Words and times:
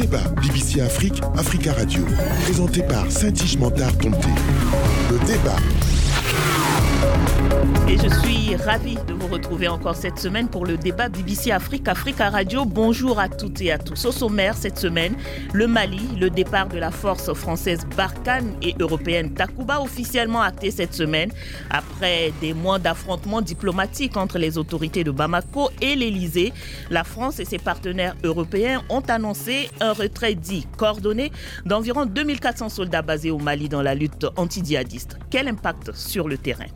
débat 0.00 0.22
BBC 0.40 0.80
Afrique, 0.80 1.20
Africa 1.36 1.74
Radio. 1.74 2.02
Présenté 2.44 2.82
par 2.82 3.10
Saint-Tige 3.10 3.58
Tomté. 3.98 4.28
Le 5.10 5.18
débat. 5.26 5.56
Et 7.86 7.98
je 7.98 8.08
suis 8.20 8.39
ravie 8.56 8.98
de 9.06 9.12
vous 9.12 9.28
retrouver 9.28 9.68
encore 9.68 9.94
cette 9.94 10.18
semaine 10.18 10.48
pour 10.48 10.66
le 10.66 10.76
débat 10.76 11.08
BBC 11.08 11.52
Afrique, 11.52 11.86
Africa 11.88 12.30
Radio. 12.30 12.64
Bonjour 12.64 13.18
à 13.20 13.28
toutes 13.28 13.60
et 13.60 13.70
à 13.70 13.78
tous. 13.78 14.04
Au 14.04 14.12
sommaire 14.12 14.56
cette 14.56 14.78
semaine, 14.78 15.14
le 15.52 15.66
Mali, 15.66 16.00
le 16.18 16.30
départ 16.30 16.68
de 16.68 16.78
la 16.78 16.90
force 16.90 17.32
française 17.32 17.86
Barkhane 17.96 18.54
et 18.62 18.74
européenne 18.80 19.34
Takuba 19.34 19.80
officiellement 19.80 20.42
acté 20.42 20.70
cette 20.70 20.94
semaine 20.94 21.30
après 21.70 22.32
des 22.40 22.52
mois 22.52 22.78
d'affrontements 22.78 23.40
diplomatiques 23.40 24.16
entre 24.16 24.38
les 24.38 24.58
autorités 24.58 25.04
de 25.04 25.10
Bamako 25.10 25.70
et 25.80 25.94
l'Elysée. 25.94 26.52
La 26.90 27.04
France 27.04 27.38
et 27.40 27.44
ses 27.44 27.58
partenaires 27.58 28.16
européens 28.24 28.82
ont 28.88 29.02
annoncé 29.08 29.70
un 29.80 29.92
retrait 29.92 30.34
dit 30.34 30.66
coordonné 30.76 31.30
d'environ 31.66 32.06
2400 32.06 32.68
soldats 32.68 33.02
basés 33.02 33.30
au 33.30 33.38
Mali 33.38 33.68
dans 33.68 33.82
la 33.82 33.94
lutte 33.94 34.26
anti-djihadiste. 34.36 35.18
Quel 35.30 35.46
impact 35.48 35.94
sur 35.94 36.28
le 36.28 36.36
terrain? 36.36 36.66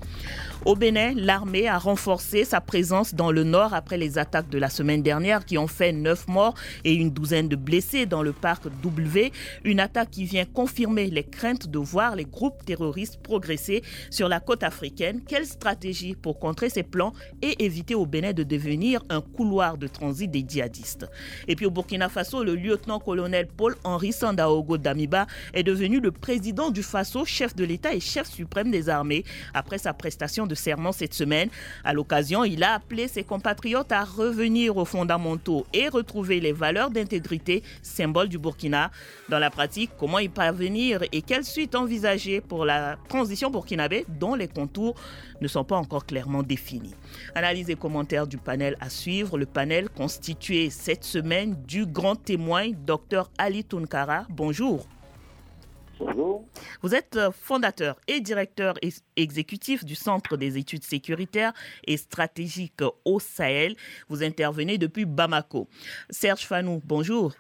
Au 0.65 0.75
Bénin, 0.75 1.13
l'armée 1.15 1.64
a 1.67 1.79
renforcé 1.79 2.45
sa 2.45 2.61
présence 2.61 3.15
dans 3.15 3.31
le 3.31 3.45
nord 3.45 3.75
après 3.75 3.97
les 3.97 4.19
attaques 4.19 4.49
de 4.49 4.59
la 4.59 4.69
semaine 4.69 5.03
dernière 5.03 5.45
qui 5.45 5.59
ont 5.59 5.67
fait 5.67 5.93
neuf 5.93 6.29
morts 6.29 6.55
et 6.85 6.95
une 6.95 7.11
douzaine 7.11 7.49
de 7.49 7.57
blessés 7.57 8.07
dans 8.07 8.23
le 8.23 8.33
parc 8.33 8.65
W. 8.83 9.33
Une 9.65 9.81
attaque 9.81 10.11
qui 10.11 10.25
vient 10.25 10.45
confirmer 10.45 11.07
les 11.11 11.25
craintes 11.25 11.69
de 11.69 11.79
voir 11.79 12.17
les 12.17 12.25
groupes 12.25 12.65
terroristes 12.65 13.21
progresser 13.23 13.83
sur 14.11 14.29
la 14.29 14.41
côte 14.41 14.63
africaine. 14.63 15.23
Quelle 15.27 15.47
stratégie 15.47 16.15
pour 16.15 16.39
contrer 16.39 16.71
ces 16.71 16.83
plans 16.83 17.13
et 17.43 17.65
éviter 17.65 17.95
au 17.95 18.07
Bénin 18.07 18.33
de 18.33 18.43
devenir 18.43 19.03
un 19.09 19.21
couloir 19.21 19.79
de 19.79 19.87
transit 19.87 20.31
des 20.31 20.45
djihadistes? 20.47 21.07
Et 21.49 21.57
puis 21.57 21.67
au 21.67 21.71
Burkina 21.71 22.09
Faso, 22.09 22.45
le 22.45 22.55
lieutenant-colonel 22.55 23.47
Paul-Henri 23.47 24.13
Sandaogo 24.13 24.79
Damiba 24.79 25.27
est 25.53 25.63
devenu 25.63 26.01
le 26.01 26.11
président 26.11 26.71
du 26.71 26.83
Faso, 26.83 27.25
chef 27.25 27.55
de 27.55 27.65
l'État 27.65 27.95
et 27.95 28.01
chef 28.01 28.29
suprême 28.29 28.71
des 28.71 28.89
armées 28.89 29.25
après 29.53 29.79
sa 29.79 29.93
prestation 29.93 30.47
de 30.47 30.55
serment 30.55 30.93
cette 30.93 31.15
semaine. 31.15 31.49
À 31.85 31.93
l'occasion, 31.93 32.45
il 32.45 32.63
a 32.63 32.75
appelé 32.75 33.09
ses 33.09 33.25
compatriotes 33.25 33.93
à 33.93 34.05
revenir 34.05 34.77
aux 34.77 34.85
fondamentaux 34.85 35.67
et 35.73 35.89
retrouver 35.89 36.41
les 36.41 36.53
valeurs 36.53 36.91
d'intégrité, 36.91 37.63
symbole 37.83 38.29
du 38.29 38.39
Burkina. 38.39 38.91
Dans 39.29 39.39
la 39.39 39.51
pratique, 39.51 39.91
comment 39.99 40.19
y 40.19 40.29
parvenir 40.29 41.03
et 41.13 41.23
quelle 41.23 41.45
suite 41.45 41.75
envisager 41.75 42.41
pour 42.41 42.65
la 42.65 42.97
transition 43.09 43.51
burkinabé 43.51 44.05
dont 44.09 44.35
les 44.35 44.49
contours 44.49 44.95
ne 45.41 45.49
sont 45.49 45.65
pas 45.65 45.77
encore 45.77 46.07
clairement 46.07 46.43
définis? 46.43 46.95
Analyse 47.35 47.71
et 47.71 47.77
commentaires 47.77 48.27
du 48.27 48.39
panel 48.39 48.77
à 48.81 48.89
suivre. 48.89 49.39
Le 49.39 49.47
panel 49.47 49.89
constitué 49.89 50.71
cette 50.71 51.05
semaine 51.05 51.57
du 51.67 51.87
grand 51.87 52.17
témoin, 52.17 52.71
Dr 52.87 53.31
Ali 53.39 53.65
Tunkara. 53.65 54.27
Bonjour. 54.31 54.87
Bonjour. 55.99 56.45
Vous 56.83 56.95
êtes 56.95 57.17
euh, 57.17 57.31
fondateur 57.31 57.97
et 58.09 58.21
directeur 58.21 58.75
exécutif 59.17 59.85
du 59.85 59.95
Centre 59.95 60.37
des 60.37 60.59
études 60.59 60.85
sécuritaires 60.85 61.53
et 61.87 61.97
stratégiques 61.97 62.83
au 63.05 63.21
Sahel. 63.21 63.77
Vous 64.09 64.23
intervenez 64.23 64.79
depuis 64.79 65.05
Bamako. 65.05 65.69
Serge 66.11 66.47
Fanou, 66.47 66.83
bonjour. 66.85 67.35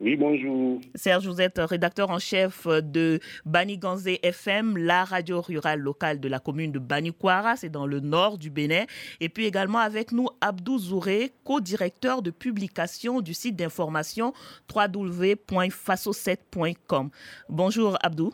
Oui, 0.00 0.16
bonjour. 0.16 0.80
Serge, 0.94 1.28
vous 1.28 1.42
êtes 1.42 1.58
rédacteur 1.58 2.08
en 2.08 2.18
chef 2.18 2.66
de 2.66 3.20
Baniganzé 3.44 4.18
FM, 4.22 4.78
la 4.78 5.04
radio 5.04 5.42
rurale 5.42 5.80
locale 5.80 6.20
de 6.20 6.28
la 6.28 6.38
commune 6.38 6.72
de 6.72 6.78
Banikwara, 6.78 7.56
c'est 7.56 7.68
dans 7.68 7.86
le 7.86 8.00
nord 8.00 8.38
du 8.38 8.48
Bénin. 8.48 8.86
Et 9.20 9.28
puis 9.28 9.44
également 9.44 9.80
avec 9.80 10.12
nous 10.12 10.28
Abdou 10.40 10.78
Zouré, 10.78 11.32
co-directeur 11.44 12.22
de 12.22 12.30
publication 12.30 13.20
du 13.20 13.34
site 13.34 13.56
d'information 13.56 14.32
www.faso7.com. 14.74 17.10
Bonjour 17.50 17.98
Abdou. 18.02 18.32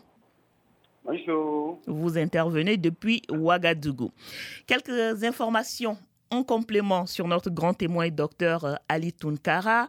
Bonjour. 1.03 1.81
Vous 1.85 2.17
intervenez 2.17 2.77
depuis 2.77 3.23
Ouagadougou. 3.29 4.11
Quelques 4.67 5.25
informations 5.25 5.97
en 6.31 6.43
complément 6.43 7.05
sur 7.05 7.27
notre 7.27 7.49
grand 7.49 7.73
témoin, 7.73 8.09
docteur 8.09 8.65
euh, 8.65 8.75
Ali 8.89 9.13
Tunkara, 9.13 9.87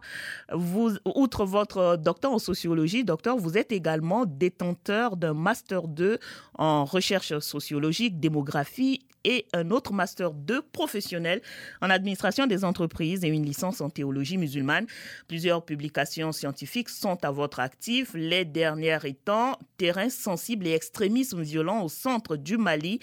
vous, 0.53 0.97
outre 1.05 1.45
votre 1.45 1.97
docteur 1.97 2.31
en 2.31 2.39
sociologie, 2.39 3.03
docteur, 3.03 3.37
vous 3.37 3.57
êtes 3.57 3.71
également 3.71 4.25
détenteur 4.25 5.17
d'un 5.17 5.33
master 5.33 5.87
2 5.87 6.19
en 6.57 6.85
recherche 6.85 7.37
sociologique, 7.39 8.19
démographie 8.19 9.01
et 9.29 9.45
un 9.53 9.69
autre 9.69 9.93
master 9.93 10.31
2 10.31 10.63
professionnel 10.73 11.41
en 11.81 11.89
administration 11.89 12.47
des 12.47 12.65
entreprises 12.65 13.23
et 13.23 13.27
une 13.27 13.45
licence 13.45 13.79
en 13.79 13.89
théologie 13.89 14.37
musulmane. 14.37 14.87
Plusieurs 15.27 15.63
publications 15.63 16.31
scientifiques 16.31 16.89
sont 16.89 17.23
à 17.23 17.31
votre 17.31 17.59
actif, 17.59 18.11
les 18.15 18.43
dernières 18.43 19.05
étant 19.05 19.57
Terrain 19.77 20.09
sensible 20.09 20.67
et 20.67 20.71
extrémisme 20.71 21.41
violent 21.43 21.83
au 21.83 21.89
centre 21.89 22.35
du 22.35 22.57
Mali, 22.57 22.99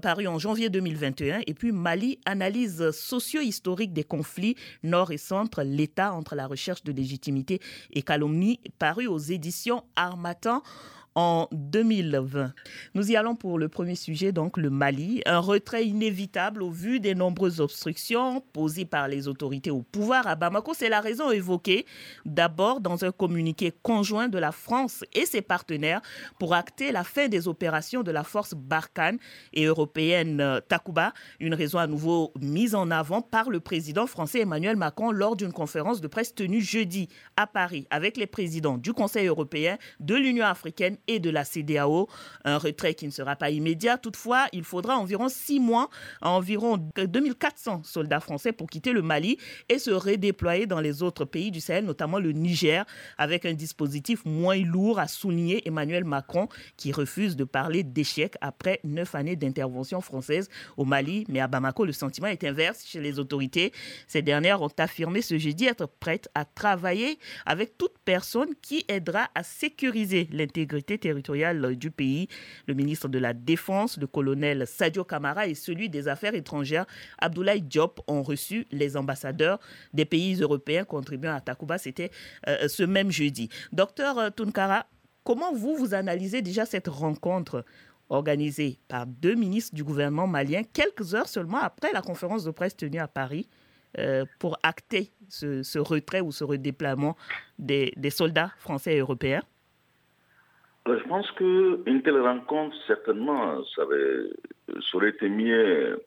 paru 0.00 0.26
en 0.26 0.38
janvier 0.38 0.70
2021, 0.70 1.42
et 1.46 1.54
puis 1.54 1.72
Mali, 1.72 2.18
analyse 2.24 2.90
socio-historique 2.92 3.92
des 3.92 4.04
conflits 4.04 4.56
nord 4.82 5.12
et 5.12 5.18
centre, 5.18 5.62
l'État 5.62 6.12
entre 6.14 6.34
la 6.34 6.46
recherche 6.46 6.84
de 6.84 6.92
légitimité 6.92 7.60
et 7.92 8.02
calomnie, 8.02 8.60
paru 8.78 9.06
aux 9.06 9.18
éditions 9.18 9.84
Armatan 9.94 10.62
en 11.14 11.48
2020. 11.52 12.52
Nous 12.94 13.10
y 13.10 13.16
allons 13.16 13.36
pour 13.36 13.58
le 13.58 13.68
premier 13.68 13.94
sujet, 13.94 14.32
donc 14.32 14.56
le 14.56 14.70
Mali. 14.70 15.22
Un 15.26 15.38
retrait 15.38 15.86
inévitable 15.86 16.62
au 16.62 16.70
vu 16.70 17.00
des 17.00 17.14
nombreuses 17.14 17.60
obstructions 17.60 18.42
posées 18.52 18.84
par 18.84 19.08
les 19.08 19.28
autorités 19.28 19.70
au 19.70 19.82
pouvoir 19.82 20.26
à 20.26 20.34
Bamako. 20.34 20.74
C'est 20.74 20.88
la 20.88 21.00
raison 21.00 21.30
évoquée 21.30 21.86
d'abord 22.24 22.80
dans 22.80 23.04
un 23.04 23.12
communiqué 23.12 23.72
conjoint 23.82 24.28
de 24.28 24.38
la 24.38 24.52
France 24.52 25.04
et 25.12 25.26
ses 25.26 25.42
partenaires 25.42 26.00
pour 26.38 26.54
acter 26.54 26.90
la 26.90 27.04
fin 27.04 27.28
des 27.28 27.46
opérations 27.46 28.02
de 28.02 28.10
la 28.10 28.24
force 28.24 28.54
Barkhane 28.54 29.18
et 29.52 29.64
européenne 29.64 30.40
euh, 30.40 30.60
Takuba. 30.60 31.12
Une 31.38 31.54
raison 31.54 31.78
à 31.78 31.86
nouveau 31.86 32.32
mise 32.40 32.74
en 32.74 32.90
avant 32.90 33.22
par 33.22 33.50
le 33.50 33.60
président 33.60 34.06
français 34.06 34.40
Emmanuel 34.40 34.76
Macron 34.76 35.12
lors 35.12 35.36
d'une 35.36 35.52
conférence 35.52 36.00
de 36.00 36.08
presse 36.08 36.34
tenue 36.34 36.60
jeudi 36.60 37.08
à 37.36 37.46
Paris 37.46 37.86
avec 37.90 38.16
les 38.16 38.26
présidents 38.26 38.78
du 38.78 38.92
Conseil 38.92 39.26
européen, 39.26 39.78
de 40.00 40.14
l'Union 40.14 40.46
africaine 40.46 40.96
et 41.08 41.20
de 41.20 41.30
la 41.30 41.44
CDAO. 41.44 42.08
Un 42.44 42.58
retrait 42.58 42.94
qui 42.94 43.06
ne 43.06 43.10
sera 43.10 43.36
pas 43.36 43.50
immédiat. 43.50 43.98
Toutefois, 43.98 44.46
il 44.52 44.64
faudra 44.64 44.96
environ 44.96 45.28
six 45.28 45.60
mois 45.60 45.90
à 46.20 46.30
environ 46.30 46.78
2400 46.96 47.82
soldats 47.84 48.20
français 48.20 48.52
pour 48.52 48.68
quitter 48.68 48.92
le 48.92 49.02
Mali 49.02 49.38
et 49.68 49.78
se 49.78 49.90
redéployer 49.90 50.66
dans 50.66 50.80
les 50.80 51.02
autres 51.02 51.24
pays 51.24 51.50
du 51.50 51.60
Sahel, 51.60 51.84
notamment 51.84 52.18
le 52.18 52.32
Niger, 52.32 52.84
avec 53.18 53.46
un 53.46 53.52
dispositif 53.54 54.24
moins 54.24 54.56
lourd, 54.56 54.98
a 54.98 55.08
souligné 55.08 55.66
Emmanuel 55.66 56.04
Macron, 56.04 56.48
qui 56.76 56.92
refuse 56.92 57.36
de 57.36 57.44
parler 57.44 57.82
d'échec 57.82 58.34
après 58.40 58.80
neuf 58.84 59.14
années 59.14 59.36
d'intervention 59.36 60.00
française 60.00 60.48
au 60.76 60.84
Mali. 60.84 61.24
Mais 61.28 61.40
à 61.40 61.48
Bamako, 61.48 61.84
le 61.84 61.92
sentiment 61.92 62.28
est 62.28 62.44
inverse 62.44 62.84
chez 62.86 63.00
les 63.00 63.18
autorités. 63.18 63.72
Ces 64.06 64.22
dernières 64.22 64.62
ont 64.62 64.70
affirmé 64.78 65.22
ce 65.22 65.38
jeudi 65.38 65.66
être 65.66 65.86
prêtes 65.86 66.28
à 66.34 66.44
travailler 66.44 67.18
avec 67.46 67.76
toute 67.78 67.98
personne 68.04 68.50
qui 68.62 68.84
aidera 68.88 69.28
à 69.34 69.42
sécuriser 69.42 70.28
l'intégrité 70.32 70.93
territoriale 70.98 71.76
du 71.76 71.90
pays. 71.90 72.28
Le 72.66 72.74
ministre 72.74 73.08
de 73.08 73.18
la 73.18 73.32
Défense, 73.32 73.98
le 73.98 74.06
colonel 74.06 74.66
Sadio 74.66 75.04
Kamara 75.04 75.46
et 75.46 75.54
celui 75.54 75.88
des 75.88 76.08
Affaires 76.08 76.34
étrangères, 76.34 76.86
Abdoulaye 77.18 77.62
Diop, 77.62 78.00
ont 78.06 78.22
reçu 78.22 78.66
les 78.70 78.96
ambassadeurs 78.96 79.60
des 79.92 80.04
pays 80.04 80.40
européens 80.40 80.84
contribuant 80.84 81.34
à 81.34 81.40
Takuba. 81.40 81.78
C'était 81.78 82.10
euh, 82.48 82.68
ce 82.68 82.82
même 82.82 83.10
jeudi. 83.10 83.48
Docteur 83.72 84.18
euh, 84.18 84.30
Tunkara, 84.30 84.86
comment 85.24 85.52
vous, 85.52 85.76
vous 85.76 85.94
analysez 85.94 86.42
déjà 86.42 86.66
cette 86.66 86.88
rencontre 86.88 87.64
organisée 88.08 88.78
par 88.88 89.06
deux 89.06 89.34
ministres 89.34 89.74
du 89.74 89.82
gouvernement 89.82 90.26
malien 90.26 90.62
quelques 90.62 91.14
heures 91.14 91.28
seulement 91.28 91.58
après 91.58 91.92
la 91.92 92.02
conférence 92.02 92.44
de 92.44 92.50
presse 92.50 92.76
tenue 92.76 92.98
à 92.98 93.08
Paris 93.08 93.48
euh, 93.98 94.24
pour 94.38 94.58
acter 94.62 95.12
ce, 95.28 95.78
retrait 95.78 96.20
ou 96.20 96.32
ce 96.32 96.44
redéploiement 96.44 97.16
des 97.58 97.94
soldats 98.10 98.52
français 98.58 98.96
et 98.96 98.98
européens? 98.98 99.42
Je 100.86 101.08
pense 101.08 101.30
qu'une 101.32 102.02
telle 102.02 102.20
rencontre, 102.20 102.76
certainement, 102.86 103.62
ça, 103.74 103.82
aurait 104.94 105.08
été 105.08 105.28
mieux 105.28 106.02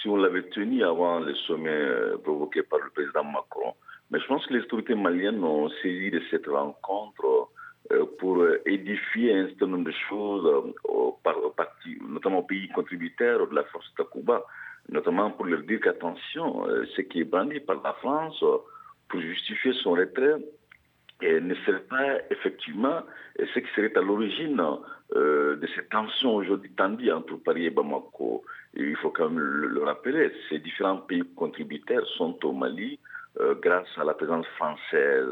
si 0.00 0.08
on 0.08 0.16
l'avait 0.16 0.48
tenue 0.48 0.82
avant 0.82 1.20
le 1.20 1.34
sommet 1.34 1.70
euh, 1.70 2.16
provoqué 2.16 2.62
par 2.62 2.78
le 2.78 2.90
président 2.90 3.24
Macron. 3.24 3.74
Mais 4.10 4.18
je 4.20 4.26
pense 4.26 4.46
que 4.46 4.54
les 4.54 4.60
autorités 4.60 4.94
maliennes 4.94 5.44
ont 5.44 5.68
saisi 5.82 6.10
de 6.10 6.22
cette 6.30 6.46
rencontre 6.46 7.50
euh, 7.92 8.06
pour 8.18 8.42
édifier 8.64 9.34
un 9.34 9.48
certain 9.48 9.66
nombre 9.66 9.84
de 9.84 9.94
choses, 10.08 10.46
euh, 10.46 11.32
notamment 12.08 12.38
aux 12.38 12.44
pays 12.44 12.68
contributeurs 12.70 13.46
de 13.46 13.54
la 13.54 13.64
force 13.64 13.92
Takuba, 13.96 14.44
notamment 14.88 15.30
pour 15.30 15.44
leur 15.44 15.60
dire 15.60 15.80
qu'attention, 15.80 16.66
ce 16.96 17.02
qui 17.02 17.20
est 17.20 17.24
brandi 17.24 17.60
par 17.60 17.80
la 17.84 17.92
France 17.94 18.42
pour 19.08 19.20
justifier 19.20 19.72
son 19.74 19.92
retrait 19.92 20.36
ne 21.22 21.54
serait 21.66 21.84
pas 21.88 22.18
effectivement 22.30 23.02
ce 23.38 23.58
qui 23.58 23.68
serait 23.74 23.96
à 23.96 24.00
l'origine 24.00 24.60
euh, 25.14 25.56
de 25.56 25.66
ces 25.74 25.84
tensions 25.86 26.36
aujourd'hui 26.36 26.70
tendues 26.70 27.10
entre 27.12 27.36
Paris 27.36 27.66
et 27.66 27.70
Bamako. 27.70 28.44
Il 28.74 28.96
faut 28.96 29.10
quand 29.10 29.28
même 29.28 29.38
le, 29.38 29.82
rappeler, 29.82 30.32
ces 30.48 30.58
différents 30.58 30.98
pays 30.98 31.22
contributeurs 31.36 32.06
sont 32.16 32.38
au 32.44 32.52
Mali, 32.52 32.98
grâce 33.62 33.88
à 33.96 34.04
la 34.04 34.12
présence 34.12 34.46
française. 34.58 35.28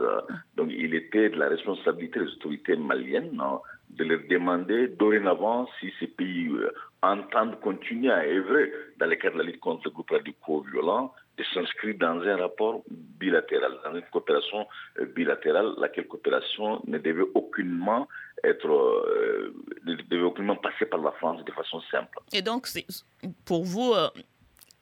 Donc 0.57 0.71
il 0.71 0.95
était 0.95 1.29
de 1.29 1.39
la 1.39 1.49
responsabilité 1.49 2.19
des 2.19 2.29
autorités 2.29 2.77
maliennes 2.77 3.39
de 3.97 4.05
leur 4.05 4.21
demander 4.29 4.89
dorénavant 4.89 5.69
si 5.79 5.93
ces 5.99 6.07
pays 6.07 6.49
euh, 6.49 6.73
entendent 7.03 7.59
continuer 7.61 8.11
à 8.11 8.21
œuvrer 8.21 8.73
dans 8.99 9.07
le 9.07 9.17
cadre 9.17 9.39
de 9.39 9.43
la 9.43 9.47
lutte 9.51 9.61
contre 9.61 9.83
le 9.87 9.91
groupe 9.91 10.11
radicaux-violent, 10.11 11.13
de 11.30 11.30
s'inscrire 11.55 11.97
dans 11.99 12.21
un 12.21 12.37
rapport 12.37 12.83
bilatéral, 12.91 13.73
dans 13.85 13.95
une 13.95 14.05
coopération 14.13 14.67
euh, 14.99 15.07
bilatérale, 15.07 15.75
laquelle 15.79 16.07
coopération 16.07 16.83
ne 16.87 16.99
devait 16.99 17.27
aucunement 17.35 18.09
être, 18.45 18.69
euh, 18.69 19.55
ne 19.85 19.95
devait 19.95 20.23
aucunement 20.23 20.57
passer 20.57 20.87
par 20.87 21.01
la 21.01 21.13
France 21.13 21.45
de 21.45 21.53
façon 21.53 21.81
simple. 21.91 22.19
Et 22.33 22.43
donc, 22.43 22.69
pour 23.45 23.65
vous, 23.65 23.93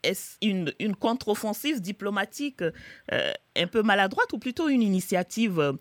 est-ce 0.02 0.36
une, 0.42 0.72
une 0.78 0.94
contre-offensive 0.94 1.80
diplomatique 1.80 2.62
un 3.10 3.66
peu 3.66 3.82
maladroite 3.82 4.32
ou 4.32 4.38
plutôt 4.38 4.68
une 4.68 4.82
initiative 4.82 5.78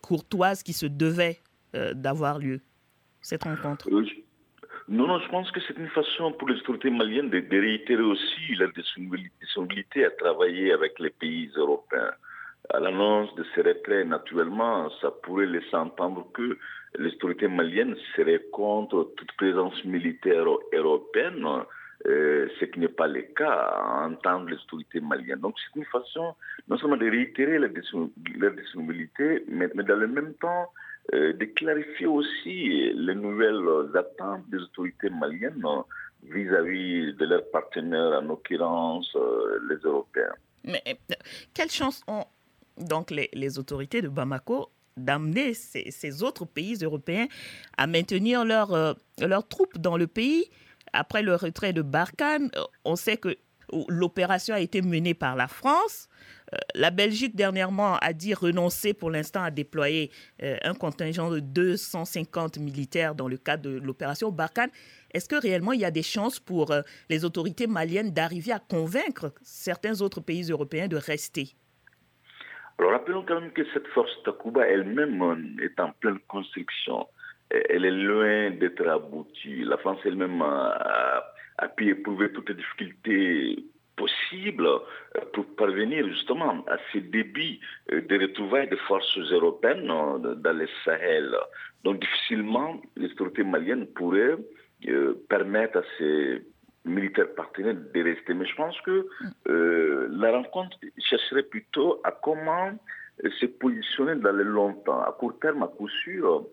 courtoise 0.00 0.62
qui 0.62 0.72
se 0.72 0.86
devait 0.86 1.40
euh, 1.74 1.94
d'avoir 1.94 2.38
lieu, 2.38 2.60
cette 3.20 3.44
rencontre? 3.44 3.88
Euh, 3.88 4.04
Non, 4.90 5.06
non, 5.06 5.20
je 5.20 5.28
pense 5.28 5.48
que 5.52 5.60
c'est 5.60 5.78
une 5.78 5.88
façon 5.90 6.32
pour 6.32 6.48
les 6.48 6.56
autorités 6.56 6.90
maliennes 6.90 7.30
de, 7.30 7.38
réitérer 7.48 8.02
aussi 8.02 8.56
leur 8.56 8.72
disponibilité 8.72 10.04
à 10.04 10.10
travailler 10.10 10.72
avec 10.72 10.98
les 10.98 11.10
pays 11.10 11.48
européens. 11.54 12.10
À 12.70 12.80
l'annonce 12.80 13.32
de 13.36 13.46
ces 13.54 13.62
retraits, 13.62 14.04
naturellement, 14.08 14.90
ça 15.00 15.12
pourrait 15.22 15.46
laisser 15.46 15.76
entendre 15.76 16.26
que 16.34 16.58
les 16.98 17.12
autorités 17.14 17.46
maliennes 17.46 17.94
seraient 18.16 18.42
contre 18.50 19.12
toute 19.16 19.30
présence 19.36 19.84
militaire 19.84 20.44
européenne, 20.72 21.46
euh, 22.08 22.48
ce 22.58 22.64
qui 22.64 22.80
n'est 22.80 22.88
pas 22.88 23.06
le 23.06 23.22
cas 23.22 24.02
entendre 24.08 24.50
les 24.50 24.56
autorités 24.56 25.00
maliennes. 25.00 25.38
Donc 25.38 25.54
c'est 25.60 25.78
une 25.78 25.86
façon 25.86 26.34
non 26.66 26.76
seulement 26.78 26.96
de 26.96 27.08
réitérer 27.08 27.60
leur 27.60 27.70
disponibilité, 27.70 29.44
mais, 29.46 29.68
dans 29.68 30.00
le 30.00 30.08
même 30.08 30.34
temps 30.34 30.72
de 31.12 31.44
clarifier 31.44 32.06
aussi 32.06 32.92
les 32.94 33.14
nouvelles 33.14 33.58
attentes 33.96 34.48
des 34.48 34.58
autorités 34.58 35.10
maliennes 35.10 35.62
vis-à-vis 36.22 37.14
de 37.14 37.24
leurs 37.24 37.48
partenaires, 37.50 38.18
en 38.18 38.22
l'occurrence 38.22 39.10
euh, 39.16 39.58
les 39.68 39.76
Européens. 39.76 40.34
Mais 40.64 40.82
euh, 40.88 41.14
quelle 41.54 41.70
chance 41.70 42.02
ont 42.06 42.24
donc 42.76 43.10
les, 43.10 43.58
autorités 43.58 44.02
de 44.02 44.08
Bamako 44.08 44.70
d'amener 44.96 45.54
ces, 45.54 46.22
autres 46.22 46.44
pays 46.44 46.78
européens 46.82 47.26
à 47.76 47.86
maintenir 47.86 48.44
leurs 48.44 49.48
troupes 49.48 49.78
dans 49.78 49.96
le 49.96 50.06
pays 50.06 50.50
après 50.92 51.22
le 51.22 51.34
retrait 51.34 51.72
de 51.72 51.82
Barkhane? 51.82 52.50
On 52.84 52.96
sait 52.96 53.16
que 53.16 53.36
l'opération 53.88 54.54
a 54.54 54.60
été 54.60 54.82
menée 54.82 55.14
par 55.14 55.36
la 55.36 55.48
France. 55.48 56.08
Euh, 56.52 56.58
la 56.74 56.90
Belgique, 56.90 57.36
dernièrement, 57.36 57.96
a 58.00 58.12
dit 58.12 58.34
renoncer 58.34 58.94
pour 58.94 59.10
l'instant 59.10 59.42
à 59.42 59.50
déployer 59.50 60.10
euh, 60.42 60.56
un 60.62 60.74
contingent 60.74 61.30
de 61.30 61.40
250 61.40 62.58
militaires 62.58 63.14
dans 63.14 63.28
le 63.28 63.36
cadre 63.36 63.70
de 63.70 63.78
l'opération 63.78 64.30
Barkhane. 64.30 64.70
Est-ce 65.12 65.28
que 65.28 65.36
réellement 65.36 65.72
il 65.72 65.80
y 65.80 65.84
a 65.84 65.90
des 65.90 66.02
chances 66.02 66.40
pour 66.40 66.70
euh, 66.70 66.82
les 67.08 67.24
autorités 67.24 67.66
maliennes 67.66 68.10
d'arriver 68.10 68.52
à 68.52 68.58
convaincre 68.58 69.32
certains 69.42 70.00
autres 70.00 70.20
pays 70.20 70.50
européens 70.50 70.88
de 70.88 70.96
rester? 70.96 71.54
Alors 72.78 72.92
rappelons 72.92 73.24
quand 73.26 73.40
même 73.40 73.52
que 73.52 73.62
cette 73.74 73.86
force 73.88 74.10
Takuba 74.24 74.66
elle-même 74.66 75.58
est 75.62 75.78
en 75.78 75.92
pleine 75.92 76.18
construction. 76.28 77.06
Elle 77.50 77.84
est 77.84 77.90
loin 77.90 78.50
d'être 78.52 78.86
aboutie. 78.86 79.64
La 79.64 79.76
France 79.76 79.98
elle-même 80.04 80.40
a, 80.40 81.29
a 81.60 81.68
pu 81.68 81.90
éprouver 81.90 82.32
toutes 82.32 82.48
les 82.48 82.54
difficultés 82.56 83.64
possible 84.00 84.66
euh, 84.66 85.20
pour 85.32 85.44
parvenir 85.56 86.08
justement 86.08 86.64
à 86.66 86.76
ces 86.90 87.00
débits 87.00 87.60
euh, 87.92 88.00
de 88.00 88.18
retrouvailles 88.24 88.68
de 88.68 88.76
forces 88.88 89.18
européennes 89.18 89.86
dans 89.86 90.56
le 90.62 90.66
Sahel. 90.84 91.30
Donc 91.84 92.00
difficilement, 92.00 92.80
les 92.96 93.10
autorités 93.12 93.44
maliennes 93.44 93.86
pourraient 93.98 94.36
euh, 94.88 95.14
permettre 95.28 95.78
à 95.78 95.82
ces 95.98 96.42
militaires 96.84 97.34
partenaires 97.34 97.76
de 97.94 98.02
rester. 98.02 98.32
Mais 98.32 98.46
je 98.46 98.56
pense 98.56 98.80
que 98.80 99.06
la 100.22 100.32
rencontre 100.32 100.78
chercherait 100.98 101.42
plutôt 101.42 102.00
à 102.04 102.10
comment 102.10 102.72
se 103.38 103.46
positionner 103.46 104.14
dans 104.14 104.32
le 104.32 104.44
long 104.44 104.72
temps. 104.86 105.02
À 105.02 105.12
court 105.12 105.38
terme, 105.40 105.62
à 105.62 105.68
coup 105.68 105.90
sûr, 106.04 106.46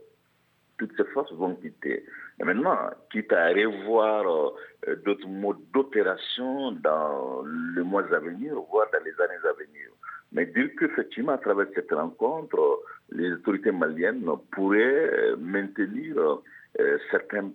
toutes 0.78 0.96
ces 0.96 1.06
forces 1.06 1.32
vont 1.34 1.56
quitter. 1.56 2.06
Et 2.40 2.44
maintenant, 2.44 2.78
quitte 3.12 3.34
à 3.34 3.50
revoir 3.50 4.54
euh, 4.88 4.96
d'autres 5.06 5.28
modes 5.28 5.58
d'opération 5.74 6.72
dans 6.72 7.44
les 7.76 7.84
mois 7.84 8.04
à 8.14 8.20
venir, 8.20 8.54
voire 8.70 8.88
dans 8.94 9.04
les 9.04 9.14
années 9.22 9.44
à 9.44 9.54
venir. 9.54 9.90
Mais 10.32 10.46
dire 10.46 10.70
qu'effectivement, 10.80 11.34
à 11.34 11.38
travers 11.38 11.68
cette 11.74 11.92
rencontre, 11.92 12.82
les 13.12 13.32
autorités 13.32 13.72
maliennes 13.72 14.26
pourraient 14.52 15.10
euh, 15.14 15.36
maintenir 15.38 16.16
euh, 16.80 16.98
certains 17.12 17.50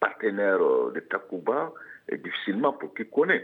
partenaires 0.00 0.58
de 0.58 1.00
Takuba 1.00 1.72
difficilement 2.12 2.74
pour 2.74 2.92
qu'ils 2.94 3.08
connaissent 3.08 3.42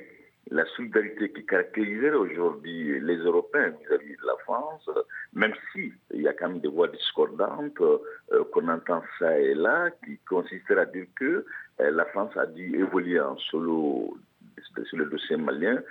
la 0.51 0.65
solidarité 0.77 1.33
qui 1.33 1.47
caractériserait 1.47 2.15
aujourd'hui 2.15 3.01
les 3.01 3.17
Européens 3.17 3.71
vis-à-vis 3.81 4.17
de 4.17 4.27
la 4.27 4.37
France, 4.45 4.89
même 5.33 5.55
s'il 5.73 5.95
y 6.13 6.29
a 6.29 6.33
quand 6.33 6.49
même 6.49 6.61
des 6.61 6.69
voix 6.69 6.89
discordantes 6.89 7.81
euh, 7.81 8.45
qu'on 8.53 8.69
entend 8.69 9.03
ça 9.19 9.39
et 9.39 9.55
là, 9.55 9.91
qui 10.05 10.19
consisteraient 10.29 10.81
à 10.81 10.87
dire 10.87 11.07
que 11.17 11.47
euh, 11.81 11.91
la 11.91 12.05
France 12.07 12.37
a 12.37 12.47
dû 12.47 12.77
évoluer 12.77 13.21
en 13.21 13.37
solo 13.39 14.17
sur 14.85 14.99
le 14.99 15.07
dossier 15.07 15.37
malien, 15.37 15.83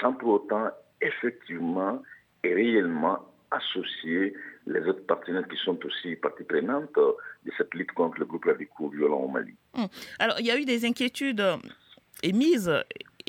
sans 0.00 0.12
pour 0.14 0.42
autant 0.42 0.70
effectivement 1.00 2.02
et 2.42 2.54
réellement 2.54 3.18
associer 3.50 4.34
les 4.66 4.80
autres 4.86 5.04
partenaires 5.06 5.46
qui 5.48 5.56
sont 5.56 5.78
aussi 5.84 6.14
partie 6.16 6.44
prenante 6.44 6.94
de 6.94 7.52
cette 7.56 7.74
lutte 7.74 7.92
contre 7.92 8.20
le 8.20 8.26
groupe 8.26 8.44
radicaux 8.44 8.88
violent 8.88 9.18
au 9.18 9.28
Mali. 9.28 9.54
Hum. 9.74 9.88
Alors, 10.18 10.36
il 10.38 10.46
y 10.46 10.50
a 10.50 10.58
eu 10.58 10.64
des 10.64 10.84
inquiétudes 10.84 11.42
émises 12.22 12.70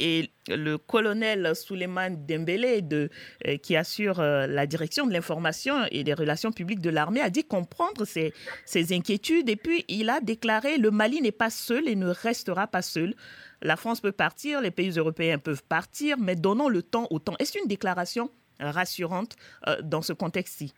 et 0.02 0.32
le 0.48 0.78
colonel 0.78 1.56
Souleymane 1.56 2.26
Dembélé, 2.26 2.82
de, 2.82 3.10
euh, 3.48 3.58
qui 3.58 3.76
assure 3.76 4.20
euh, 4.20 4.48
la 4.48 4.66
direction 4.66 5.06
de 5.06 5.14
l'information 5.14 5.76
et 5.92 6.04
des 6.04 6.16
relations 6.16 6.52
publiques 6.52 6.82
de 6.82 6.90
l'armée, 6.90 7.22
a 7.22 7.30
dit 7.30 7.44
comprendre 7.44 8.04
ces, 8.04 8.34
ces, 8.66 8.94
inquiétudes. 8.94 9.48
Et 9.48 9.56
puis, 9.56 9.86
il 9.88 10.10
a 10.10 10.20
déclaré 10.20 10.78
le 10.78 10.90
Mali 10.90 11.22
n'est 11.22 11.32
pas 11.32 11.52
seul 11.52 11.88
et 11.88 11.96
ne 11.96 12.08
restera 12.08 12.66
pas 12.66 12.82
seul. 12.82 13.14
La 13.62 13.76
France 13.76 14.02
peut 14.02 14.12
partir, 14.12 14.60
les 14.60 14.72
pays 14.72 14.90
européens 14.90 15.38
peuvent 15.38 15.64
partir, 15.64 16.18
mais 16.18 16.36
donnons 16.36 16.68
le 16.68 16.82
temps 16.82 17.08
au 17.12 17.20
temps. 17.20 17.36
Est-ce 17.38 17.60
une 17.60 17.68
déclaration 17.68 18.32
rassurante 18.60 19.36
euh, 19.68 19.76
dans 19.84 20.02
ce 20.02 20.14
contexte-ci? 20.14 20.74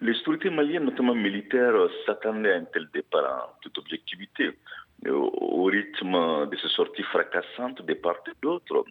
Les 0.00 0.18
autorités 0.20 0.50
maliennes, 0.50 0.84
notamment 0.84 1.14
militaires, 1.14 1.74
s'attendaient 2.04 2.52
à 2.52 2.56
un 2.56 2.64
tel 2.64 2.88
départ 2.92 3.54
en 3.54 3.60
toute 3.62 3.78
objectivité 3.78 4.50
au 5.08 5.64
rythme 5.64 6.48
de 6.50 6.56
ces 6.56 6.68
sorties 6.68 7.02
fracassantes 7.02 7.82
de 7.82 7.94
part 7.94 8.22
et 8.26 8.32
d'autre, 8.42 8.84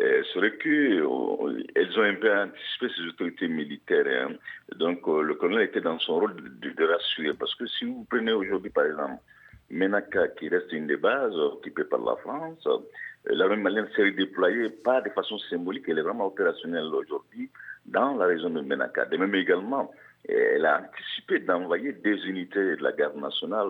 euh, 0.00 0.22
c'est 0.32 0.38
vrai 0.40 0.56
qu'elles 0.56 1.04
ont 1.06 2.02
un 2.02 2.14
peu 2.14 2.32
anticipé 2.32 2.88
ces 2.96 3.06
autorités 3.06 3.48
militaires. 3.48 4.06
Hein. 4.06 4.34
Donc 4.76 5.06
euh, 5.06 5.22
le 5.22 5.34
colonel 5.34 5.64
était 5.68 5.80
dans 5.80 5.98
son 6.00 6.18
rôle 6.18 6.34
de, 6.36 6.84
rassurer. 6.84 7.32
Parce 7.34 7.54
que 7.54 7.66
si 7.66 7.84
vous 7.84 8.04
prenez 8.10 8.32
aujourd'hui, 8.32 8.70
par 8.70 8.86
exemple, 8.86 9.22
Menaka, 9.70 10.28
qui 10.28 10.48
reste 10.48 10.72
une 10.72 10.88
des 10.88 10.96
bases 10.96 11.36
occupées 11.36 11.84
par 11.84 12.00
la 12.00 12.16
France, 12.16 12.66
euh, 12.66 12.78
l'armée 13.26 13.56
malienne 13.56 13.88
s'est 13.94 14.10
déployée 14.10 14.68
pas 14.68 15.00
de 15.00 15.10
façon 15.10 15.38
symbolique, 15.38 15.84
elle 15.86 15.98
est 15.98 16.02
vraiment 16.02 16.26
opérationnelle 16.26 16.86
aujourd'hui 16.86 17.48
dans 17.86 18.16
la 18.16 18.26
région 18.26 18.50
de 18.50 18.62
Menaka. 18.62 19.04
De 19.06 19.16
même 19.16 19.34
également, 19.36 19.92
elle 20.28 20.66
a 20.66 20.80
anticipé 20.80 21.38
d'envoyer 21.38 21.92
des 21.92 22.16
unités 22.26 22.76
de 22.76 22.82
la 22.82 22.92
garde 22.92 23.16
nationale 23.16 23.68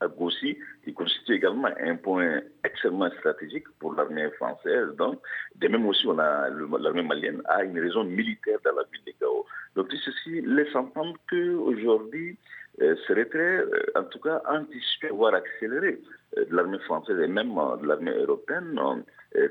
à 0.00 0.08
Gossi, 0.08 0.56
qui 0.84 0.92
constitue 0.94 1.34
également 1.34 1.68
un 1.80 1.96
point 1.96 2.40
extrêmement 2.64 3.10
stratégique 3.18 3.68
pour 3.78 3.94
l'armée 3.94 4.30
française. 4.32 4.88
Donc, 4.96 5.20
de 5.56 5.68
même 5.68 5.86
aussi, 5.86 6.06
on 6.06 6.18
a 6.18 6.48
l'armée 6.48 7.02
malienne 7.02 7.42
a 7.46 7.64
une 7.64 7.78
raison 7.78 8.04
militaire 8.04 8.58
dans 8.64 8.72
la 8.72 8.82
ville 8.90 9.04
de 9.06 9.12
Gao. 9.20 9.44
Donc, 9.76 9.88
tout 9.88 9.96
ceci 9.96 10.40
laisse 10.42 10.74
entendre 10.74 11.16
qu'aujourd'hui, 11.28 12.36
euh, 12.82 12.96
serait 13.06 13.26
très, 13.26 13.58
euh, 13.58 13.82
en 13.94 14.04
tout 14.04 14.20
cas, 14.20 14.40
anticipé, 14.48 15.08
voire 15.08 15.34
accéléré 15.34 16.00
euh, 16.38 16.46
de 16.46 16.56
l'armée 16.56 16.78
française 16.78 17.18
et 17.20 17.26
même 17.26 17.52
de 17.82 17.86
l'armée 17.86 18.12
européenne, 18.12 18.78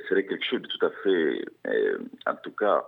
serait 0.10 0.26
quelque 0.26 0.44
chose 0.46 0.62
de 0.62 0.68
tout 0.68 0.86
à 0.86 0.90
fait, 1.04 1.46
en 2.26 2.36
tout 2.44 2.52
cas, 2.52 2.84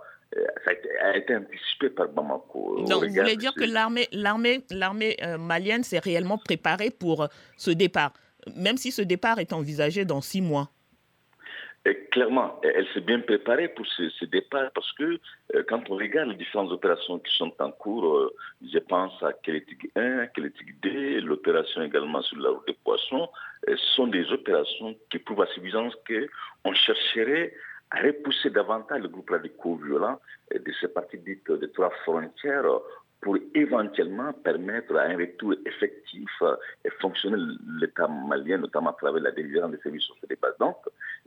a 1.00 1.16
été, 1.16 1.36
anticipé 1.36 1.90
par 1.90 2.08
Bamako. 2.08 2.84
Donc, 2.88 3.04
vous 3.04 3.14
voulez 3.14 3.36
dire 3.36 3.54
que 3.54 3.64
l'armée, 3.64 4.08
l'armée, 4.12 4.64
l'armée 4.70 5.16
euh, 5.22 5.38
malienne 5.38 5.82
s'est 5.82 5.98
réellement 5.98 6.38
préparée 6.38 6.90
pour 6.90 7.28
ce 7.56 7.70
départ, 7.70 8.12
même 8.56 8.76
si 8.76 8.92
ce 8.92 9.02
départ 9.02 9.38
est 9.38 9.52
envisagé 9.52 10.04
dans 10.04 10.20
six 10.20 10.40
mois? 10.40 10.70
Clairement, 12.12 12.60
elle 12.62 12.86
s'est 12.94 13.00
bien 13.00 13.18
préparée 13.18 13.66
pour 13.66 13.84
ce, 13.86 14.24
départ 14.26 14.70
parce 14.72 14.92
que 14.92 15.18
euh, 15.56 15.64
quand 15.68 15.90
on 15.90 15.96
regarde 15.96 16.28
les 16.28 16.36
différentes 16.36 16.70
opérations 16.70 17.18
qui 17.18 17.34
sont 17.36 17.52
en 17.58 17.72
cours, 17.72 18.06
euh, 18.06 18.32
je 18.72 18.78
pense 18.78 19.20
à 19.20 19.32
Kélétique 19.32 19.90
1, 19.96 20.28
Kélétique 20.28 20.80
2, 20.80 21.22
l'opération 21.22 21.82
également 21.82 22.22
sur 22.22 22.38
la 22.38 22.50
route 22.50 22.66
des 22.68 22.76
poissons, 22.84 23.28
ce 23.66 23.76
sont 23.96 24.06
des 24.06 24.30
opérations 24.30 24.94
qui 25.10 25.18
prouvent 25.18 25.42
à 25.42 25.46
suffisance 25.46 25.94
qu'on 26.06 26.72
chercherait 26.72 27.52
repousser 27.92 28.50
davantage 28.50 29.02
le 29.02 29.08
groupe 29.08 29.30
radicaux 29.30 29.76
violent 29.76 30.20
de 30.52 30.72
ces 30.80 30.88
parties 30.88 31.18
dites 31.18 31.50
de 31.50 31.66
trois 31.66 31.90
frontières 32.04 32.64
pour 33.22 33.38
éventuellement 33.54 34.32
permettre 34.32 34.96
un 34.96 35.16
retour 35.16 35.54
effectif 35.64 36.28
et 36.84 36.90
fonctionnel 37.00 37.56
l'État 37.80 38.08
malien, 38.08 38.58
notamment 38.58 38.90
à 38.90 38.94
travers 38.94 39.22
la 39.22 39.30
délivrance 39.30 39.70
des 39.70 39.78
services 39.78 40.02
sociaux 40.02 40.26
des 40.28 40.34
bases. 40.34 40.58
Donc, 40.58 40.76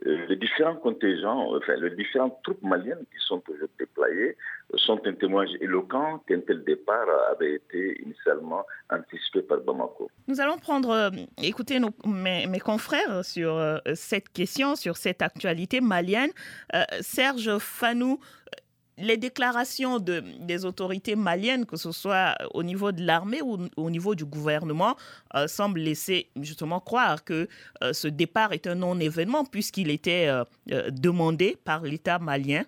euh, 0.06 0.26
les 0.28 0.36
différents 0.36 0.76
contingents, 0.76 1.56
enfin, 1.56 1.74
les 1.76 1.90
différentes 1.96 2.38
troupes 2.44 2.62
maliennes 2.62 3.04
qui 3.10 3.18
sont 3.26 3.40
toujours 3.40 3.68
déployées 3.78 4.36
sont 4.74 5.00
un 5.06 5.14
témoignage 5.14 5.56
éloquent 5.62 6.18
qu'un 6.28 6.40
tel 6.40 6.64
départ 6.64 7.06
avait 7.32 7.54
été 7.54 8.02
initialement 8.02 8.66
anticipé 8.90 9.40
par 9.40 9.60
Bamako. 9.60 10.10
Nous 10.28 10.38
allons 10.38 10.58
prendre, 10.58 10.90
euh, 10.90 11.10
écouter 11.42 11.80
mes, 12.04 12.60
confrères 12.60 13.24
sur 13.24 13.56
euh, 13.56 13.78
cette 13.94 14.28
question, 14.28 14.76
sur 14.76 14.98
cette 14.98 15.22
actualité 15.22 15.80
malienne. 15.80 16.30
Serge 17.00 17.56
Fanou, 17.58 18.20
les 18.98 19.16
déclarations 19.16 19.98
de, 19.98 20.22
des 20.40 20.64
autorités 20.64 21.16
maliennes, 21.16 21.66
que 21.66 21.76
ce 21.76 21.92
soit 21.92 22.34
au 22.54 22.62
niveau 22.62 22.92
de 22.92 23.02
l'armée 23.02 23.42
ou 23.42 23.58
au 23.76 23.90
niveau 23.90 24.14
du 24.14 24.24
gouvernement, 24.24 24.96
euh, 25.34 25.46
semblent 25.46 25.80
laisser 25.80 26.28
justement 26.40 26.80
croire 26.80 27.24
que 27.24 27.46
euh, 27.82 27.92
ce 27.92 28.08
départ 28.08 28.52
est 28.52 28.66
un 28.66 28.76
non-événement 28.76 29.44
puisqu'il 29.44 29.90
était 29.90 30.28
euh, 30.28 30.44
demandé 30.90 31.56
par 31.64 31.82
l'État 31.82 32.18
malien. 32.18 32.62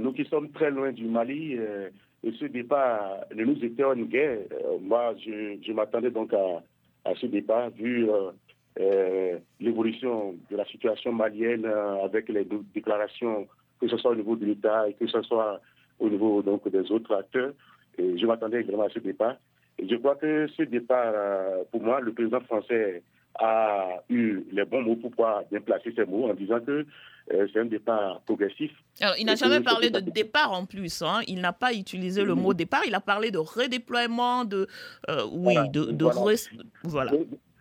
nous 0.00 0.12
qui 0.12 0.24
sommes 0.24 0.50
très 0.50 0.70
loin 0.70 0.92
du 0.92 1.04
Mali, 1.06 1.58
ce 2.24 2.44
départ 2.46 3.24
ne 3.34 3.44
nous 3.44 3.62
étonne 3.62 4.04
guère. 4.06 4.38
moi, 4.80 5.14
je, 5.24 5.58
je 5.64 5.72
m'attendais 5.72 6.10
donc 6.10 6.32
à, 6.32 6.62
à, 7.04 7.14
ce 7.14 7.26
départ 7.26 7.70
vu 7.70 8.08
l'évolution 9.60 10.34
de 10.50 10.56
la 10.56 10.64
situation 10.66 11.12
malienne 11.12 11.66
avec 12.02 12.28
les 12.28 12.46
déclarations 12.74 13.46
que 13.80 13.88
ce 13.88 13.96
soit 13.96 14.12
au 14.12 14.16
niveau 14.16 14.36
de 14.36 14.46
l'État 14.46 14.88
et 14.88 14.94
que 14.94 15.06
ce 15.06 15.22
soit 15.22 15.60
au 15.98 16.08
niveau 16.08 16.42
donc, 16.42 16.68
des 16.68 16.90
autres 16.90 17.14
acteurs. 17.14 17.52
Et 17.98 18.18
je 18.18 18.26
m'attendais 18.26 18.62
vraiment 18.62 18.84
à 18.84 18.90
ce 18.90 18.98
départ. 19.00 19.36
Et 19.78 19.88
je 19.88 19.96
crois 19.96 20.16
que 20.16 20.48
ce 20.56 20.62
départ, 20.62 21.12
euh, 21.14 21.64
pour 21.70 21.82
moi, 21.82 22.00
le 22.00 22.12
président 22.12 22.40
français 22.40 23.02
a 23.38 24.02
eu 24.08 24.42
les 24.52 24.64
bons 24.64 24.82
mots 24.82 24.96
pour 24.96 25.10
pouvoir 25.10 25.44
bien 25.50 25.60
placer 25.60 25.92
ces 25.94 26.04
mots 26.04 26.28
en 26.28 26.34
disant 26.34 26.60
que 26.60 26.84
euh, 27.32 27.46
c'est 27.52 27.60
un 27.60 27.66
départ 27.66 28.20
progressif. 28.22 28.72
Alors, 29.00 29.14
il 29.18 29.26
n'a 29.26 29.36
jamais 29.36 29.60
parlé 29.60 29.90
de 29.90 30.00
départ 30.00 30.52
en 30.52 30.64
plus. 30.64 31.02
Hein. 31.02 31.20
Il 31.28 31.40
n'a 31.40 31.52
pas 31.52 31.72
utilisé 31.72 32.24
le 32.24 32.34
mot 32.34 32.54
départ. 32.54 32.82
Il 32.86 32.94
a 32.94 33.00
parlé 33.00 33.30
de 33.30 33.38
redéploiement, 33.38 34.44
de. 34.44 34.66
Euh, 35.08 35.22
oui, 35.32 35.54
de. 35.70 35.92
de 35.92 36.06
voilà. 36.84 37.12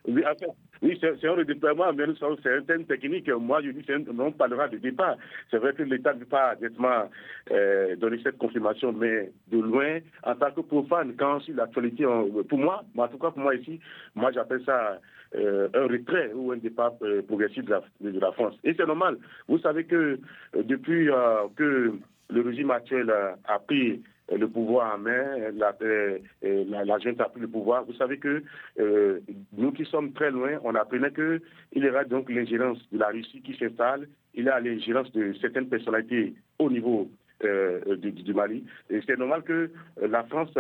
Oui, 0.08 0.24
en 0.26 0.36
fait, 0.36 0.50
oui, 0.88 0.98
c'est 1.02 1.28
un 1.28 1.34
redéploiement, 1.34 1.92
mais 1.94 2.06
c'est 2.42 2.50
un 2.54 2.62
thème 2.62 2.86
technique. 2.86 3.30
Moi, 3.30 3.62
je 3.62 3.72
dis 3.72 3.86
on 4.18 4.32
parlera 4.32 4.68
de 4.70 4.78
départ. 4.78 5.18
C'est 5.52 5.58
vrai 5.58 5.74
que 5.74 5.84
l'État 5.84 6.14
ne 6.14 6.20
veut 6.20 6.26
pas 6.26 6.56
directement 6.56 7.10
euh, 7.52 7.96
donner 7.98 8.20
cette 8.24 8.38
confirmation, 8.38 8.94
mais 8.94 9.32
de 9.52 9.60
loin, 9.60 10.00
en 10.24 10.36
tant 10.36 10.52
que 10.52 10.62
profane, 10.62 11.14
quand 11.18 11.46
l'actualité, 11.50 12.06
pour 12.48 12.58
moi, 12.58 12.84
en 12.98 13.08
tout 13.08 13.18
cas 13.18 13.32
pour 13.32 13.40
moi 13.40 13.56
ici, 13.56 13.80
moi 14.16 14.32
j'appelle 14.32 14.64
ça 14.66 15.00
euh, 15.36 15.68
un 15.74 15.88
retrait 15.88 16.32
ou 16.34 16.54
un 16.54 16.58
départ 16.58 16.94
euh, 17.02 17.22
progressif 17.22 17.66
de 17.66 17.72
la, 17.72 17.82
de 18.00 18.20
la, 18.20 18.32
France. 18.32 18.56
Et 18.64 18.74
c'est 18.76 18.88
normal. 18.88 19.18
Vous 19.50 19.60
savez 19.60 19.84
que 19.84 20.20
depuis 20.56 21.10
que 21.56 21.94
le 22.30 22.42
régime 22.42 22.72
actuel 22.72 23.12
a 23.12 23.60
pris 23.60 24.02
le 24.36 24.48
pouvoir 24.48 24.96
en 24.96 25.00
main, 25.00 25.52
la, 25.54 25.76
euh, 25.82 26.20
la, 26.42 26.84
la, 26.84 26.96
a 26.96 27.30
pris 27.30 27.42
le 27.42 27.48
pouvoir. 27.48 27.86
Vous 27.86 27.94
savez 27.94 28.18
que 28.18 28.44
euh, 28.80 29.20
nous 29.56 29.72
qui 29.72 29.86
sommes 29.86 30.14
très 30.14 30.32
loin, 30.32 30.60
on 30.64 30.76
apprenait 30.76 31.12
qu'il 31.12 31.42
y 31.84 31.90
aura 31.90 32.04
donc 32.04 32.30
l'ingérence 32.30 32.80
de 32.92 32.98
la 32.98 33.08
Russie 33.08 33.42
qui 33.42 33.56
s'installe, 33.56 34.08
il 34.34 34.46
y 34.46 34.50
a 34.50 34.60
l'ingérence 34.60 35.12
de 35.14 35.34
certaines 35.42 35.70
personnalités 35.70 36.34
au 36.60 36.70
niveau 36.70 37.10
euh, 37.44 37.96
du, 37.98 38.34
Mali. 38.34 38.64
Et 38.90 39.00
c'est 39.06 39.18
normal 39.18 39.44
que 39.44 39.72
la 40.02 40.24
France 40.24 40.52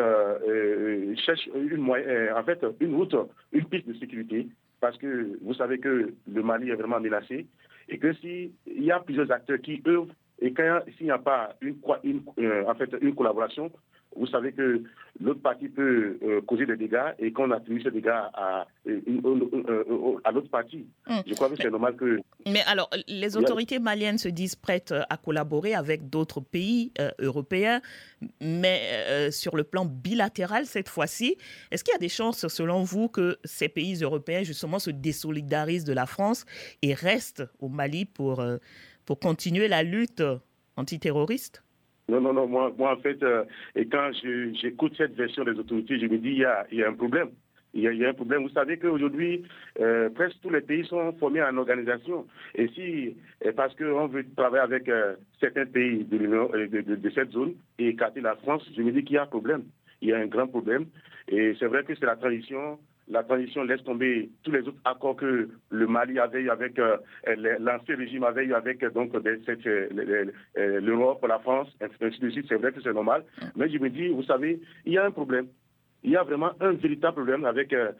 cherche 1.25 1.50
une, 1.53 1.93
une 2.79 2.95
route, 2.95 3.15
une 3.51 3.65
piste 3.65 3.88
de 3.88 3.93
sécurité, 3.95 4.47
parce 4.79 4.97
que 4.97 5.38
vous 5.41 5.53
savez 5.53 5.79
que 5.79 6.13
le 6.31 6.43
Mali 6.43 6.69
est 6.69 6.75
vraiment 6.75 7.00
menacé 7.00 7.47
et 7.89 7.97
que 7.97 8.13
s'il 8.13 8.51
y 8.67 8.91
a 8.91 9.00
plusieurs 9.00 9.31
acteurs 9.31 9.59
qui 9.59 9.81
œuvrent 9.88 10.13
et 10.39 10.53
s'il 10.98 11.06
n'y 11.06 11.12
a 11.12 11.17
pas 11.17 11.56
une, 11.62 11.77
une, 12.03 12.22
euh, 12.39 12.65
en 12.67 12.75
fait, 12.75 12.89
une 13.01 13.15
collaboration, 13.15 13.72
vous 14.15 14.27
savez 14.27 14.51
que 14.51 14.82
l'autre 15.20 15.41
partie 15.41 15.67
peut 15.67 16.17
euh, 16.24 16.41
causer 16.41 16.65
des 16.65 16.77
dégâts 16.77 17.13
et 17.20 17.32
qu'on 17.32 17.51
attribue 17.51 17.82
ces 17.82 17.91
dégâts 17.91 18.08
à, 18.10 18.65
euh, 18.88 19.00
à 20.24 20.32
l'autre 20.32 20.50
partie. 20.50 20.88
Hum. 21.08 21.22
Je 21.25 21.34
crois 21.34 21.50
que 21.50 21.56
c'est 21.56 21.70
normal 21.70 21.96
que... 21.96 22.20
Mais 22.48 22.62
alors, 22.67 22.89
les 23.08 23.38
autorités 23.38 23.79
maliennes 23.79 24.17
se 24.17 24.29
disent 24.29 24.56
prêtes 24.56 24.94
à 25.10 25.17
collaborer 25.17 25.75
avec 25.75 26.10
d'autres 26.10 26.39
pays 26.39 26.91
européens, 27.20 27.82
mais 28.41 29.29
sur 29.32 29.56
le 29.56 29.63
plan 29.63 29.86
bilatéral 29.86 30.65
cette 30.65 30.89
fois-ci, 30.89 31.38
est-ce 31.70 31.84
qu'il 31.84 31.94
y 31.94 31.96
a 31.96 32.00
des 32.00 32.10
chances, 32.10 32.48
selon 32.48 32.84
vous, 32.84 33.10
que 33.10 33.38
ces 33.44 33.70
pays 33.70 34.01
européens, 34.01 34.44
justement, 34.44 34.79
se 34.79 34.89
désolidarisent 34.89 35.86
de 35.86 35.94
la 35.94 36.06
France 36.06 36.46
et 36.82 36.94
restent 36.94 37.44
au 37.60 37.70
Mali 37.70 38.06
pour 38.06 38.41
pour 39.08 39.20
continuer 39.20 39.68
la 39.68 39.82
lutte 39.82 40.22
antiterroriste? 40.76 41.64
Non, 42.10 42.22
non, 42.22 42.34
non. 42.34 42.48
Moi, 42.48 42.74
moi 42.78 42.94
en 42.94 43.02
fait, 43.02 43.24
euh, 43.24 43.44
et 43.76 43.88
quand 43.88 44.12
j'écoute 44.62 44.94
cette 44.96 45.16
version 45.16 45.44
des 45.44 45.58
autorités, 45.58 46.00
je 46.00 46.06
me 46.06 46.18
dis 46.20 46.30
il 46.30 46.38
y 46.38 46.46
a, 46.84 46.88
un 46.88 46.94
problème. 46.94 47.30
Il 47.74 47.84
y, 47.84 48.06
un 48.06 48.14
problème. 48.14 48.44
Vous 48.44 48.54
savez 48.54 48.78
qu'aujourd'hui, 48.78 49.44
euh, 49.80 50.10
presque 50.10 50.38
tous 50.42 50.50
les 50.50 50.62
pays 50.62 50.86
sont 50.86 51.14
formés 51.20 51.44
en 51.44 51.58
organisation. 51.58 52.26
Et 52.56 52.68
si, 52.70 53.16
parce 53.56 53.76
qu'on 53.76 54.08
veut 54.08 54.26
travailler 54.36 54.64
avec 54.64 54.90
euh, 54.90 55.16
certains 55.40 55.66
pays 55.66 56.04
de, 56.06 56.18
de, 56.18 56.96
de, 56.96 57.10
cette 57.10 57.32
zone 57.32 57.56
et 57.78 57.90
écarter 57.90 58.22
la 58.22 58.36
France, 58.38 58.64
je 58.76 58.82
me 58.82 58.92
dis 58.92 59.04
qu'il 59.04 59.16
y 59.16 59.20
a 59.20 59.24
un 59.24 59.28
problème. 59.28 59.64
Il 60.02 60.10
y 60.10 60.14
a 60.14 60.18
un 60.18 60.28
grand 60.28 60.48
problème. 60.48 60.86
Et 61.28 61.56
c'est 61.60 61.68
vrai 61.68 61.84
que 61.84 61.94
c'est 61.96 62.06
la 62.06 62.16
tradition 62.16 62.80
la 63.10 63.24
transition 63.24 63.64
laisse 63.64 63.84
tomber 63.84 64.30
tous 64.44 64.52
les 64.52 64.68
autres 64.68 64.80
accords 64.84 65.16
que 65.16 65.50
le 65.70 65.88
Mali 65.88 66.20
avait 66.20 66.42
eu 66.42 66.50
avec 66.50 66.78
euh, 66.78 66.98
l'ancien 67.60 67.96
régime 67.96 68.24
avait 68.24 68.46
eu 68.46 68.54
avec 68.54 68.84
donc 68.94 69.12
euh, 69.16 70.32
l'Europe, 70.56 71.26
la 71.28 71.40
France, 71.40 71.70
ainsi 71.80 72.20
de 72.20 72.30
suite. 72.30 72.46
C'est 72.50 72.56
vrai 72.56 72.72
que 72.72 72.82
c'est 72.82 72.94
normal. 72.94 73.24
Mais 73.56 73.70
je 73.70 73.78
me 73.78 73.90
dis, 73.90 74.10
vous 74.10 74.24
savez, 74.24 74.60
il 74.86 74.94
y 74.94 74.98
a 74.98 75.06
un 75.06 75.12
problème. 75.12 75.48
Il 76.04 76.12
y 76.12 76.18
a 76.18 76.24
vraiment 76.24 76.52
un 76.60 76.74
véritable 76.74 77.16
problème 77.16 77.46
avec 77.46 77.74
euh, 77.74 77.92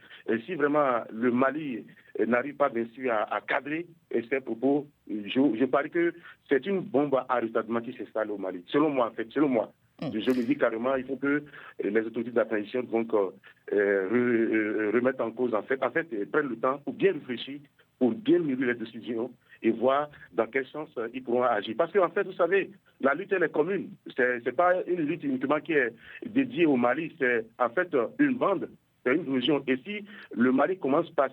si 0.46 0.56
vraiment 0.56 1.02
le 1.12 1.32
Mali 1.32 1.86
n'arrive 2.26 2.56
pas 2.56 2.70
bien 2.70 2.86
sûr 2.94 3.12
à, 3.12 3.42
cadrer 3.42 3.86
ses 4.30 4.40
propos. 4.40 4.88
Je, 5.10 5.40
je 5.60 5.66
parie 5.66 5.90
que 5.90 6.14
c'est 6.50 6.66
une 6.66 6.82
bombe 6.82 7.16
à 7.28 7.40
retardement 7.40 7.82
qui 7.82 7.94
s'installe 7.94 8.32
au 8.32 8.38
Mali. 8.38 8.64
Selon 8.68 8.90
moi, 8.90 9.08
en 9.08 9.12
fait, 9.12 9.28
selon 9.32 9.50
moi. 9.50 9.72
Mm. 10.01 10.12
Je 10.13 10.32
me 10.32 10.44
dis 10.44 10.56
carrément, 10.58 10.96
il 10.96 11.06
faut 11.06 11.16
que 11.16 11.27
euh, 11.27 11.42
les 11.82 12.01
autorités 12.01 12.32
de 12.32 12.36
la 12.36 12.46
transition 12.46 12.84
donc, 12.84 13.13
euh, 13.13 13.32
euh, 13.74 14.92
remettent 14.94 15.22
en 15.22 15.32
cause, 15.32 15.56
en 15.56 15.63
fait, 15.63 15.82
en 15.84 15.89
fait, 15.89 16.08
prennent 16.32 16.50
le 16.50 16.58
temps 16.58 16.77
pour 16.84 16.94
bien 16.94 17.13
réfléchir, 17.13 17.60
pour 17.98 18.12
bien 18.12 18.39
mûrir 18.39 18.68
les 18.68 18.75
décisions 18.75 19.32
et 19.63 19.72
voir 19.72 20.10
dans 20.34 20.46
quel 20.46 20.68
sens 20.68 20.89
ils 21.16 21.24
pourront 21.24 21.44
agir. 21.44 21.74
Parce 21.75 21.92
qu'en 21.92 22.10
fait, 22.10 22.24
vous 22.24 22.34
savez, 22.34 22.70
la 23.01 23.16
lutte, 23.16 23.32
elle 23.32 23.42
est 23.42 23.51
commune. 23.51 23.89
Ce 24.16 24.44
n'est 24.44 24.51
pas 24.51 24.74
une 24.86 25.01
lutte 25.01 25.24
uniquement 25.24 25.60
qui 25.60 25.74
est 25.74 25.92
dédiée 26.27 26.68
au 26.68 26.75
Mali, 26.75 27.16
c'est 27.18 27.46
en 27.58 27.70
fait 27.70 27.89
une 28.20 28.36
bande, 28.36 28.70
c'est 29.04 29.16
une 29.16 29.34
région. 29.34 29.63
Et 29.66 29.77
si 29.77 30.06
le 30.36 30.51
Mali 30.51 30.77
commence 30.77 31.10
par 31.10 31.30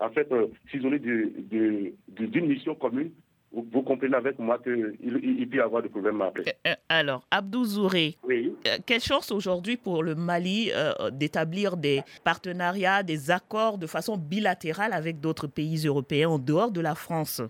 en 0.00 0.10
fait, 0.10 0.28
s'isoler 0.70 0.98
d'une 0.98 2.46
mission 2.46 2.74
commune, 2.74 3.12
vous, 3.52 3.82
comprenez 3.82 4.16
avec 4.16 4.38
moi 4.38 4.58
qu'il 4.58 4.96
il 5.00 5.48
peut 5.48 5.56
y 5.56 5.60
avoir 5.60 5.82
des 5.82 5.88
problèmes 5.88 6.20
après. 6.20 6.42
Euh, 6.66 6.70
euh, 6.70 6.74
alors, 6.88 7.22
Abdou 7.30 7.64
Zouré, 7.64 8.16
oui. 8.24 8.54
Euh, 8.66 8.76
quelle 8.84 9.00
chance 9.00 9.30
aujourd'hui 9.30 9.76
pour 9.76 10.02
le 10.02 10.14
Mali 10.14 10.70
d'établir 11.12 11.76
des 11.76 12.02
partenariats, 12.24 13.02
des 13.02 13.30
accords 13.30 13.78
de 13.78 13.86
façon 13.86 14.16
bilatérale 14.16 14.92
avec 14.92 15.20
d'autres 15.20 15.46
pays 15.46 15.86
européens 15.86 16.30
en 16.30 16.38
dehors 16.38 16.70
de 16.70 16.80
la 16.80 16.94
France? 16.94 17.40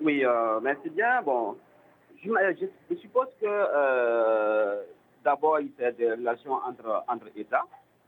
Oui, 0.00 0.22
merci 0.62 0.90
bien. 0.90 1.22
Bon, 1.22 1.56
je, 2.22 2.96
suppose 3.00 3.28
que 3.40 4.84
d'abord, 5.24 5.60
il 5.60 5.70
y 5.78 5.84
a 5.84 5.92
des 5.92 6.12
relations 6.12 6.52
entre, 6.52 7.04
entre 7.08 7.26
États. 7.36 7.64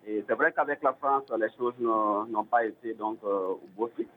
Et 0.06 0.24
c'est 0.26 0.34
vrai 0.34 0.52
qu'avec 0.52 0.82
la 0.82 0.94
France, 0.94 1.24
les 1.38 1.50
choses 1.58 1.74
n'ont 1.80 2.44
pas 2.44 2.64
été 2.64 2.94
donc 2.94 3.18
au 3.24 3.60
beau 3.76 3.90
fixe. 3.96 4.08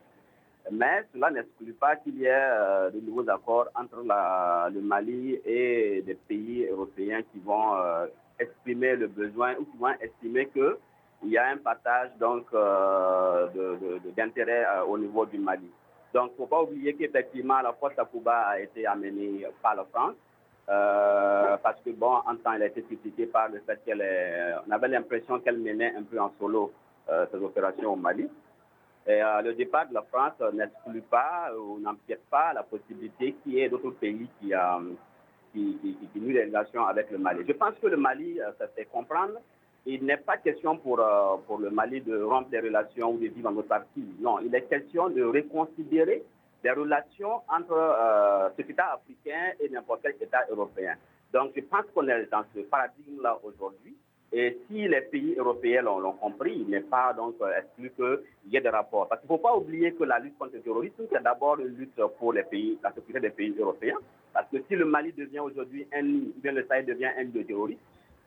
Mais 0.70 1.04
cela 1.14 1.32
n'exclut 1.32 1.74
pas 1.74 1.96
qu'il 1.96 2.18
y 2.20 2.26
ait 2.26 2.30
euh, 2.32 2.92
de 2.92 3.00
nouveaux 3.00 3.28
accords 3.30 3.68
entre 3.76 3.98
le 3.98 4.82
Mali 4.82 5.40
et 5.46 6.04
des 6.06 6.14
pays 6.14 6.68
européens 6.68 7.22
qui 7.32 7.40
vont 7.40 7.76
euh, 7.76 8.06
exprimer 8.40 8.96
le 8.96 9.08
besoin 9.08 9.56
ou 9.60 9.66
qui 9.66 9.78
vont 9.78 9.94
estimer 10.00 10.48
qu'il 10.48 11.30
y 11.30 11.38
a 11.38 11.48
un 11.48 11.58
partage 11.58 12.12
donc 12.20 12.46
euh, 12.54 13.48
d'intérêt 14.16 14.66
au 14.88 14.98
niveau 14.98 15.26
du 15.26 15.40
Mali. 15.40 15.70
Donc, 16.14 16.30
il 16.30 16.32
ne 16.34 16.38
faut 16.38 16.48
pas 16.48 16.62
oublier 16.62 16.94
qu'effectivement, 16.94 17.62
la 17.62 17.74
force 17.74 17.96
Takuba 17.96 18.48
a 18.50 18.60
été 18.60 18.86
amenée 18.86 19.46
par 19.62 19.76
la 19.76 19.86
France. 19.86 20.16
parce 21.64 21.80
que, 21.84 21.90
bon, 21.92 22.16
en 22.28 22.36
temps, 22.36 22.54
elle 22.54 22.64
a 22.64 22.66
été 22.68 22.84
critiquée 22.84 23.28
par 23.28 23.50
le 23.50 23.62
fait 23.62 23.80
qu'elle 23.86 24.02
avait 24.02 24.88
l'impression 24.90 25.40
qu'elle 25.40 25.58
menait 25.58 25.94
un 25.96 26.04
peu 26.04 26.20
en 26.20 26.32
solo 26.38 26.72
ces 27.08 27.38
opérations 27.38 27.94
au 27.94 27.96
Mali. 27.96 28.28
Euh, 29.08 29.42
le 29.42 29.54
départ 29.54 29.88
de 29.90 29.94
la 29.94 30.04
France 30.04 30.34
n'exclut 30.54 31.02
pas 31.02 31.52
ou 31.58 31.80
n'empiète 31.80 32.24
pas 32.30 32.54
la 32.54 32.64
possibilité 32.64 33.36
qu'il 33.42 33.54
y 33.54 33.62
ait 33.62 33.70
d'autres 33.70 33.92
pays 33.92 34.30
qui, 34.40 34.54
qui, 35.54 36.20
nouent 36.20 36.34
des 36.34 36.46
relations 36.46 36.86
avec 36.86 37.10
le 37.10 37.18
Mali. 37.18 37.44
Je 37.48 37.54
pense 37.54 37.74
que 37.82 37.88
le 37.88 37.98
Mali, 37.98 38.40
ça 38.60 38.68
fait 38.68 38.86
comprendre, 38.86 39.40
il 39.88 40.06
n'est 40.06 40.18
pas 40.18 40.38
question 40.38 40.78
pour, 40.78 41.04
pour 41.48 41.58
le 41.58 41.72
Mali 41.72 42.02
de 42.02 42.22
rompre 42.22 42.50
des 42.50 42.60
relations 42.60 43.12
ou 43.12 43.18
de 43.18 43.28
vivre 43.28 43.50
en 43.50 43.56
autarcie. 43.56 44.16
Non, 44.20 44.40
il 44.40 44.54
est 44.54 44.70
question 44.70 45.10
de 45.10 45.24
reconsidérer 45.24 46.24
des 46.64 46.72
relations 46.72 47.42
entre 47.48 47.74
euh, 47.74 48.50
cet 48.56 48.70
État 48.70 48.94
africain 48.94 49.54
et 49.60 49.70
n'importe 49.70 50.02
quel 50.04 50.16
État 50.22 50.46
européen. 50.50 50.96
Donc, 51.34 51.52
je 51.56 51.62
pense 51.62 51.86
qu'on 51.94 52.08
est 52.08 52.26
dans 52.30 52.44
ce 52.54 52.60
paradigme-là 52.62 53.40
aujourd'hui. 53.44 53.96
Et 54.34 54.58
si 54.68 54.88
les 54.88 55.02
pays 55.02 55.36
européens 55.38 55.82
l'ont 55.82 56.14
compris, 56.14 56.54
il 56.56 56.70
n'est 56.70 56.80
pas 56.80 57.14
donc 57.14 57.36
euh, 57.42 57.52
exclu 57.60 57.92
qu'il 57.92 58.52
y 58.54 58.56
ait 58.56 58.62
des 58.62 58.70
rapports. 58.70 59.08
Parce 59.10 59.20
qu'il 59.22 59.30
ne 59.30 59.36
faut 59.38 59.44
pas 59.44 59.56
oublier 59.56 59.94
que 59.94 60.06
la 60.06 60.20
lutte 60.20 60.38
contre 60.38 60.54
le 60.54 60.62
terrorisme, 60.62 61.04
c'est 61.12 61.22
d'abord 61.22 61.60
une 61.60 61.76
lutte 61.76 62.02
pour 62.18 62.32
les 62.32 62.44
pays, 62.44 62.80
la 62.82 62.94
sécurité 62.94 63.20
des 63.20 63.30
pays 63.30 63.54
européens. 63.60 63.98
Parce 64.34 64.48
que 64.50 64.58
si 64.70 64.76
le 64.76 64.86
Mali 64.86 65.12
devient 65.12 65.40
aujourd'hui 65.40 65.86
un 65.94 66.04
nid, 66.04 66.34
bien 66.38 66.54
le 66.54 66.66
Sahel 66.66 66.86
devient 66.86 67.10
un 67.18 67.26
nid 67.26 67.32
de 67.32 67.44
terroristes, 67.44 67.82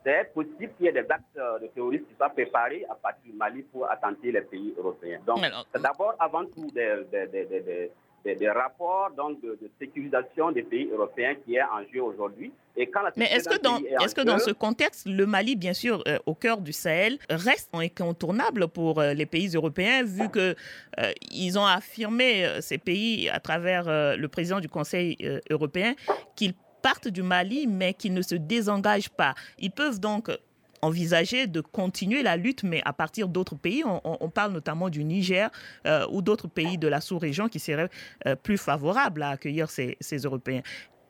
c'est 0.05 0.31
possible 0.35 0.71
qu'il 0.77 0.85
y 0.85 0.89
ait 0.89 0.93
des 0.93 1.11
actes 1.11 1.25
de 1.63 1.67
terroristes 1.69 2.07
qui 2.07 2.15
soient 2.17 2.29
préparés 2.29 2.85
à 2.91 2.95
partir 2.95 3.33
du 3.33 3.39
Mali 3.39 3.63
pour 3.63 3.91
attenter 3.91 4.31
les 4.31 4.43
pays 4.43 4.75
européens. 4.77 5.21
Donc, 5.27 5.39
c'est 5.73 5.81
d'abord, 5.81 6.15
avant 6.19 6.45
tout, 6.45 6.71
des, 6.75 6.99
des, 7.11 7.27
des, 7.27 7.91
des, 8.25 8.49
rapports 8.49 9.11
donc, 9.17 9.41
de, 9.43 9.59
sécurisation 9.79 10.51
des 10.51 10.63
pays 10.63 10.89
européens 10.91 11.35
qui 11.45 11.57
est 11.57 11.63
en 11.63 11.83
jeu 11.93 12.03
aujourd'hui. 12.03 12.53
Et 12.77 12.89
quand 12.89 13.03
Mais 13.17 13.27
est-ce 13.27 13.49
que, 13.49 13.61
dans, 13.61 13.79
est 13.79 14.05
est 14.05 14.15
que 14.15 14.23
dans 14.23 14.39
ce 14.39 14.51
contexte, 14.51 15.07
le 15.07 15.27
Mali, 15.27 15.55
bien 15.55 15.75
sûr, 15.75 16.03
euh, 16.09 16.19
au 16.27 16.35
cœur 16.35 16.61
du 16.61 16.73
Sahel, 16.73 17.19
reste 17.29 17.71
incontournable 17.73 18.69
pour 18.69 19.01
euh, 19.01 19.13
les 19.13 19.27
pays 19.27 19.49
européens, 19.55 20.03
vu 20.03 20.29
que 20.29 20.57
euh, 20.99 21.13
ils 21.31 21.59
ont 21.59 21.67
affirmé, 21.67 22.47
ces 22.61 22.79
pays, 22.79 23.29
à 23.29 23.41
travers 23.41 23.85
le 24.17 24.27
président 24.27 24.61
du 24.61 24.69
Conseil 24.69 25.17
européen, 25.51 25.95
qu'ils 26.35 26.55
partent 26.83 27.09
du 27.09 27.23
Mali, 27.23 27.67
mais 27.67 27.95
qu'ils 27.95 28.15
ne 28.15 28.23
se 28.23 28.35
désengagent 28.35 29.11
pas. 29.11 29.35
Ils 29.59 29.71
peuvent 29.71 30.01
donc 30.01 30.31
envisager 30.85 31.47
de 31.47 31.61
continuer 31.61 32.23
la 32.23 32.37
lutte, 32.37 32.63
mais 32.63 32.83
à 32.85 32.93
partir 32.93 33.29
d'autres 33.29 33.57
pays. 33.57 33.83
On, 33.87 34.31
parle 34.31 34.53
notamment 34.53 34.91
du 34.91 35.05
Niger 35.05 35.51
euh, 35.87 36.07
ou 36.11 36.21
d'autres 36.23 36.49
pays 36.49 36.77
de 36.79 36.89
la 36.89 37.01
sous-région 37.01 37.49
qui 37.49 37.59
seraient 37.59 37.89
euh, 38.27 38.37
plus 38.37 38.59
favorables 38.59 39.23
à 39.23 39.31
accueillir 39.31 39.71
ces, 39.71 39.97
Européens. 40.25 40.63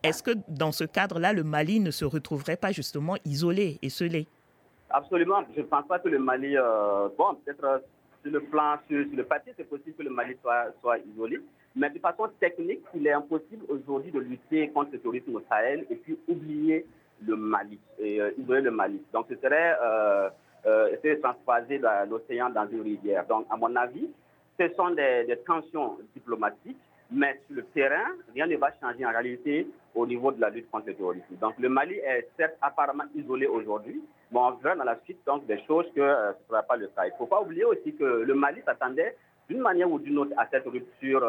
Est-ce 0.02 0.23
que 0.23 0.33
dans 0.49 0.73
ce 0.73 0.85
cadre-là, 0.85 1.33
le 1.33 1.43
Mali 1.45 1.81
ne 1.81 1.90
se 1.90 2.04
retrouverait 2.04 2.57
pas 2.57 2.73
justement 2.73 3.16
isolé 3.25 3.78
et 3.83 3.90
scellé 3.90 4.26
Absolument. 4.90 5.43
Je 5.57 5.61
ne 5.62 5.66
pense 5.66 5.87
pas 5.87 5.99
que 5.99 6.09
le 6.09 6.19
Mali, 6.19 6.57
euh, 6.57 7.09
bon, 7.19 7.35
peut-être 7.45 7.83
sur 8.23 8.33
le 8.33 8.40
plan, 8.40 8.76
sur, 8.88 8.99
le 8.99 9.25
papier, 9.25 9.52
c'est 9.57 9.69
possible 9.69 9.97
que 9.97 10.02
le 10.02 10.11
Mali 10.11 10.37
soit, 10.43 10.66
soit 10.81 10.99
isolé. 10.99 11.40
Mais 11.75 11.90
de 11.90 11.99
façon 11.99 12.28
technique, 12.38 12.83
il 12.95 13.07
est 13.07 13.12
impossible 13.12 13.64
aujourd'hui 13.69 14.12
de 14.12 14.21
lutter 14.21 14.69
contre 14.71 14.93
le 14.93 14.99
terrorisme 15.00 15.35
au 15.35 15.43
Sahel 15.49 15.85
et 15.90 15.97
puis 15.97 16.16
oublier 16.28 16.87
le 17.26 17.37
Mali, 17.37 17.78
et 17.99 18.21
euh, 18.21 18.31
isoler 18.38 18.62
le 18.62 18.71
Mali. 18.71 19.00
Donc 19.12 19.26
ce 19.28 19.37
serait 19.37 19.76
euh, 19.83 20.28
euh, 20.66 21.21
transposer 21.23 21.81
l'océan 22.09 22.50
dans 22.50 22.66
une 22.69 22.83
rivière. 22.83 23.26
Donc 23.26 23.47
à 23.50 23.57
mon 23.57 23.75
avis, 23.76 24.09
ce 24.59 24.69
sont 24.75 24.90
des, 24.90 25.38
tensions 25.47 25.99
diplomatiques, 26.14 26.78
mais 27.11 27.40
sur 27.47 27.57
le 27.57 27.64
terrain, 27.66 28.07
rien 28.35 28.47
ne 28.47 28.57
va 28.57 28.73
changer 28.81 29.04
en 29.04 29.11
réalité 29.11 29.66
au 29.95 30.07
niveau 30.07 30.33
de 30.33 30.40
la 30.40 30.50
lutte 30.50 30.71
contre 30.71 30.88
le 30.88 30.95
terrorisme. 30.95 31.35
Donc 31.40 31.54
le 31.59 31.69
Mali 31.69 31.95
est 31.97 32.28
certes 32.37 32.57
apparemment 32.61 33.04
isolé 33.14 33.47
aujourd'hui, 33.47 34.00
mais 34.33 34.38
on 34.38 34.52
verra 34.52 34.76
dans 34.76 34.85
la 34.85 34.99
suite 35.04 35.19
donc 35.26 35.47
des 35.47 35.61
choses 35.66 35.87
que 35.95 36.00
ce 36.00 36.28
ne 36.28 36.49
sera 36.49 36.62
pas 36.62 36.76
le 36.76 36.88
cas. 36.88 37.07
Il 37.07 37.12
ne 37.12 37.16
faut 37.16 37.26
pas 37.26 37.40
oublier 37.40 37.64
aussi 37.64 37.95
que 37.95 38.04
le 38.04 38.35
Mali 38.35 38.61
s'attendait 38.64 39.16
d'une 39.49 39.61
manière 39.61 39.90
ou 39.90 39.99
d'une 39.99 40.19
autre 40.19 40.33
à 40.38 40.47
cette 40.50 40.66
rupture 40.66 41.23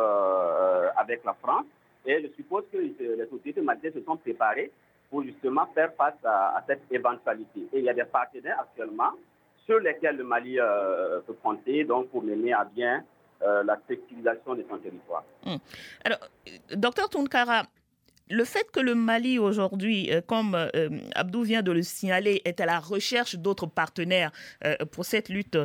avec 0.98 1.24
la 1.26 1.34
France. 1.34 1.66
Et 2.06 2.22
je 2.22 2.28
suppose 2.36 2.64
que 2.72 2.78
les 2.78 3.24
autorités 3.24 3.62
maliennes 3.62 3.94
se 3.94 4.02
sont 4.02 4.16
préparées 4.16 4.72
pour 5.10 5.24
justement 5.24 5.66
faire 5.74 5.94
face 5.98 6.16
à, 6.24 6.64
cette 6.68 6.84
éventualité. 6.92 7.62
Et 7.74 7.80
il 7.80 7.86
y 7.86 7.90
a 7.90 7.94
des 7.94 8.04
partenaires 8.06 8.60
actuellement 8.60 9.12
sur 9.66 9.80
lesquels 9.80 10.18
le 10.18 10.24
Mali 10.24 10.60
euh, 10.60 11.22
peut 11.26 11.36
compter 11.42 11.84
donc 11.84 12.10
pour 12.10 12.24
mener 12.24 12.54
à 12.54 12.66
bien 12.66 13.04
euh, 13.42 13.64
la 13.64 13.78
sécurisation 13.88 14.56
de 14.56 14.66
son 14.70 14.78
territoire. 14.78 15.24
Hum. 15.46 15.58
Alors, 16.04 16.20
docteur 16.76 17.10
Tounkara, 17.10 17.64
le 18.30 18.44
fait 18.44 18.70
que 18.72 18.80
le 18.80 18.96
Mali 18.96 19.38
aujourd'hui, 19.40 20.12
euh, 20.12 20.22
comme 20.22 20.58
Abdou 21.16 21.44
vient 21.44 21.62
de 21.62 21.72
le 21.72 21.82
signaler, 21.82 22.42
est 22.46 22.60
à 22.60 22.66
la 22.66 22.80
recherche 22.80 23.36
d'autres 23.36 23.68
partenaires 23.68 24.32
pour 24.92 25.06
cette 25.06 25.30
lutte 25.30 25.58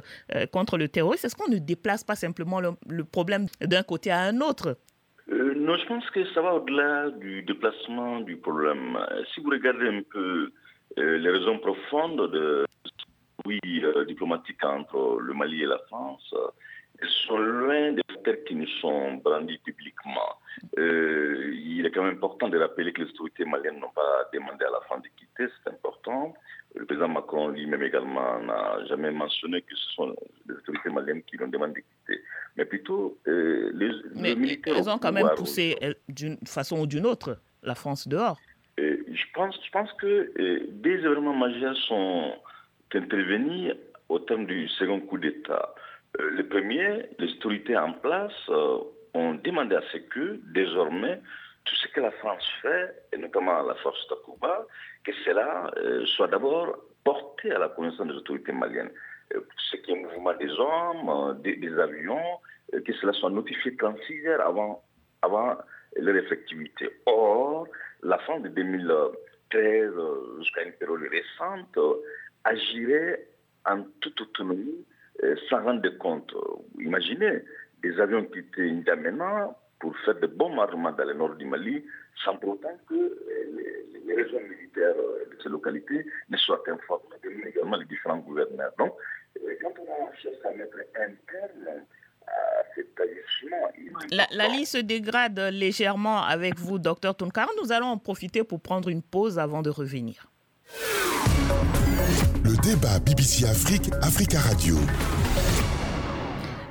contre 0.52 0.76
le 0.78 0.88
terrorisme, 0.88 1.26
est-ce 1.26 1.36
qu'on 1.36 1.50
ne 1.50 1.58
déplace 1.58 2.04
pas 2.04 2.16
simplement 2.16 2.60
le 2.60 3.04
problème 3.04 3.46
d'un 3.60 3.82
côté 3.82 4.10
à 4.10 4.20
un 4.20 4.40
autre? 4.40 4.76
euh, 4.76 4.89
non, 5.60 5.76
je 5.76 5.86
pense 5.86 6.08
que 6.10 6.24
ça 6.32 6.40
va 6.40 6.54
au-delà 6.54 7.10
du 7.10 7.42
déplacement 7.42 8.20
du 8.20 8.36
problème. 8.38 8.98
Si 9.34 9.42
vous 9.42 9.50
regardez 9.50 9.88
un 9.88 10.02
peu 10.10 10.50
euh, 10.98 11.18
les 11.18 11.30
raisons 11.30 11.58
profondes 11.58 12.30
de 12.32 12.64
oui 13.44 13.60
euh, 13.84 14.06
diplomatique 14.06 14.64
entre 14.64 15.18
le 15.20 15.34
Mali 15.34 15.62
et 15.62 15.66
la 15.66 15.78
France, 15.88 16.34
elles 16.98 17.08
sont 17.26 17.36
loin 17.36 17.92
des 17.92 18.02
facteurs 18.10 18.42
qui 18.46 18.54
nous 18.54 18.66
sont 18.80 19.14
brandis 19.24 19.58
publiquement. 19.58 20.32
il 20.78 21.84
est 21.84 21.90
quand 21.90 22.04
même 22.04 22.16
important 22.16 22.48
de 22.48 22.58
rappeler 22.58 22.92
que 22.94 23.02
les 23.02 23.10
autorités 23.10 23.44
maliennes 23.44 23.80
n'ont 23.80 23.94
pas 23.94 24.28
demandé 24.32 24.64
à 24.64 24.70
la 24.70 24.80
France 24.86 25.02
de 25.02 25.08
quitter, 25.08 25.52
c'est 25.62 25.70
important. 25.70 26.32
Le 26.74 26.86
président 26.86 27.08
Macron 27.08 27.48
lui-même 27.48 27.82
également 27.82 28.40
n'a 28.40 28.84
jamais 28.86 29.10
mentionné 29.10 29.60
que 29.60 29.76
ce 29.76 29.92
sont 29.92 30.16
les 30.48 30.54
autorités 30.54 30.90
maliennes 30.90 31.22
qui 31.24 31.36
l'ont 31.36 31.48
demandé 31.48 31.80
de 31.80 31.86
quitter 32.12 32.22
mais 32.60 32.66
plutôt 32.66 33.18
euh, 33.26 33.70
les, 33.74 33.90
mais 34.14 34.34
militaires. 34.34 34.74
Ils 34.76 34.90
ont 34.90 34.98
quand 34.98 35.12
même 35.12 35.30
poussé 35.34 35.76
euh, 35.82 35.94
d'une 36.08 36.36
façon 36.46 36.80
ou 36.80 36.86
d'une 36.86 37.06
autre 37.06 37.38
la 37.62 37.74
France 37.74 38.06
dehors. 38.06 38.38
Euh, 38.78 38.98
je, 39.10 39.24
pense, 39.32 39.58
je 39.64 39.70
pense 39.70 39.90
que 39.94 40.30
des 40.68 40.98
événements 41.06 41.34
majeurs 41.34 41.76
sont 41.88 42.34
intervenus 42.94 43.74
au 44.10 44.18
terme 44.18 44.44
du 44.44 44.68
second 44.68 45.00
coup 45.00 45.16
d'État. 45.18 45.74
le 46.18 46.42
premier, 46.46 47.06
les 47.18 47.32
autorités 47.32 47.76
en 47.76 47.92
place 47.92 48.50
ont 49.14 49.34
demandé 49.34 49.76
à 49.76 49.82
ce 49.92 49.98
que, 49.98 50.40
désormais, 50.52 51.20
tout 51.64 51.76
ce 51.76 51.88
que 51.88 52.00
la 52.00 52.10
France 52.10 52.44
fait, 52.60 52.94
et 53.12 53.16
notamment 53.16 53.62
la 53.62 53.74
force 53.76 54.06
Takuba, 54.08 54.66
que 55.04 55.12
cela 55.24 55.70
soit 56.16 56.28
d'abord 56.28 56.76
porté 57.04 57.52
à 57.52 57.58
la 57.58 57.68
connaissance 57.68 58.08
des 58.08 58.14
autorités 58.14 58.52
maliennes 58.52 58.90
ce 59.70 59.76
qui 59.76 59.92
est 59.92 59.96
mouvement 59.96 60.34
des 60.34 60.50
hommes, 60.50 61.08
euh, 61.08 61.34
des, 61.34 61.78
avions, 61.78 62.38
euh, 62.74 62.80
que 62.82 62.92
cela 62.94 63.12
soit 63.12 63.30
notifié 63.30 63.76
36 63.76 64.26
heures 64.26 64.46
avant, 64.46 64.82
avant 65.22 65.56
leur 65.96 66.16
effectivité. 66.16 66.90
Or, 67.06 67.66
la 68.02 68.18
fin 68.18 68.40
de 68.40 68.48
2013 68.48 69.92
euh, 69.96 70.38
jusqu'à 70.38 70.62
une 70.62 70.72
période 70.72 71.02
récente 71.10 71.78
agirait 72.44 73.26
en 73.66 73.82
toute 74.00 74.20
autonomie 74.20 74.84
sans 75.50 75.62
rendre 75.62 75.90
compte. 75.98 76.34
Imaginez 76.78 77.42
des 77.82 78.00
avions 78.00 78.24
qui 78.24 78.38
étaient 78.38 78.72
pour 79.78 79.94
faire 79.98 80.18
de 80.18 80.26
bons 80.26 80.58
armements 80.58 80.92
dans 80.92 81.04
le 81.04 81.12
nord 81.12 81.34
du 81.34 81.44
Mali, 81.44 81.84
sans 82.24 82.36
pour 82.36 82.54
autant 82.54 82.74
que 82.88 82.94
les, 82.94 83.84
les 84.06 84.48
militaires 84.48 84.94
de 84.96 85.42
ces 85.42 85.50
localités 85.50 86.06
ne 86.30 86.36
soient 86.38 86.62
informées, 86.68 87.16
également 87.46 87.76
les 87.76 87.84
différents 87.84 88.18
gouverneurs. 88.18 88.72
Quand 89.62 89.72
on 89.78 90.12
cherche 90.22 90.36
à 90.44 90.56
mettre 90.56 90.76
un 90.96 91.10
terme 91.30 91.82
à 92.26 92.32
cet 92.74 92.88
agissement... 92.98 93.68
La, 94.10 94.26
la 94.30 94.48
liste 94.48 94.72
se 94.72 94.78
dégrade 94.78 95.38
légèrement 95.38 96.22
avec 96.22 96.58
vous, 96.58 96.78
docteur 96.78 97.14
Tonkar. 97.14 97.48
Nous 97.62 97.72
allons 97.72 97.88
en 97.88 97.98
profiter 97.98 98.44
pour 98.44 98.60
prendre 98.60 98.88
une 98.88 99.02
pause 99.02 99.38
avant 99.38 99.62
de 99.62 99.70
revenir. 99.70 100.30
Le 102.44 102.56
débat 102.62 102.98
BBC 103.00 103.44
Afrique, 103.46 103.90
Africa 104.02 104.38
Radio. 104.40 104.76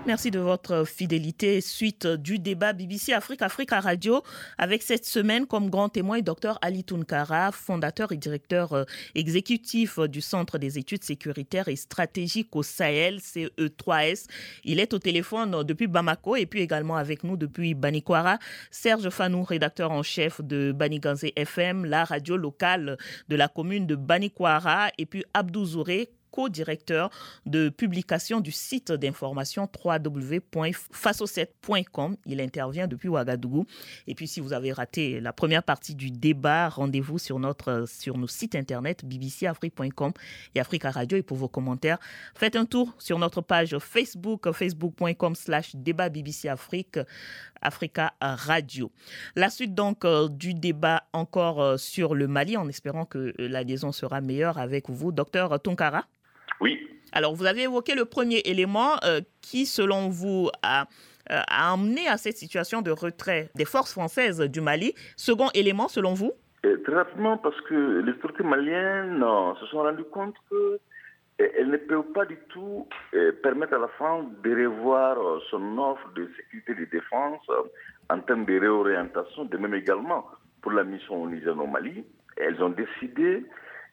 Merci 0.10 0.32
de 0.32 0.40
votre 0.40 0.88
fidélité. 0.88 1.62
Suite 1.62 2.08
du 2.08 2.40
débat 2.40 2.74
BBC 2.74 3.14
Afrique 3.14 3.44
Africa 3.44 3.80
Radio 3.80 4.24
avec 4.58 4.82
cette 4.82 5.06
semaine 5.06 5.46
comme 5.46 5.70
grand 5.70 5.90
témoin 5.90 6.22
Dr 6.22 6.58
Ali 6.64 6.84
Tunkara, 6.84 7.52
fondateur 7.52 8.12
et 8.12 8.18
directeur 8.18 8.74
euh, 8.74 8.86
exécutif 9.14 10.00
du 10.00 10.22
Centre 10.22 10.58
des 10.58 10.80
études 10.80 11.04
sécuritaires 11.04 11.68
et 11.68 11.76
stratégiques 11.76 12.56
au 12.56 12.64
Sahel, 12.64 13.20
CE3S. 13.20 14.26
Il 14.64 14.80
est 14.80 14.96
au 14.96 14.98
téléphone 14.98 15.64
depuis 15.64 15.86
Bamako 15.86 16.38
et 16.38 16.48
puis 16.48 16.62
également 16.62 16.98
avec 16.98 17.24
nous 17.24 17.38
depuis 17.38 17.76
Banikwara. 17.76 18.40
Serge 18.72 19.12
Fanou, 19.12 19.44
rédacteur 19.44 19.92
en 19.92 20.02
chef 20.02 20.42
de 20.42 20.72
Baniganze 20.72 21.26
FM, 21.36 21.86
la 21.86 22.04
radio 22.04 22.36
locale 22.36 22.98
de 23.28 23.36
la 23.36 23.48
commune 23.48 23.86
de 23.86 23.94
Banikwara 23.94 24.90
et 24.98 25.06
puis 25.06 25.24
Abdou 25.36 25.66
Zouré, 25.66 26.10
co-directeur 26.40 27.10
de 27.46 27.68
publication 27.68 28.40
du 28.40 28.54
site 28.54 28.94
d'information 28.94 29.68
www.faso7.com. 29.84 32.16
Il 32.26 32.40
intervient 32.40 32.88
depuis 32.88 33.10
Ouagadougou. 33.10 33.66
Et 34.08 34.16
puis, 34.16 34.26
si 34.26 34.40
vous 34.40 34.54
avez 34.54 34.72
raté 34.72 35.20
la 35.20 35.34
première 35.34 35.64
partie 35.64 35.96
du 35.96 36.12
débat, 36.12 36.70
rendez-vous 36.70 37.20
sur, 37.20 37.40
notre, 37.40 37.84
sur 37.90 38.18
nos 38.18 38.28
sites 38.28 38.56
internet 38.56 39.04
bbcafrique.com 39.04 40.14
et 40.56 40.62
Africa 40.62 40.92
Radio. 40.92 41.18
Et 41.18 41.24
pour 41.24 41.36
vos 41.36 41.50
commentaires, 41.50 42.00
faites 42.36 42.56
un 42.56 42.64
tour 42.64 42.96
sur 43.00 43.20
notre 43.20 43.42
page 43.42 43.78
Facebook, 43.80 44.50
facebook.com 44.50 45.36
slash 45.36 45.76
débat 45.76 46.08
BBC 46.08 46.48
Afrique, 46.48 47.00
Africa 47.62 48.14
Radio. 48.22 48.94
La 49.36 49.50
suite 49.50 49.76
donc 49.76 50.06
euh, 50.06 50.30
du 50.30 50.54
débat 50.54 51.04
encore 51.12 51.62
euh, 51.62 51.76
sur 51.76 52.16
le 52.16 52.30
Mali, 52.30 52.56
en 52.56 52.70
espérant 52.70 53.04
que 53.06 53.34
euh, 53.40 53.50
la 53.50 53.64
liaison 53.64 53.92
sera 53.92 54.22
meilleure 54.22 54.58
avec 54.58 54.90
vous. 54.90 55.12
Docteur 55.12 55.62
Tonkara. 55.62 56.06
Alors, 57.20 57.36
vous 57.36 57.46
avez 57.46 57.64
évoqué 57.64 57.96
le 57.96 58.06
premier 58.06 58.38
élément 58.46 58.96
qui, 59.42 59.66
selon 59.66 60.08
vous, 60.08 60.50
a 60.64 60.86
a 61.30 61.74
amené 61.74 62.08
à 62.08 62.16
cette 62.18 62.38
situation 62.38 62.82
de 62.82 62.92
retrait 62.92 63.50
des 63.56 63.66
forces 63.66 63.92
françaises 63.92 64.40
du 64.40 64.62
Mali. 64.62 64.94
Second 65.18 65.50
élément, 65.54 65.90
selon 65.90 66.14
vous? 66.14 66.32
Très 66.64 66.96
rapidement, 66.96 67.38
parce 67.38 67.60
que 67.68 68.00
les 68.00 68.14
autorités 68.14 68.44
maliennes 68.44 69.24
se 69.60 69.66
sont 69.68 69.80
rendues 69.80 70.06
compte 70.06 70.36
que 70.50 70.80
elle 71.40 71.70
ne 71.70 71.78
peut 71.78 72.04
pas 72.04 72.26
du 72.26 72.38
tout 72.50 72.88
euh, 73.14 73.32
permettre 73.44 73.74
à 73.74 73.80
la 73.80 73.88
France 73.90 74.26
de 74.44 74.66
revoir 74.66 75.18
euh, 75.18 75.40
son 75.50 75.78
offre 75.78 76.12
de 76.14 76.30
sécurité 76.36 76.74
et 76.74 76.86
de 76.86 76.92
défense 76.92 77.42
euh, 77.50 77.64
en 78.10 78.20
termes 78.20 78.44
de 78.46 78.60
réorientation, 78.60 79.46
de 79.46 79.58
même 79.58 79.74
également 79.74 80.26
pour 80.62 80.74
la 80.74 80.84
mission 80.84 81.28
Niger 81.28 81.58
au 81.58 81.66
Mali. 81.66 82.04
Elles 82.36 82.62
ont 82.62 82.72
décidé 82.72 83.46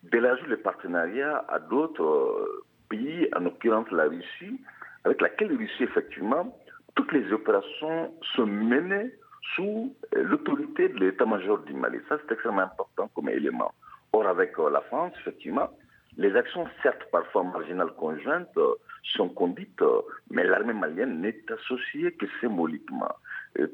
d'élargir 0.02 0.46
le 0.48 0.56
partenariat 0.56 1.44
à 1.48 1.60
d'autres 1.60 2.64
pays, 2.88 3.28
en 3.36 3.40
l'occurrence 3.40 3.90
la 3.90 4.04
Russie, 4.04 4.60
avec 5.04 5.20
laquelle 5.20 5.52
la 5.52 5.58
Russie, 5.58 5.84
effectivement, 5.84 6.56
toutes 6.94 7.12
les 7.12 7.32
opérations 7.32 8.12
sont 8.34 8.46
menées 8.46 9.12
sous 9.54 9.94
l'autorité 10.12 10.88
de 10.88 10.98
l'état-major 10.98 11.58
du 11.60 11.74
Mali. 11.74 11.98
Ça, 12.08 12.18
c'est 12.18 12.32
extrêmement 12.32 12.62
important 12.62 13.08
comme 13.14 13.28
élément. 13.28 13.72
Or, 14.12 14.26
avec 14.26 14.56
la 14.58 14.80
France, 14.82 15.12
effectivement, 15.20 15.68
les 16.16 16.34
actions, 16.34 16.66
certes 16.82 17.06
parfois 17.12 17.44
marginales 17.44 17.92
conjointes, 17.92 18.56
euh, 18.56 18.74
sont 19.14 19.28
conduites, 19.28 19.80
euh, 19.82 20.00
mais 20.30 20.44
l'armée 20.44 20.72
malienne 20.72 21.20
n'est 21.20 21.44
associée 21.52 22.12
que 22.12 22.26
symboliquement. 22.40 23.14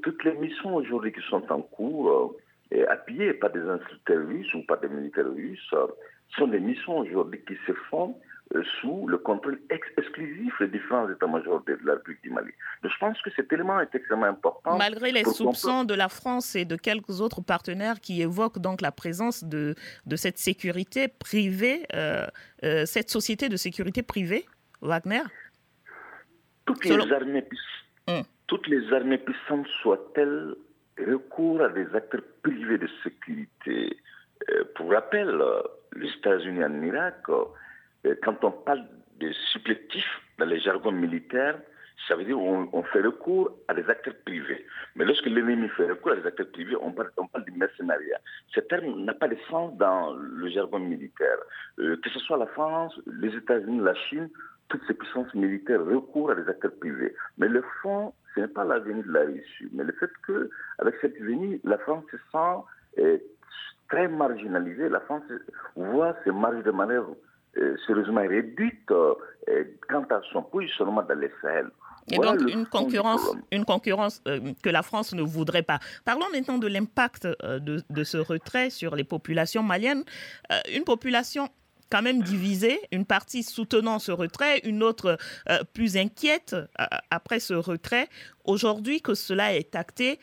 toutes 0.02 0.22
les 0.24 0.34
missions 0.34 0.76
aujourd'hui 0.76 1.12
qui 1.12 1.22
sont 1.22 1.50
en 1.50 1.62
cours, 1.62 2.38
euh, 2.72 2.84
appuyées 2.88 3.34
par 3.34 3.50
des 3.50 3.60
instructeurs 3.60 4.26
russes 4.26 4.52
ou 4.54 4.62
par 4.62 4.80
des 4.80 4.88
militaires 4.88 5.32
russes, 5.32 5.74
sont 6.36 6.46
des 6.48 6.60
missions 6.60 6.98
aujourd'hui 6.98 7.40
qui 7.46 7.56
se 7.66 7.72
font 7.90 8.10
euh, 8.10 8.31
sous 8.80 9.06
le 9.06 9.18
contrôle 9.18 9.60
exclusif 9.70 10.52
des 10.60 10.68
différents 10.68 11.08
états-majors 11.08 11.62
de 11.64 11.78
la 11.84 11.94
République 11.94 12.22
du 12.22 12.30
Mali. 12.30 12.52
Donc, 12.82 12.92
je 12.92 12.98
pense 12.98 13.20
que 13.22 13.30
cet 13.34 13.52
élément 13.52 13.80
est 13.80 13.94
extrêmement 13.94 14.26
important. 14.26 14.76
Malgré 14.76 15.12
les 15.12 15.24
soupçons 15.24 15.84
de 15.84 15.94
la 15.94 16.08
France 16.08 16.54
et 16.54 16.64
de 16.64 16.76
quelques 16.76 17.20
autres 17.20 17.40
partenaires 17.40 18.00
qui 18.00 18.20
évoquent 18.22 18.58
donc 18.58 18.80
la 18.80 18.92
présence 18.92 19.44
de, 19.44 19.74
de 20.06 20.16
cette 20.16 20.38
sécurité 20.38 21.08
privée, 21.08 21.86
euh, 21.94 22.26
euh, 22.64 22.84
cette 22.86 23.10
société 23.10 23.48
de 23.48 23.56
sécurité 23.56 24.02
privée, 24.02 24.44
Wagner? 24.80 25.22
Toutes 26.66 26.84
les, 26.84 27.12
armées, 27.12 27.44
hum. 28.08 28.22
toutes 28.46 28.66
les 28.68 28.92
armées 28.92 29.18
puissantes 29.18 29.66
soient-elles 29.82 30.54
recours 30.98 31.60
à 31.60 31.68
des 31.70 31.86
acteurs 31.94 32.22
privés 32.42 32.78
de 32.78 32.88
sécurité? 33.02 33.96
pour 34.74 34.90
rappel, 34.90 35.40
les 35.96 36.08
États-Unis 36.08 36.64
en 36.64 36.82
Irak 36.82 37.18
euh, 37.28 37.44
quand 38.22 38.44
on 38.44 38.50
parle 38.50 38.84
de 39.20 39.32
supplétifs 39.52 40.20
dans 40.38 40.46
les 40.46 40.60
jargons 40.60 40.92
militaires, 40.92 41.58
ça 42.08 42.16
veut 42.16 42.24
dire 42.24 42.36
qu'on 42.36 42.82
fait 42.84 43.00
recours 43.00 43.50
à 43.68 43.74
des 43.74 43.88
acteurs 43.88 44.14
privés. 44.24 44.64
Mais 44.96 45.04
lorsque 45.04 45.26
l'ennemi 45.26 45.68
fait 45.70 45.88
recours 45.88 46.12
à 46.12 46.16
des 46.16 46.26
acteurs 46.26 46.50
privés, 46.50 46.76
on 46.80 46.92
parle, 46.92 47.10
du 47.44 47.52
mercenariat. 47.52 48.18
Ce 48.48 48.60
terme 48.60 49.04
n'a 49.04 49.14
pas 49.14 49.28
de 49.28 49.36
sens 49.48 49.76
dans 49.76 50.14
le 50.14 50.48
jargon 50.48 50.80
militaire. 50.80 51.38
Euh, 51.78 51.96
que 52.02 52.10
ce 52.10 52.18
soit 52.20 52.38
la 52.38 52.46
France, 52.46 52.98
les 53.06 53.34
États-Unis, 53.34 53.80
la 53.82 53.94
Chine, 53.94 54.28
toutes 54.68 54.82
ces 54.86 54.94
puissances 54.94 55.32
militaires 55.34 55.84
recourent 55.84 56.30
à 56.30 56.34
des 56.34 56.48
acteurs 56.48 56.74
privés. 56.80 57.14
Mais 57.38 57.48
le 57.48 57.62
fond, 57.82 58.14
ce 58.34 58.40
n'est 58.40 58.48
pas 58.48 58.64
la 58.64 58.78
venue 58.78 59.02
de 59.02 59.12
la 59.12 59.20
Russie, 59.20 59.68
mais 59.72 59.84
le 59.84 59.92
fait 59.92 60.10
qu'avec 60.26 60.94
cette 61.00 61.18
venue, 61.18 61.60
la 61.64 61.78
France 61.78 62.04
se 62.10 62.16
sent 62.16 62.98
euh, 63.02 63.18
très 63.88 64.08
marginalisée. 64.08 64.88
La 64.88 65.00
France 65.00 65.22
voit 65.76 66.16
ses 66.24 66.32
marges 66.32 66.64
de 66.64 66.70
manœuvre 66.70 67.10
euh, 67.10 67.31
sérieusement 67.86 68.26
réduite 68.26 68.90
euh, 68.90 69.64
quant 69.88 70.04
à 70.10 70.20
son 70.32 70.42
positionnement 70.42 71.02
dans 71.02 71.18
les 71.18 71.30
Sahel. 71.40 71.68
Et 72.10 72.16
donc 72.16 72.40
une 72.40 72.66
concurrence, 72.66 73.20
une 73.50 73.64
concurrence 73.64 74.22
euh, 74.26 74.52
que 74.62 74.70
la 74.70 74.82
France 74.82 75.14
ne 75.14 75.22
voudrait 75.22 75.62
pas. 75.62 75.78
Parlons 76.04 76.26
maintenant 76.32 76.58
de 76.58 76.66
l'impact 76.66 77.26
de, 77.26 77.82
de, 77.88 78.04
ce 78.04 78.18
retrait 78.18 78.70
sur 78.70 78.96
les 78.96 79.04
populations 79.04 79.62
maliennes. 79.62 80.04
une 80.74 80.84
population 80.84 81.48
quand 81.90 82.02
même 82.02 82.22
divisée, 82.22 82.80
une 82.90 83.04
partie 83.04 83.42
soutenant 83.42 83.98
ce 83.98 84.12
retrait, 84.12 84.60
une 84.64 84.82
autre 84.82 85.18
plus 85.74 85.98
inquiète 85.98 86.56
après 87.10 87.38
ce 87.38 87.52
retrait. 87.52 88.08
Aujourd'hui 88.44 89.02
que 89.02 89.12
cela 89.12 89.54
est 89.54 89.76
acté, 89.76 90.18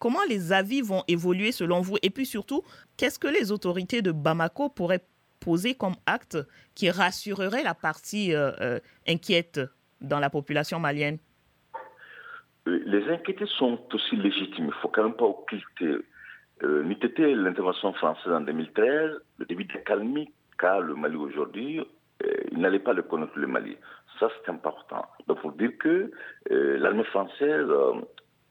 comment 0.00 0.24
les 0.28 0.52
avis 0.52 0.82
vont 0.82 1.04
évoluer 1.06 1.52
selon 1.52 1.80
vous? 1.80 1.96
Et 2.02 2.10
puis 2.10 2.26
surtout, 2.26 2.62
qu'est-ce 2.96 3.20
que 3.20 3.28
les 3.28 3.52
autorités 3.52 4.02
de 4.02 4.10
Bamako 4.10 4.68
pourraient 4.70 5.04
poser 5.44 5.74
comme 5.74 5.94
acte 6.06 6.38
qui 6.74 6.90
rassurerait 6.90 7.62
la 7.62 7.74
partie 7.74 8.34
euh, 8.34 8.50
euh, 8.60 8.78
inquiète 9.06 9.60
dans 10.00 10.18
la 10.18 10.30
population 10.30 10.80
malienne? 10.80 11.18
Euh, 12.66 12.80
Les 12.86 13.08
inquiétudes 13.12 13.48
sont 13.48 13.78
aussi 13.92 14.16
légitimes. 14.16 14.64
Il 14.64 14.66
ne 14.66 14.80
faut 14.82 14.88
quand 14.88 15.04
même 15.04 15.14
pas 15.14 15.26
occulter. 15.26 15.98
Euh, 16.62 16.82
l'intervention 17.18 17.92
française 17.94 18.32
en 18.32 18.40
2013, 18.40 19.10
le 19.38 19.44
début 19.46 19.64
de 19.64 19.76
calmie 19.84 20.32
qu'a 20.58 20.80
le 20.80 20.94
Mali 20.94 21.16
aujourd'hui, 21.16 21.80
il 22.52 22.58
n'allait 22.58 22.78
pas 22.78 22.94
le 22.94 23.02
connaître 23.02 23.36
le 23.36 23.46
Mali. 23.46 23.76
Ça, 24.18 24.28
c'est 24.30 24.50
important. 24.50 25.04
Donc, 25.26 25.38
il 25.44 25.56
dire 25.58 25.76
que 25.78 26.10
l'armée 26.78 27.04
française 27.04 27.66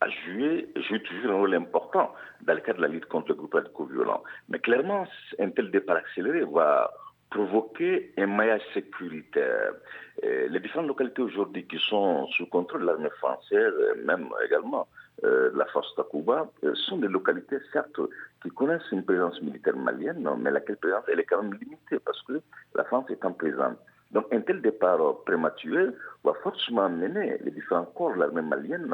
a 0.04 0.10
joué, 0.10 0.70
joue 0.76 1.00
toujours 1.00 1.32
un 1.32 1.36
rôle 1.36 1.56
important 1.56 2.14
dans 2.42 2.54
le 2.54 2.62
cadre 2.62 2.80
de 2.80 2.84
la 2.84 2.90
lutte 2.90 3.06
contre 3.06 3.30
le 3.30 3.36
groupe 3.36 3.54
radicaux-violent. 3.54 4.24
Mais 4.50 4.60
clairement, 4.60 5.08
un 5.40 5.50
tel 5.50 5.72
départ 5.72 5.98
accéléré 5.98 6.44
va 6.44 6.92
provoquer 7.30 8.14
un 8.18 8.28
maillage 8.28 8.62
sécuritaire. 8.74 9.74
les 10.22 10.60
différentes 10.60 10.88
localités 10.88 11.22
aujourd'hui 11.22 11.66
qui 11.66 11.80
sont 11.80 12.28
sous 12.28 12.46
contrôle 12.46 12.82
de 12.82 12.86
l'armée 12.86 13.10
française, 13.22 13.74
même 14.06 14.28
également 14.46 14.88
euh, 15.24 15.52
la 15.56 15.66
force 15.66 15.94
Takuba, 15.96 16.50
euh, 16.64 16.76
sont 16.76 16.98
des 16.98 17.08
localités, 17.08 17.58
certes, 17.72 18.00
qui 18.42 18.50
connaissent 18.50 18.92
une 18.92 19.06
présence 19.06 19.42
militaire 19.42 19.76
malienne, 19.78 20.28
mais 20.40 20.52
laquelle 20.52 20.78
présence, 20.78 21.04
elle 21.08 21.20
est 21.20 21.26
quand 21.26 21.42
même 21.42 21.54
limitée 21.54 22.00
parce 22.04 22.22
que 22.24 22.42
la 22.76 22.84
France 22.84 23.06
est 23.10 23.24
en 23.24 23.32
présence. 23.32 23.78
Donc 24.12 24.26
un 24.32 24.42
tel 24.42 24.62
départ 24.62 25.00
prématuré 25.26 25.88
va 26.24 26.34
forcément 26.44 26.90
mener 26.90 27.38
les 27.44 27.52
différents 27.52 27.86
corps 27.86 28.14
de 28.14 28.20
l'armée 28.20 28.42
malienne 28.42 28.94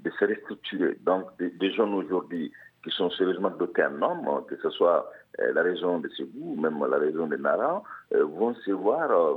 de 0.00 0.10
se 0.10 0.24
restructurer. 0.24 0.96
Donc, 1.00 1.26
des, 1.38 1.72
jeunes 1.72 1.94
aujourd'hui 1.94 2.52
qui 2.82 2.90
sont 2.90 3.10
sérieusement 3.10 3.50
dotés 3.50 3.84
en 3.84 4.02
hommes, 4.02 4.44
que 4.46 4.56
ce 4.56 4.70
soit 4.70 5.10
euh, 5.40 5.52
la 5.52 5.62
région 5.62 5.98
de 5.98 6.08
Ségou, 6.08 6.56
même 6.56 6.84
la 6.84 6.98
région 6.98 7.26
de 7.26 7.36
Nara, 7.36 7.82
euh, 8.14 8.24
vont 8.24 8.54
se 8.54 8.70
voir, 8.72 9.10
euh, 9.10 9.34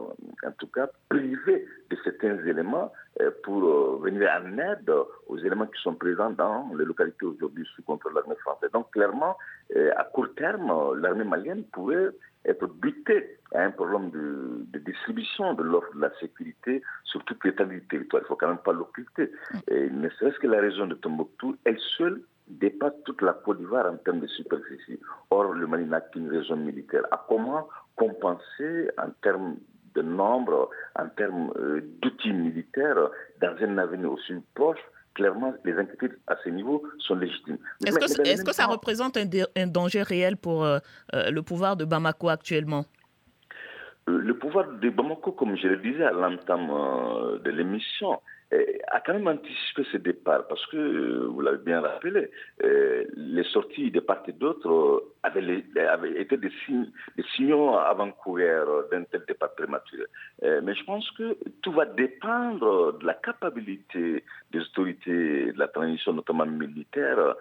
en 0.47 0.51
tout 0.58 0.67
cas, 0.67 0.89
privés 1.10 1.67
de 1.89 1.97
certains 2.04 2.38
éléments 2.45 2.91
pour 3.43 3.99
venir 3.99 4.30
en 4.39 4.58
aide 4.58 4.89
aux 5.27 5.38
éléments 5.38 5.67
qui 5.67 5.80
sont 5.82 5.93
présents 5.93 6.32
dans 6.32 6.71
les 6.75 6.86
localités 6.86 7.25
aujourd'hui 7.25 7.67
sous 7.75 7.84
contrôle 7.84 8.13
de 8.13 8.19
l'armée 8.19 8.38
française. 8.38 8.71
Donc, 8.71 8.89
clairement, 8.91 9.38
à 9.97 10.04
court 10.06 10.34
terme, 10.36 10.95
l'armée 10.97 11.25
malienne 11.25 11.65
pourrait 11.73 12.10
être 12.45 12.65
butée 12.67 13.38
à 13.54 13.63
un 13.63 13.71
problème 13.71 14.10
de, 14.12 14.80
distribution 14.80 15.54
de 15.54 15.63
l'offre 15.63 15.93
de 15.93 16.01
la 16.01 16.12
sécurité 16.19 16.82
sur 17.04 17.23
toute 17.25 17.43
l'étendue 17.43 17.82
du 17.82 17.88
territoire. 17.88 18.21
Il 18.21 18.23
ne 18.23 18.27
faut 18.30 18.36
quand 18.38 18.47
même 18.47 18.58
pas 18.58 18.71
l'occulter. 18.71 19.30
Ne 19.69 20.10
serait-ce 20.10 20.39
que 20.39 20.47
la 20.47 20.62
région 20.62 20.88
de 20.88 20.95
Tombouctou, 20.95 21.58
elle 21.65 21.80
seule 21.97 22.21
dépasse 22.59 22.93
toute 23.05 23.21
la 23.21 23.33
Côte 23.33 23.59
d'Ivoire 23.59 23.91
en 23.91 23.97
termes 23.97 24.19
de 24.19 24.27
superficie. 24.27 24.99
Or, 25.29 25.53
le 25.53 25.67
Mali 25.67 25.85
n'a 25.85 26.01
qu'une 26.01 26.29
région 26.29 26.55
militaire. 26.57 27.03
À 27.11 27.25
comment 27.27 27.67
compenser 27.95 28.89
en 28.97 29.09
termes 29.21 29.57
de 29.95 30.01
nombre, 30.01 30.69
en 30.97 31.07
termes 31.09 31.51
euh, 31.57 31.81
d'outils 32.01 32.33
militaires, 32.33 33.09
dans 33.41 33.55
un 33.61 33.77
avenir 33.77 34.11
aussi 34.11 34.33
proche? 34.53 34.79
Clairement, 35.13 35.53
les 35.65 35.73
inquiétudes 35.73 36.17
à 36.27 36.37
ce 36.41 36.49
niveau 36.49 36.83
sont 36.99 37.15
légitimes. 37.15 37.57
Est-ce 37.85 37.99
que, 37.99 38.21
est 38.25 38.45
que, 38.45 38.53
ça 38.53 38.65
représente 38.65 39.17
un, 39.17 39.25
un, 39.57 39.67
danger 39.67 40.03
réel 40.03 40.37
pour 40.37 40.63
euh, 40.63 40.79
euh, 41.13 41.29
le 41.29 41.41
pouvoir 41.41 41.75
de 41.75 41.83
Bamako 41.83 42.29
actuellement? 42.29 42.85
Le 44.19 44.34
pouvoir 44.34 44.67
de 44.67 44.89
Bamako, 44.89 45.32
comme 45.32 45.56
je 45.56 45.67
le 45.67 45.78
disais 45.78 46.04
à 46.04 46.12
l'entame 46.12 46.67
de 47.43 47.50
l'émission, 47.52 48.19
a 48.91 49.00
quand 49.00 49.13
même 49.13 49.28
anticipé 49.28 49.84
ce 49.91 49.97
départ 49.97 50.45
parce 50.47 50.65
que, 50.67 51.26
vous 51.26 51.39
l'avez 51.41 51.60
bien 51.60 51.80
rappelé, 51.80 52.30
les 52.62 53.43
sorties 53.45 53.91
de 53.91 54.02
part 54.02 54.24
et 54.28 54.34
d'autre 54.34 55.04
avaient, 55.24 55.63
été 56.17 56.36
des, 56.38 56.50
des 56.50 57.24
signaux 57.36 57.78
avant-courriers 57.78 58.63
d'un 58.91 59.04
tel 59.04 59.24
départ 59.26 59.54
prématuré. 59.56 60.04
mais 60.41 60.76
je 60.76 60.84
pense 60.84 61.10
que 61.12 61.38
tout 61.62 61.71
va 61.71 61.86
dépendre 61.86 62.97
de 63.00 63.06
la 63.06 63.13
capacité 63.13 64.24
des 64.52 64.60
autorités 64.60 65.54
de 65.54 65.60
la 65.60 65.69
transition, 65.69 66.12
notamment 66.12 66.45
militaire, 66.45 67.36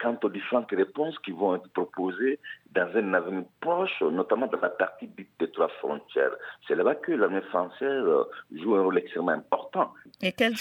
quant 0.00 0.18
aux 0.22 0.30
différentes 0.30 0.70
réponses 0.70 1.18
qui 1.18 1.32
vont 1.32 1.56
être 1.56 1.68
proposées 1.70 2.38
dans 2.74 2.88
un 2.96 3.14
avenir 3.14 3.44
proche, 3.60 4.00
notamment 4.00 4.46
dans 4.46 4.60
la 4.60 4.68
partie 4.68 5.08
des 5.38 5.50
trois 5.50 5.68
frontières. 5.80 6.32
C'est 6.66 6.74
là-bas 6.74 6.96
que 6.96 7.12
l'armée 7.12 7.42
française 7.42 8.04
joue 8.52 8.74
un 8.74 8.82
rôle 8.82 8.98
extrêmement 8.98 9.32
important. 9.32 9.92
Et 10.20 10.32
quelles, 10.32 10.54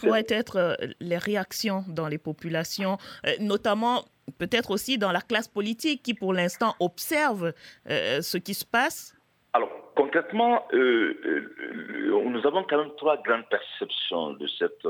pourraient 0.00 0.26
être 0.28 0.56
euh, 0.56 0.74
les 1.00 1.18
réactions 1.18 1.84
dans 1.88 2.08
les 2.08 2.18
populations, 2.18 2.96
euh, 3.26 3.32
notamment 3.40 4.04
peut-être 4.38 4.70
aussi 4.70 4.98
dans 4.98 5.12
la 5.12 5.20
classe 5.20 5.48
politique 5.48 6.02
qui 6.02 6.14
pour 6.14 6.32
l'instant 6.32 6.74
observe 6.80 7.52
euh, 7.90 8.20
ce 8.22 8.38
qui 8.38 8.54
se 8.54 8.64
passe? 8.64 9.14
Alors 9.52 9.70
concrètement, 9.94 10.66
nous 10.72 12.46
avons 12.46 12.64
quand 12.64 12.78
même 12.78 12.94
trois 12.96 13.16
grandes 13.22 13.48
perceptions 13.48 14.34
de 14.34 14.46
cette 14.46 14.86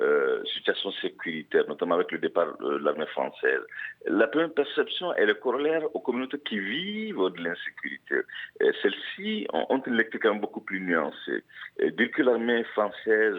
euh, 0.00 0.44
situation 0.44 0.92
sécuritaire, 0.92 1.66
notamment 1.68 1.96
avec 1.96 2.12
le 2.12 2.18
départ 2.18 2.56
de 2.58 2.76
l'armée 2.78 3.06
française. 3.06 3.60
La 4.06 4.26
première 4.28 4.52
perception 4.52 5.14
est 5.14 5.26
le 5.26 5.34
corollaire 5.34 5.82
aux 5.94 6.00
communautés 6.00 6.38
qui 6.40 6.58
vivent 6.58 7.30
de 7.36 7.42
l'insécurité. 7.42 8.20
Celles-ci 8.82 9.46
ont 9.52 9.82
une 9.86 9.94
lecture 9.94 10.20
quand 10.22 10.32
même 10.32 10.40
beaucoup 10.40 10.60
plus 10.60 10.80
nuancée. 10.80 11.42
Dès 11.78 12.10
que 12.10 12.22
l'armée 12.22 12.64
française, 12.64 13.36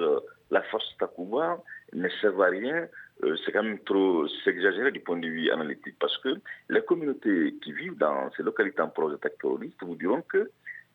la 0.52 0.62
force 0.64 0.86
Takuba, 1.00 1.62
ne 1.94 2.10
sert 2.22 2.40
à 2.42 2.48
rien, 2.48 2.88
euh, 3.24 3.36
c'est 3.44 3.52
quand 3.52 3.64
même 3.64 3.80
trop 3.80 4.28
s'exagérer 4.44 4.92
du 4.92 5.00
point 5.00 5.18
de 5.18 5.28
vue 5.28 5.52
analytique 5.52 5.96
parce 6.00 6.18
que 6.20 6.30
les 6.70 6.82
communautés 6.82 7.56
qui 7.62 7.74
vivent 7.74 7.98
dans 7.98 8.32
ces 8.38 8.44
localités 8.44 8.82
en 8.82 8.90
proie 8.90 9.12
d'attaques 9.12 9.38
terroristes 9.42 9.82
vous 9.82 9.96
diront 9.96 10.22
que 10.22 10.50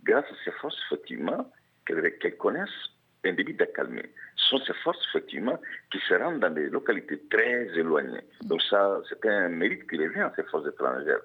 grâce 0.05 0.25
à 0.25 0.35
ces 0.45 0.51
forces, 0.53 0.77
effectivement, 0.87 1.51
qu'elles 1.87 2.37
connaissent, 2.39 2.91
un 3.27 3.33
débit 3.33 3.55
d'accalmie. 3.55 4.03
Sont 4.51 4.59
ces 4.67 4.75
forces, 4.85 4.99
effectivement, 5.09 5.59
qui 5.91 5.99
se 6.01 6.15
rendent 6.15 6.41
dans 6.41 6.51
des 6.51 6.69
localités 6.69 7.21
très 7.31 7.67
éloignées. 7.79 8.21
Donc 8.43 8.61
ça, 8.63 9.01
c'est 9.09 9.27
un 9.27 9.49
mérite 9.49 9.89
qui 9.89 9.97
revient 9.97 10.21
à 10.21 10.33
ces 10.37 10.43
forces 10.45 10.69
étrangères. 10.69 11.21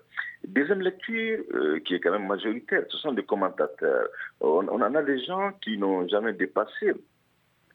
Deuxième 0.47 0.81
lecture, 0.81 1.43
euh, 1.53 1.79
qui 1.81 1.95
est 1.95 1.99
quand 1.99 2.11
même 2.11 2.27
majoritaire, 2.27 2.83
ce 2.89 2.97
sont 2.97 3.11
des 3.11 3.23
commentateurs. 3.23 4.07
On, 4.39 4.67
en 4.67 4.95
a 4.95 5.03
des 5.03 5.19
gens 5.25 5.51
qui 5.61 5.77
n'ont 5.77 6.07
jamais 6.07 6.33
dépassé 6.33 6.93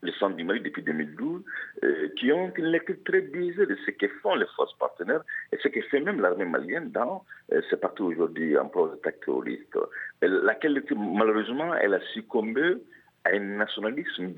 le 0.01 0.13
centre 0.13 0.37
du 0.37 0.45
Mali 0.45 0.61
depuis 0.61 0.83
2012, 0.83 1.43
euh, 1.83 2.09
qui 2.17 2.33
ont 2.33 2.53
une 2.57 2.67
lecture 2.67 2.97
très 3.05 3.21
biaisée 3.23 3.67
de 3.67 3.77
ce 3.87 3.91
que 3.91 4.09
font 4.23 4.35
les 4.35 4.47
forces 4.57 4.77
partenaires 4.79 5.23
et 5.53 5.59
ce 5.63 5.69
que 5.69 5.81
fait 5.83 6.01
même 6.01 6.21
l'armée 6.21 6.45
malienne 6.45 6.91
dans 6.91 7.25
euh, 7.53 7.61
ce 7.71 8.03
aujourd'hui 8.03 8.57
en 8.57 8.69
proie 8.69 8.89
d'attaque 8.91 9.21
terroriste. 9.25 9.79
Laquelle, 10.23 10.83
malheureusement, 10.97 11.75
elle 11.75 11.95
a 11.95 12.01
succombé 12.13 12.77
à 13.25 13.31
un 13.31 13.41
nationalisme, 13.41 14.35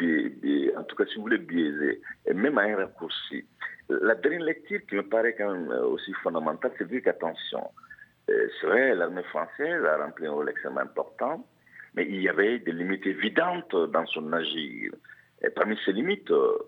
en 0.77 0.83
tout 0.85 0.97
cas 0.97 1.05
si 1.07 1.17
vous 1.17 1.23
voulez, 1.23 1.39
biaisé, 1.39 2.01
et 2.27 2.35
même 2.35 2.59
à 2.59 2.63
un 2.63 2.77
raccourci. 2.77 3.45
La 3.89 4.15
dernière 4.15 4.43
lecture 4.43 4.81
qui 4.89 4.97
me 4.97 5.03
paraît 5.03 5.35
quand 5.35 5.53
même 5.53 5.71
euh, 5.71 5.87
aussi 5.87 6.13
fondamentale, 6.23 6.73
c'est 6.79 6.85
de 6.85 6.91
dire 6.91 7.03
qu'attention, 7.05 7.71
euh, 8.31 8.49
c'est 8.61 8.67
vrai, 8.67 8.95
l'armée 8.95 9.23
française 9.25 9.85
a 9.85 9.99
rempli 9.99 10.27
un 10.27 10.33
rôle 10.33 10.51
extrêmement 10.51 10.81
important, 10.81 11.47
mais 11.95 12.05
il 12.09 12.21
y 12.21 12.29
avait 12.29 12.59
des 12.59 12.73
limites 12.73 13.07
évidentes 13.07 13.75
dans 13.75 14.07
son 14.07 14.33
agir. 14.33 14.93
Et 15.43 15.51
parmi 15.51 15.79
ces 15.85 15.93
limites, 15.93 16.31
euh, 16.31 16.59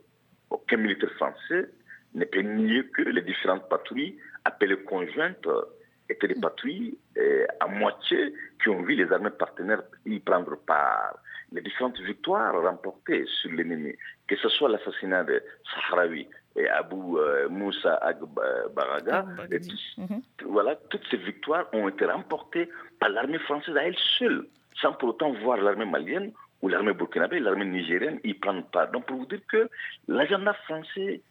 aucun 0.51 0.77
militaire 0.77 1.11
français 1.13 1.69
ne 2.15 2.25
peut 2.25 2.41
nier 2.41 2.85
que 2.89 3.03
les 3.03 3.23
différentes 3.23 3.69
patrouilles 3.69 4.17
appelées 4.45 4.83
conjointes 4.85 5.47
étaient 6.09 6.29
des 6.29 6.41
patrouilles 6.41 6.97
à 7.61 7.67
moitié 7.67 8.33
qui 8.63 8.71
ont 8.71 8.83
vu 8.83 8.95
les 8.95 9.13
armées 9.13 9.31
partenaires 9.31 9.83
y 10.07 10.19
prendre 10.21 10.57
part 10.57 11.19
les 11.53 11.63
différentes 11.63 11.99
victoires 12.01 12.61
remportées 12.61 13.25
sur 13.41 13.51
l'ennemi, 13.53 13.95
que 14.27 14.37
ce 14.37 14.49
soit 14.49 14.69
l'assassinat 14.69 15.25
de 15.25 15.43
Sahraoui 15.73 16.29
et 16.57 16.69
Abu 16.69 16.97
euh, 17.17 17.49
Moussa 17.49 17.95
Agbaraga, 17.97 19.25
mhm. 19.97 20.23
voilà, 20.45 20.77
toutes 20.91 21.07
ces 21.11 21.17
victoires 21.17 21.67
ont 21.73 21.89
été 21.89 22.05
remportées 22.05 22.69
par 22.99 23.11
l'armée 23.11 23.39
française 23.39 23.77
à 23.77 23.85
elle 23.85 23.97
seule, 24.19 24.47
sans 24.81 24.93
pour 24.95 25.11
autant 25.11 25.33
voir 25.33 25.59
l'armée 25.59 25.87
malienne 25.87 26.33
ou 26.61 26.69
l'armée 26.69 26.93
burkinabé, 26.93 27.39
l'armée 27.39 27.65
nigérienne 27.65 28.19
y 28.25 28.35
prendre 28.35 28.65
part. 28.71 28.91
Donc 28.91 29.07
pour 29.07 29.19
vous 29.19 29.27
dire 29.27 29.41
que 29.49 29.69
l'agenda 30.09 30.53
français 30.53 31.23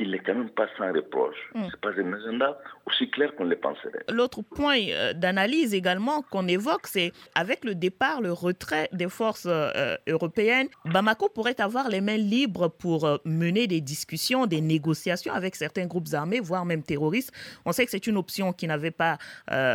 il 0.00 0.12
n'est 0.12 0.18
quand 0.18 0.34
même 0.34 0.48
pas 0.48 0.66
sans 0.78 0.92
reproche. 0.92 1.36
Hmm. 1.54 1.66
Ce 1.66 1.72
n'est 1.72 1.80
pas 1.82 2.00
un 2.00 2.12
agenda 2.14 2.58
aussi 2.86 3.10
clair 3.10 3.34
qu'on 3.36 3.44
le 3.44 3.56
penserait. 3.56 4.02
L'autre 4.08 4.40
point 4.42 4.78
euh, 4.88 5.12
d'analyse 5.12 5.74
également 5.74 6.22
qu'on 6.22 6.48
évoque, 6.48 6.86
c'est 6.86 7.12
avec 7.34 7.64
le 7.66 7.74
départ, 7.74 8.22
le 8.22 8.32
retrait 8.32 8.88
des 8.92 9.10
forces 9.10 9.46
euh, 9.46 9.96
européennes, 10.08 10.68
Bamako 10.86 11.28
pourrait 11.28 11.60
avoir 11.60 11.90
les 11.90 12.00
mains 12.00 12.16
libres 12.16 12.68
pour 12.68 13.04
euh, 13.04 13.18
mener 13.26 13.66
des 13.66 13.82
discussions, 13.82 14.46
des 14.46 14.62
négociations 14.62 15.34
avec 15.34 15.54
certains 15.54 15.86
groupes 15.86 16.08
armés, 16.14 16.40
voire 16.40 16.64
même 16.64 16.82
terroristes. 16.82 17.32
On 17.66 17.72
sait 17.72 17.84
que 17.84 17.90
c'est 17.90 18.06
une 18.06 18.16
option 18.16 18.54
qui 18.54 18.66
n'avait 18.66 18.90
pas 18.90 19.18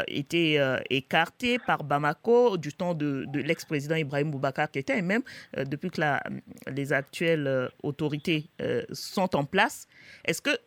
été 0.08 0.60
écartée 0.90 1.60
par 1.60 1.84
Bamako 1.84 2.58
du 2.58 2.74
temps 2.74 2.94
de, 2.94 3.26
l'ex-président 3.34 3.96
Ibrahim 3.96 4.32
Boubacar 4.32 4.72
Keïta 4.72 4.96
et 4.96 5.02
même 5.02 5.22
depuis 5.56 5.92
que 5.92 6.02
la, 6.02 6.24
les 6.68 6.94
actuelles 6.94 7.70
autorités 7.84 8.50
sont 8.92 9.36
en 9.36 9.44
place. 9.44 9.88
Est-ce 10.24 10.42
que 10.42 10.58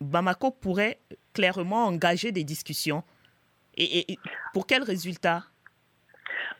Bamako 0.00 0.50
pourrait 0.50 0.98
clairement 1.32 1.84
engager 1.84 2.32
des 2.32 2.44
discussions 2.44 3.02
et, 3.78 4.16
pour 4.54 4.66
quel 4.66 4.82
résultat? 4.82 5.44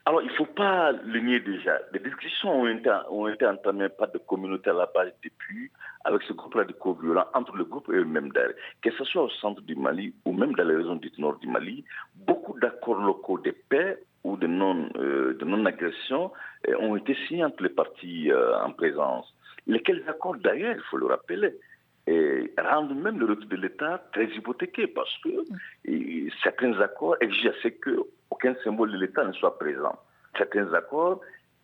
Alors, 0.05 0.21
il 0.21 0.29
ne 0.29 0.33
faut 0.35 0.45
pas 0.45 0.91
le 0.93 1.19
nier 1.19 1.39
déjà. 1.41 1.79
Les 1.91 1.99
discussions 1.99 2.61
ont 2.61 2.67
été, 2.67 2.89
ont 3.09 3.27
entamées 3.27 3.89
par 3.89 4.09
des 4.09 4.19
communautés 4.19 4.69
à 4.69 4.73
la 4.73 4.85
base 4.85 5.11
depuis, 5.23 5.69
avec 6.05 6.21
ce 6.23 6.33
groupe 6.33 6.53
radicaux-violents, 6.53 7.25
entre 7.33 7.57
le 7.57 7.65
groupe 7.65 7.89
et 7.89 7.97
eux-mêmes 7.97 8.29
d'ailleurs. 8.29 8.53
Que 8.81 8.91
ce 8.91 9.03
soit 9.03 9.23
au 9.23 9.29
centre 9.29 9.61
du 9.61 9.75
Mali 9.75 10.13
ou 10.25 10.31
même 10.31 10.53
dans 10.53 10.63
les 10.63 10.75
régions 10.75 10.95
du 10.95 11.11
nord 11.17 11.37
du 11.39 11.47
Mali, 11.47 11.83
beaucoup 12.15 12.57
d'accords 12.59 13.01
locaux 13.01 13.39
de 13.39 13.53
paix 13.67 13.97
ou 14.23 14.37
de 14.37 14.47
non-agression 14.47 16.31
euh, 16.67 16.71
euh, 16.71 16.77
ont 16.79 16.95
été 16.95 17.15
signés 17.27 17.43
entre 17.43 17.63
les 17.63 17.69
partis 17.69 18.31
euh, 18.31 18.57
en 18.61 18.71
présence. 18.71 19.33
Lesquels 19.65 20.03
accords 20.07 20.37
d'ailleurs, 20.37 20.75
il 20.75 20.83
faut 20.89 20.97
le 20.97 21.07
rappeler, 21.07 21.53
et 22.07 22.53
rendent 22.57 22.95
même 22.95 23.19
le 23.19 23.25
retour 23.25 23.49
de 23.49 23.57
l'État 23.57 24.01
très 24.13 24.25
hypothéqué 24.25 24.87
parce 24.87 25.15
que 25.23 25.29
certains 26.41 26.79
accords 26.79 27.17
exigent 27.19 27.51
qu'aucun 27.83 28.55
symbole 28.63 28.91
de 28.93 28.97
l'État 28.97 29.25
ne 29.25 29.33
soit 29.33 29.57
présent. 29.59 29.99
Certains 30.37 30.73
accords 30.73 31.21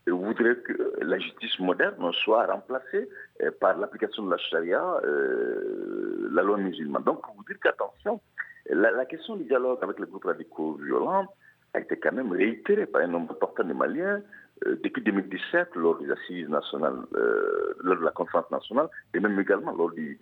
voudraient 0.08 0.58
que 0.58 0.94
la 1.02 1.18
justice 1.18 1.58
moderne 1.60 2.12
soit 2.12 2.46
remplacée 2.48 3.08
euh, 3.42 3.52
par 3.60 3.78
l'application 3.78 4.24
de 4.24 4.32
la 4.32 4.38
charia, 4.38 4.84
euh, 5.06 6.30
la 6.32 6.44
loi 6.44 6.58
musulmane. 6.58 7.04
Donc, 7.04 7.22
pour 7.22 7.36
vous 7.36 7.44
dire 7.46 7.58
qu'attention, 7.64 8.20
la, 8.70 9.06
question 9.06 9.36
du 9.36 9.46
dialogue 9.46 9.80
avec 9.82 10.00
les 10.00 10.06
groupes 10.06 10.26
radicaux 10.26 10.74
violents 10.74 11.28
a 11.74 11.80
été 11.80 11.98
quand 11.98 12.12
même 12.12 12.32
réitérée 12.32 12.86
par 12.86 13.02
un 13.02 13.08
nombre 13.08 13.32
important 13.32 13.64
de 13.64 13.74
Maliens 13.74 14.22
depuis 14.84 15.02
2017, 15.02 15.76
lors 15.76 15.98
des 16.00 16.10
assises 16.12 16.50
nationales, 16.50 17.00
euh, 17.16 17.74
lors 17.82 17.98
de 17.98 18.04
la 18.04 18.12
conférence 18.12 18.50
nationale, 18.52 18.88
et 19.14 19.20
même 19.20 19.40
également 19.40 19.74
lors 19.74 19.92
du 19.92 20.20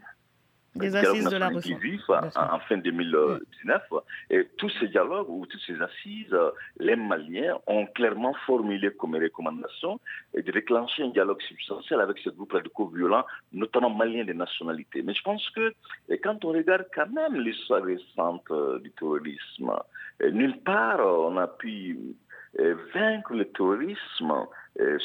des 0.76 0.96
assises 0.96 1.28
de 1.28 1.38
la 1.38 1.50
en, 1.50 2.60
fin 2.60 2.78
2019. 2.78 3.82
Et 4.30 4.48
tous 4.58 4.72
ces 4.80 4.88
dialogues 4.88 5.30
ou 5.30 5.46
toutes 5.46 5.62
ces 5.68 5.82
assises, 5.82 6.36
les 6.80 6.96
Maliens 6.96 7.58
ont 7.68 7.86
clairement 7.88 8.34
formulé 8.46 8.90
comme 8.92 9.16
recommandation 9.16 10.00
de 10.34 10.50
déclencher 10.52 11.04
un 11.04 11.10
dialogue 11.10 11.42
substantiel 11.42 12.00
avec 12.00 12.20
ce 12.20 12.30
groupe 12.30 12.54
radicaux 12.54 12.88
violents, 12.88 13.26
notamment 13.52 13.90
maliens 13.90 14.24
de 14.24 14.34
nationalité. 14.34 15.02
Mais 15.04 15.14
je 15.14 15.22
pense 15.24 15.50
que 15.50 15.74
quand 16.24 16.46
on 16.46 16.54
regarde 16.54 16.88
quand 16.96 17.10
même 17.10 17.36
l'histoire 17.36 17.84
récente 17.84 18.50
euh, 18.52 18.80
du 18.80 18.92
terrorisme, 18.92 19.74
nulle 20.32 20.58
part 20.60 21.00
on 21.00 21.36
a 21.38 21.48
pu 21.48 21.98
vaincre 22.94 23.34
le 23.34 23.46
terrorisme 23.46 24.34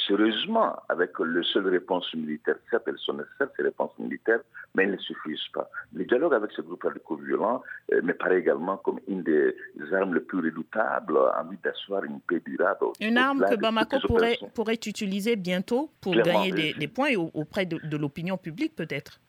sérieusement 0.07 0.77
avec 0.89 1.19
le 1.19 1.43
seul 1.43 1.69
réponse 1.69 2.13
militaire. 2.15 2.57
Certes, 2.71 2.85
elles 2.87 2.99
sont 2.99 3.15
nécessaires, 3.15 3.49
ces 3.57 3.63
réponses 3.63 3.97
militaires, 3.99 4.41
mais 4.75 4.85
elles 4.85 4.93
ne 4.93 4.97
suffisent 4.99 5.49
pas. 5.53 5.69
Le 5.93 6.05
dialogue 6.05 6.35
avec 6.35 6.53
ce 6.53 6.63
groupe 6.63 6.83
radicaux-violents 6.83 7.63
euh, 7.93 8.03
me 8.03 8.13
paraît 8.13 8.39
également 8.39 8.77
comme 8.79 9.01
une 9.09 9.23
des 9.23 9.57
armes 9.93 10.15
les 10.15 10.21
plus 10.21 10.39
redoutables 10.39 11.19
en 11.19 11.45
vue 11.49 11.59
d'asseoir 11.63 12.05
une 12.05 12.21
paix 12.21 12.41
durable. 12.45 12.87
Une 13.01 13.19
arme 13.19 13.45
que 13.49 13.57
Bamako 13.57 13.99
pourrait, 14.07 14.39
pourrait 14.55 14.75
utiliser 14.75 15.37
bientôt 15.37 15.91
pour 16.01 16.15
gagner 16.15 16.75
des, 16.75 16.89
points 16.89 17.15
auprès 17.35 17.67
de 17.67 17.97
l'opinion 17.97 18.37
publique 18.37 18.75
peut-être 18.77 19.21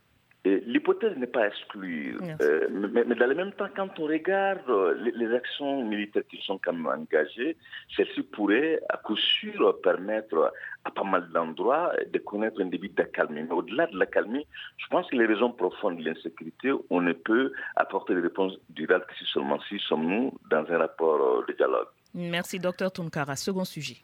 L'hypothèse 0.66 1.18
n'est 1.18 1.28
pas 1.28 1.44
à 1.44 1.48
exclure. 1.48 2.20
Euh, 2.42 2.68
mais, 2.70 3.04
dans 3.04 3.28
le 3.28 3.36
même 3.36 3.52
temps, 3.54 3.68
quand 3.76 4.00
on 4.00 4.06
regarde 4.06 4.70
euh, 4.70 4.94
les, 5.16 5.34
actions 5.34 5.84
militaires 5.84 6.24
qui 6.30 6.40
sont 6.46 6.60
quand 6.64 6.74
même 6.74 6.88
engagées, 6.88 7.58
celles-ci 7.96 8.24
pourraient 8.24 8.80
à 8.90 8.98
coup 8.98 9.18
sûr 9.18 9.80
permettre 9.82 10.54
à 10.86 10.92
pas 10.92 11.04
mal 11.04 11.30
d'endroits 11.34 11.92
de 12.12 12.20
connaître 12.20 12.62
un 12.62 12.66
début 12.66 12.90
d'accalmie. 12.90 13.44
Mais 13.44 13.52
au-delà 13.52 13.88
de 13.88 13.98
l'accalmie, 13.98 14.46
je 14.78 14.88
pense 14.88 15.10
que 15.10 15.16
les 15.16 15.26
raisons 15.26 15.52
profondes 15.52 15.98
de 15.98 16.04
l'insécurité, 16.04 16.72
on 16.90 17.02
ne 17.02 17.14
peut 17.14 17.52
apporter 17.76 18.16
des 18.16 18.22
réponses 18.22 18.54
durables 18.70 19.06
que 19.06 19.16
si 19.16 19.26
seulement 19.26 19.60
si 19.68 19.80
sommes-nous 19.80 20.34
dans 20.50 20.66
un 20.70 20.78
rapport 20.78 21.22
euh, 21.22 21.46
de 21.48 21.54
dialogue. 21.54 21.88
Merci, 22.14 22.60
docteur 22.60 22.92
Tunkara. 22.92 23.36
Second 23.36 23.66
sujet. 23.66 23.98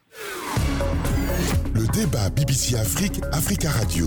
Le 1.75 1.88
débat 1.91 2.29
BBC 2.29 2.75
Afrique, 2.75 3.21
Africa 3.32 3.69
Radio 3.69 4.06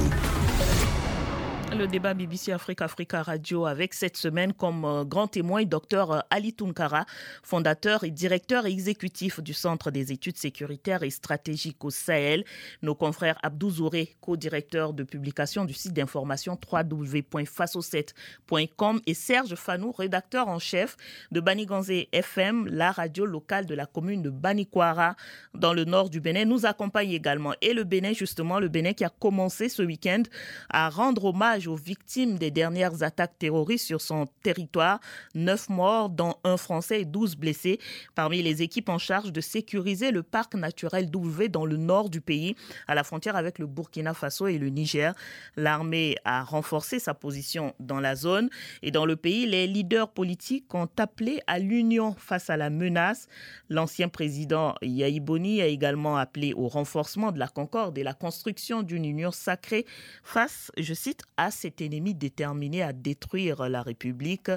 le 1.78 1.86
débat 1.86 2.14
BBC 2.14 2.52
Afrique 2.52 2.80
Africa 2.80 3.22
Radio 3.22 3.66
avec 3.66 3.92
cette 3.92 4.16
semaine 4.16 4.54
comme 4.54 4.86
euh, 4.86 5.04
grand 5.04 5.26
témoin 5.26 5.62
Dr 5.64 6.10
euh, 6.10 6.20
Ali 6.30 6.54
Tunkara, 6.54 7.04
fondateur 7.42 8.04
et 8.04 8.10
directeur 8.10 8.64
exécutif 8.64 9.40
du 9.40 9.52
Centre 9.52 9.90
des 9.90 10.10
études 10.10 10.38
sécuritaires 10.38 11.02
et 11.02 11.10
stratégiques 11.10 11.84
au 11.84 11.90
Sahel. 11.90 12.46
Nos 12.80 12.94
confrères 12.94 13.38
Abdou 13.42 13.68
Zouré, 13.70 14.16
co-directeur 14.20 14.94
de 14.94 15.02
publication 15.02 15.66
du 15.66 15.74
site 15.74 15.92
d'information 15.92 16.58
www.faso7.com 16.72 19.00
et 19.06 19.14
Serge 19.14 19.54
Fanou, 19.54 19.92
rédacteur 19.92 20.48
en 20.48 20.58
chef 20.58 20.96
de 21.30 21.40
Baniganzé 21.40 22.08
FM, 22.12 22.68
la 22.68 22.90
radio 22.90 23.26
locale 23.26 23.66
de 23.66 23.74
la 23.74 23.84
commune 23.84 24.22
de 24.22 24.30
Banikwara 24.30 25.14
dans 25.52 25.74
le 25.74 25.84
nord 25.84 26.08
du 26.08 26.20
Bénin, 26.20 26.46
nous 26.46 26.64
accompagnent 26.64 27.12
également. 27.12 27.52
Et 27.60 27.74
le 27.74 27.84
Bénin, 27.84 28.14
justement, 28.14 28.60
le 28.60 28.68
Bénin 28.68 28.94
qui 28.94 29.04
a 29.04 29.10
commencé 29.10 29.68
ce 29.68 29.82
week-end 29.82 30.22
à 30.70 30.88
rendre 30.88 31.26
hommage 31.26 31.65
aux 31.68 31.76
victimes 31.76 32.38
des 32.38 32.50
dernières 32.50 33.02
attaques 33.02 33.38
terroristes 33.38 33.86
sur 33.86 34.00
son 34.00 34.26
territoire. 34.42 35.00
Neuf 35.34 35.68
morts, 35.68 36.08
dont 36.08 36.34
un 36.44 36.56
Français 36.56 37.02
et 37.02 37.04
douze 37.04 37.36
blessés. 37.36 37.78
Parmi 38.14 38.42
les 38.42 38.62
équipes 38.62 38.88
en 38.88 38.98
charge 38.98 39.32
de 39.32 39.40
sécuriser 39.40 40.10
le 40.10 40.22
parc 40.22 40.54
naturel 40.54 41.10
d'Ouvé 41.10 41.48
dans 41.48 41.66
le 41.66 41.76
nord 41.76 42.10
du 42.10 42.20
pays, 42.20 42.56
à 42.86 42.94
la 42.94 43.04
frontière 43.04 43.36
avec 43.36 43.58
le 43.58 43.66
Burkina 43.66 44.14
Faso 44.14 44.46
et 44.46 44.58
le 44.58 44.68
Niger. 44.68 45.14
L'armée 45.56 46.16
a 46.24 46.42
renforcé 46.42 46.98
sa 46.98 47.14
position 47.14 47.74
dans 47.80 48.00
la 48.00 48.14
zone 48.14 48.48
et 48.82 48.90
dans 48.90 49.06
le 49.06 49.16
pays, 49.16 49.46
les 49.46 49.66
leaders 49.66 50.10
politiques 50.10 50.74
ont 50.74 50.88
appelé 50.98 51.40
à 51.46 51.58
l'union 51.58 52.14
face 52.18 52.50
à 52.50 52.56
la 52.56 52.70
menace. 52.70 53.28
L'ancien 53.68 54.08
président 54.08 54.74
Yaïboni 54.82 55.60
a 55.62 55.66
également 55.66 56.16
appelé 56.16 56.52
au 56.54 56.68
renforcement 56.68 57.32
de 57.32 57.38
la 57.38 57.48
concorde 57.48 57.98
et 57.98 58.02
la 58.02 58.14
construction 58.14 58.82
d'une 58.82 59.04
union 59.04 59.30
sacrée 59.30 59.86
face, 60.22 60.70
je 60.76 60.94
cite, 60.94 61.22
à 61.36 61.50
cet 61.56 61.80
ennemi 61.80 62.14
déterminé 62.14 62.82
à 62.82 62.92
détruire 62.92 63.68
la 63.68 63.82
République. 63.82 64.50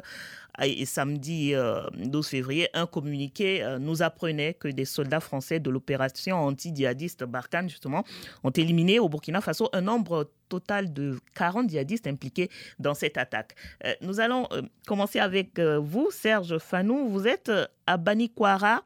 Et 0.62 0.86
samedi 0.86 1.54
12 1.54 1.56
euh, 1.56 2.30
février, 2.30 2.68
un 2.74 2.86
communiqué 2.86 3.64
euh, 3.64 3.80
nous 3.80 4.02
apprenait 4.04 4.54
que 4.54 4.68
des 4.68 4.86
soldats 4.86 5.22
français 5.22 5.60
de 5.60 5.70
l'opération 5.70 6.38
anti-djihadiste 6.38 7.24
Barkhane, 7.24 7.70
justement, 7.70 8.04
ont 8.44 8.50
éliminé 8.50 9.00
au 9.00 9.08
Burkina 9.08 9.40
Faso 9.42 9.70
un 9.72 9.82
nombre 9.82 10.30
total 10.50 10.92
de 10.92 11.18
40 11.36 11.70
djihadistes 11.70 12.08
impliqués 12.08 12.50
dans 12.78 12.94
cette 12.94 13.18
attaque. 13.18 13.56
Euh, 13.86 13.94
nous 14.02 14.20
allons 14.20 14.48
commencer 14.86 15.20
avec 15.20 15.60
vous, 15.60 16.10
Serge 16.12 16.58
Fanou. 16.58 17.08
Vous 17.08 17.26
êtes 17.26 17.52
à 17.88 17.98
Banikwara. 17.98 18.84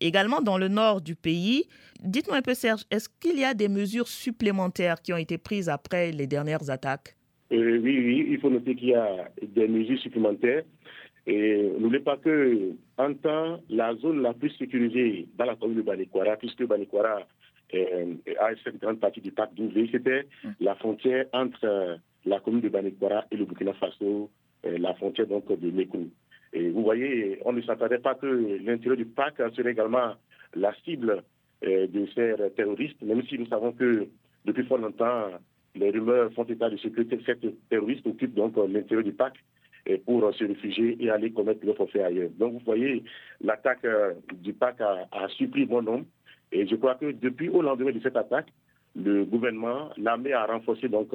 Également 0.00 0.40
dans 0.40 0.58
le 0.58 0.68
nord 0.68 1.00
du 1.00 1.14
pays. 1.14 1.64
Dites-nous 2.02 2.34
un 2.34 2.42
peu, 2.42 2.54
Serge, 2.54 2.82
est-ce 2.90 3.08
qu'il 3.08 3.38
y 3.38 3.44
a 3.44 3.54
des 3.54 3.68
mesures 3.68 4.08
supplémentaires 4.08 5.00
qui 5.00 5.12
ont 5.12 5.16
été 5.16 5.38
prises 5.38 5.68
après 5.68 6.12
les 6.12 6.26
dernières 6.26 6.68
attaques? 6.70 7.16
Euh, 7.52 7.78
oui, 7.78 7.98
oui, 7.98 8.26
il 8.30 8.40
faut 8.40 8.50
noter 8.50 8.74
qu'il 8.74 8.88
y 8.88 8.94
a 8.94 9.30
des 9.42 9.68
mesures 9.68 9.98
supplémentaires. 9.98 10.64
Et 11.26 11.70
n'oubliez 11.78 12.02
pas 12.02 12.16
que, 12.18 12.72
en 12.98 13.14
temps, 13.14 13.60
la 13.70 13.94
zone 13.96 14.20
la 14.20 14.34
plus 14.34 14.50
sécurisée 14.50 15.26
dans 15.38 15.46
la 15.46 15.56
commune 15.56 15.78
de 15.78 15.82
Banikwara, 15.82 16.36
puisque 16.36 16.66
Banikwara 16.66 17.20
euh, 17.74 18.14
a 18.38 18.50
cette 18.62 18.78
grande 18.80 19.00
partie 19.00 19.22
du 19.22 19.32
parc 19.32 19.54
d'Ouvé, 19.54 19.88
c'était 19.90 20.26
la 20.60 20.74
frontière 20.74 21.24
entre 21.32 21.64
euh, 21.64 21.96
la 22.26 22.40
commune 22.40 22.60
de 22.60 22.68
Banikwara 22.68 23.24
et 23.30 23.36
le 23.36 23.46
Burkina 23.46 23.72
Faso, 23.74 24.30
la 24.64 24.94
frontière 24.94 25.26
donc 25.26 25.46
de 25.48 25.70
Mekou. 25.70 26.10
Et 26.54 26.70
vous 26.70 26.82
voyez, 26.82 27.38
on 27.44 27.52
ne 27.52 27.60
s'attendait 27.60 27.98
pas 27.98 28.14
que 28.14 28.26
l'intérieur 28.64 28.96
du 28.96 29.04
parc 29.04 29.36
serait 29.54 29.72
également 29.72 30.14
la 30.54 30.72
cible 30.84 31.22
de 31.62 32.06
ces 32.14 32.34
terroristes, 32.56 33.02
même 33.02 33.22
si 33.26 33.38
nous 33.38 33.46
savons 33.46 33.72
que 33.72 34.06
depuis 34.44 34.64
fort 34.64 34.78
longtemps, 34.78 35.30
les 35.74 35.90
rumeurs 35.90 36.32
font 36.32 36.44
état 36.44 36.70
de 36.70 36.76
ce 36.76 36.88
que 36.88 37.02
cette 37.24 37.68
terroriste 37.68 38.06
occupe 38.06 38.34
donc 38.34 38.56
euh, 38.56 38.66
l'intérieur 38.68 39.04
du 39.04 39.12
parc 39.12 39.36
pour 40.06 40.24
euh, 40.24 40.32
se 40.32 40.44
réfugier 40.44 40.96
et 41.02 41.10
aller 41.10 41.32
commettre 41.32 41.64
le 41.66 41.74
forfait 41.74 42.02
ailleurs. 42.02 42.30
Donc 42.38 42.52
vous 42.54 42.62
voyez, 42.64 43.02
l'attaque 43.40 43.84
euh, 43.84 44.14
du 44.34 44.52
parc 44.52 44.80
a, 44.80 45.08
a 45.10 45.28
surpris 45.28 45.66
bon 45.66 45.82
nombre. 45.82 46.06
Et 46.52 46.66
je 46.66 46.76
crois 46.76 46.94
que 46.94 47.10
depuis 47.10 47.48
au 47.48 47.62
lendemain 47.62 47.90
de 47.90 48.00
cette 48.00 48.16
attaque, 48.16 48.48
le 48.94 49.24
gouvernement, 49.24 49.90
l'armée 49.96 50.32
a 50.32 50.46
renforcé 50.46 50.88
donc 50.88 51.08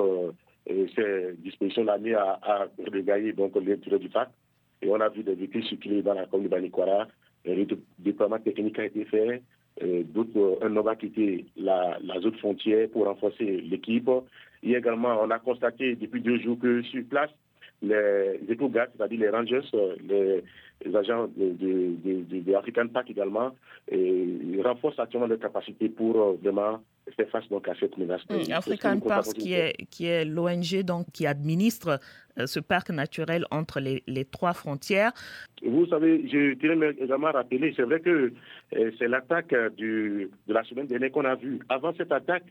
ces 0.67 1.33
dispositions. 1.37 1.85
L'armée 1.85 2.13
a, 2.13 2.37
a 2.41 2.67
regagné 2.91 3.31
donc 3.31 3.55
l'intérieur 3.55 4.01
du 4.01 4.09
parc. 4.09 4.31
Et 4.81 4.89
on 4.89 4.99
a 4.99 5.09
vu 5.09 5.23
des 5.23 5.35
véhicules 5.35 5.65
circuler 5.65 6.01
dans 6.01 6.13
la 6.13 6.25
commune 6.25 6.47
de 6.47 6.51
Banikwara. 6.51 7.07
Le 7.45 7.65
déploiement 7.97 8.39
technique 8.39 8.79
a 8.79 8.85
été 8.85 9.05
fait. 9.05 9.41
D'autres, 9.81 10.59
un 10.61 10.75
homme 10.75 10.87
a 10.87 10.95
quitté 10.95 11.45
la, 11.55 11.97
zone 12.21 12.35
frontière 12.35 12.89
pour 12.89 13.05
renforcer 13.05 13.61
l'équipe. 13.61 14.09
Et 14.63 14.73
également, 14.73 15.21
on 15.21 15.29
a 15.31 15.39
constaté 15.39 15.95
depuis 15.95 16.21
deux 16.21 16.39
jours 16.39 16.59
que 16.59 16.81
sur 16.83 17.03
place, 17.05 17.29
les 17.81 18.39
éco 18.49 18.69
c'est-à-dire 18.73 19.19
les 19.19 19.29
rangers, 19.29 19.61
les, 20.05 20.95
agents 20.95 21.27
de, 21.35 21.51
de, 21.51 22.41
de, 22.41 22.53
African 22.53 22.87
également, 23.07 23.51
et 23.89 24.61
renforcent 24.63 24.99
actuellement 24.99 25.27
leurs 25.27 25.39
capacités 25.39 25.89
pour 25.89 26.17
euh, 26.17 26.37
vraiment 26.41 26.81
faire 27.15 27.29
face 27.29 27.47
donc 27.49 27.67
à 27.67 27.75
cette 27.79 27.97
menace. 27.97 28.21
Mmh, 28.29 28.51
African 28.51 28.99
Park, 28.99 29.33
qui 29.33 29.53
est, 29.53 29.75
qui 29.89 30.05
est 30.05 30.25
l'ONG 30.25 30.83
donc 30.83 31.07
qui 31.11 31.27
administre 31.27 31.99
euh, 32.39 32.45
ce 32.45 32.59
parc 32.59 32.89
naturel 32.89 33.45
entre 33.51 33.79
les, 33.79 34.03
les, 34.07 34.25
trois 34.25 34.53
frontières. 34.53 35.11
Vous 35.63 35.85
savez, 35.87 36.27
je 36.27 36.53
tiens 36.55 36.79
également 36.81 37.27
à 37.27 37.31
rappeler, 37.31 37.73
c'est 37.75 37.83
vrai 37.83 37.99
que 37.99 38.33
euh, 38.75 38.91
c'est 38.97 39.07
l'attaque 39.07 39.51
de 39.51 40.29
la 40.47 40.63
semaine 40.63 40.87
dernière 40.87 41.11
qu'on 41.11 41.25
a 41.25 41.35
vue. 41.35 41.59
Avant 41.69 41.93
cette 41.97 42.11
attaque, 42.11 42.45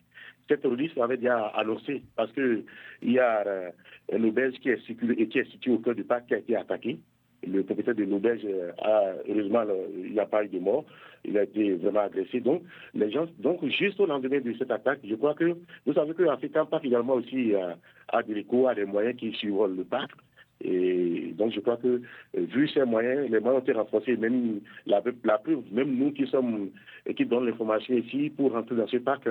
cette 0.49 0.62
terroriste 0.62 0.99
avait 0.99 1.16
déjà 1.16 1.47
annoncé, 1.49 2.03
parce 2.16 2.33
qu'il 2.33 2.64
y 3.03 3.18
a 3.18 3.47
euh, 3.47 3.71
un 4.12 4.25
auberge 4.25 4.55
qui 4.61 4.71
est, 4.71 4.85
situé, 4.87 5.27
qui 5.29 5.38
est 5.38 5.51
situé 5.51 5.73
au 5.73 5.79
cœur 5.79 5.94
du 5.94 6.05
parc 6.05 6.27
qui 6.27 6.35
a 6.35 6.38
été 6.38 6.57
attaqué. 6.57 6.99
Le 7.46 7.62
propriétaire 7.62 7.94
de 7.94 8.05
l'auberge 8.05 8.46
a, 8.83 9.12
heureusement, 9.29 9.62
il 9.96 10.12
n'y 10.12 10.20
a 10.20 10.27
pas 10.27 10.44
eu 10.44 10.48
de 10.48 10.59
mort. 10.59 10.85
Il 11.24 11.38
a 11.38 11.44
été 11.44 11.74
vraiment 11.74 12.01
agressé. 12.01 12.40
Donc, 12.40 12.62
les 12.94 13.11
gens, 13.11 13.27
donc, 13.38 13.64
juste 13.66 14.01
au 14.01 14.07
lendemain 14.07 14.40
de 14.40 14.55
cette 14.59 14.70
attaque, 14.70 15.01
je 15.05 15.14
crois 15.14 15.35
que 15.35 15.57
vous 15.87 15.92
savez 15.92 16.14
que 16.14 16.22
l'Africain 16.22 16.64
Park 16.66 16.85
également 16.85 17.14
aussi 17.14 17.55
a, 17.55 17.77
a 18.09 18.22
des 18.22 18.38
échos, 18.38 18.66
a 18.66 18.74
des 18.74 18.85
moyens 18.85 19.16
qui 19.16 19.33
survolent 19.33 19.77
le 19.77 19.85
parc. 19.85 20.11
Et 20.61 21.35
donc, 21.37 21.53
je 21.53 21.61
crois 21.61 21.77
que, 21.77 21.87
euh, 21.87 22.01
vu 22.35 22.68
ces 22.68 22.85
moyens, 22.85 23.31
les 23.31 23.38
moyens 23.40 23.61
ont 23.61 23.64
été 23.64 23.73
renforcés. 23.73 24.16
Même 24.16 24.61
la, 24.87 25.03
la 25.25 25.38
preuve, 25.38 25.62
même 25.73 25.94
nous 25.97 26.12
qui 26.12 26.27
sommes 26.27 26.71
et 27.07 27.14
qui 27.14 27.25
donnent 27.25 27.47
l'information 27.47 27.94
ici, 27.94 28.31
pour 28.31 28.53
rentrer 28.53 28.75
dans 28.75 28.87
ce 28.88 28.97
parc, 28.97 29.29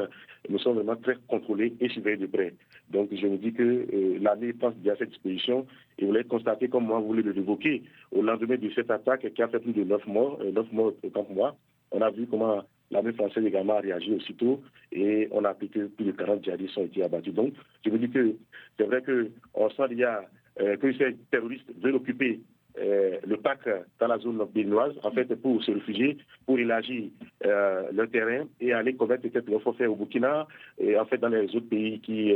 nous 0.50 0.60
sommes 0.60 0.76
vraiment 0.76 0.96
très 0.96 1.18
contrôlés 1.28 1.74
et 1.80 1.90
surveillés 1.90 2.18
de 2.18 2.28
près. 2.28 2.54
Donc, 2.90 3.10
je 3.12 3.28
me 3.28 3.38
dis 3.38 3.52
que 3.52 3.64
euh, 3.64 4.18
l'année 4.22 4.54
pense 4.54 4.76
bien 4.76 4.94
à 4.94 4.96
cette 4.96 5.10
disposition. 5.10 5.66
Et 6.00 6.06
vous 6.06 6.14
l'avez 6.14 6.28
constaté, 6.28 6.70
comme 6.70 6.86
moi, 6.86 7.00
vous 7.00 7.08
voulez 7.08 7.24
l'évoquer, 7.24 7.84
au 8.12 8.22
lendemain 8.22 8.56
de 8.56 8.70
cette 8.74 8.92
attaque 8.92 9.32
qui 9.34 9.42
a 9.42 9.48
fait 9.48 9.60
plus 9.60 9.74
de 9.74 9.84
9 9.84 10.08
morts, 10.08 10.40
9 10.44 10.58
euh, 10.58 10.64
morts 10.72 10.94
autant 11.04 11.28
moi, 11.30 11.56
on 11.92 12.02
a 12.02 12.10
vu 12.10 12.28
comment 12.28 12.64
l'armée 12.92 13.14
française 13.14 13.46
également 13.46 13.78
a 13.78 13.82
réagi 13.82 14.14
aussitôt 14.14 14.62
et 14.92 15.28
on 15.32 15.44
a 15.44 15.50
appliqué 15.50 15.84
plus 15.86 16.06
de 16.06 16.12
40 16.12 16.44
djihadistes 16.44 16.78
ont 16.78 16.86
été 16.86 17.04
abattus. 17.04 17.34
Donc, 17.34 17.54
je 17.86 17.90
me 17.90 17.98
dis 17.98 18.10
que 18.10 18.36
c'est 18.78 18.86
vrai 18.86 19.04
qu'on 19.04 19.70
sent 19.70 19.88
qu'il 19.90 20.00
y 20.00 20.04
a 20.04 20.24
que 20.58 20.94
ces 20.94 21.16
terroristes 21.30 21.72
veulent 21.82 21.96
occuper 21.96 22.40
euh, 22.80 23.18
le 23.26 23.38
parc 23.38 23.68
dans 24.00 24.08
la 24.08 24.20
zone 24.20 24.46
béninoise, 24.54 24.94
en 25.04 25.12
fait, 25.12 25.34
pour 25.42 25.64
se 25.64 25.72
réfugier, 25.72 26.18
pour 26.46 26.60
élargir 26.60 27.10
euh, 27.46 27.84
leur 27.92 28.10
terrain 28.10 28.46
et 28.62 28.72
aller 28.72 28.94
commettre 28.94 29.24
peut-être 29.24 29.50
leur 29.50 29.62
forfait 29.64 29.88
au 29.88 29.96
Burkina 29.96 30.48
et 30.78 30.98
en 30.98 31.06
fait 31.06 31.18
dans 31.18 31.30
les 31.30 31.56
autres 31.56 31.70
pays 31.70 32.00
qui 32.00 32.36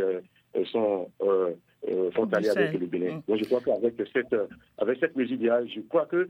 sont 0.71 1.10
frontaliers 2.13 2.49
avec 2.49 2.73
le 2.73 2.88
Bénin. 2.88 3.21
Donc 3.27 3.38
je 3.38 3.45
crois 3.45 3.62
qu'avec 3.62 3.93
cette, 4.12 4.36
avec 4.79 4.99
cette 4.99 5.15
mesure 5.15 5.38
je 5.67 5.81
crois 5.81 6.07
que 6.07 6.27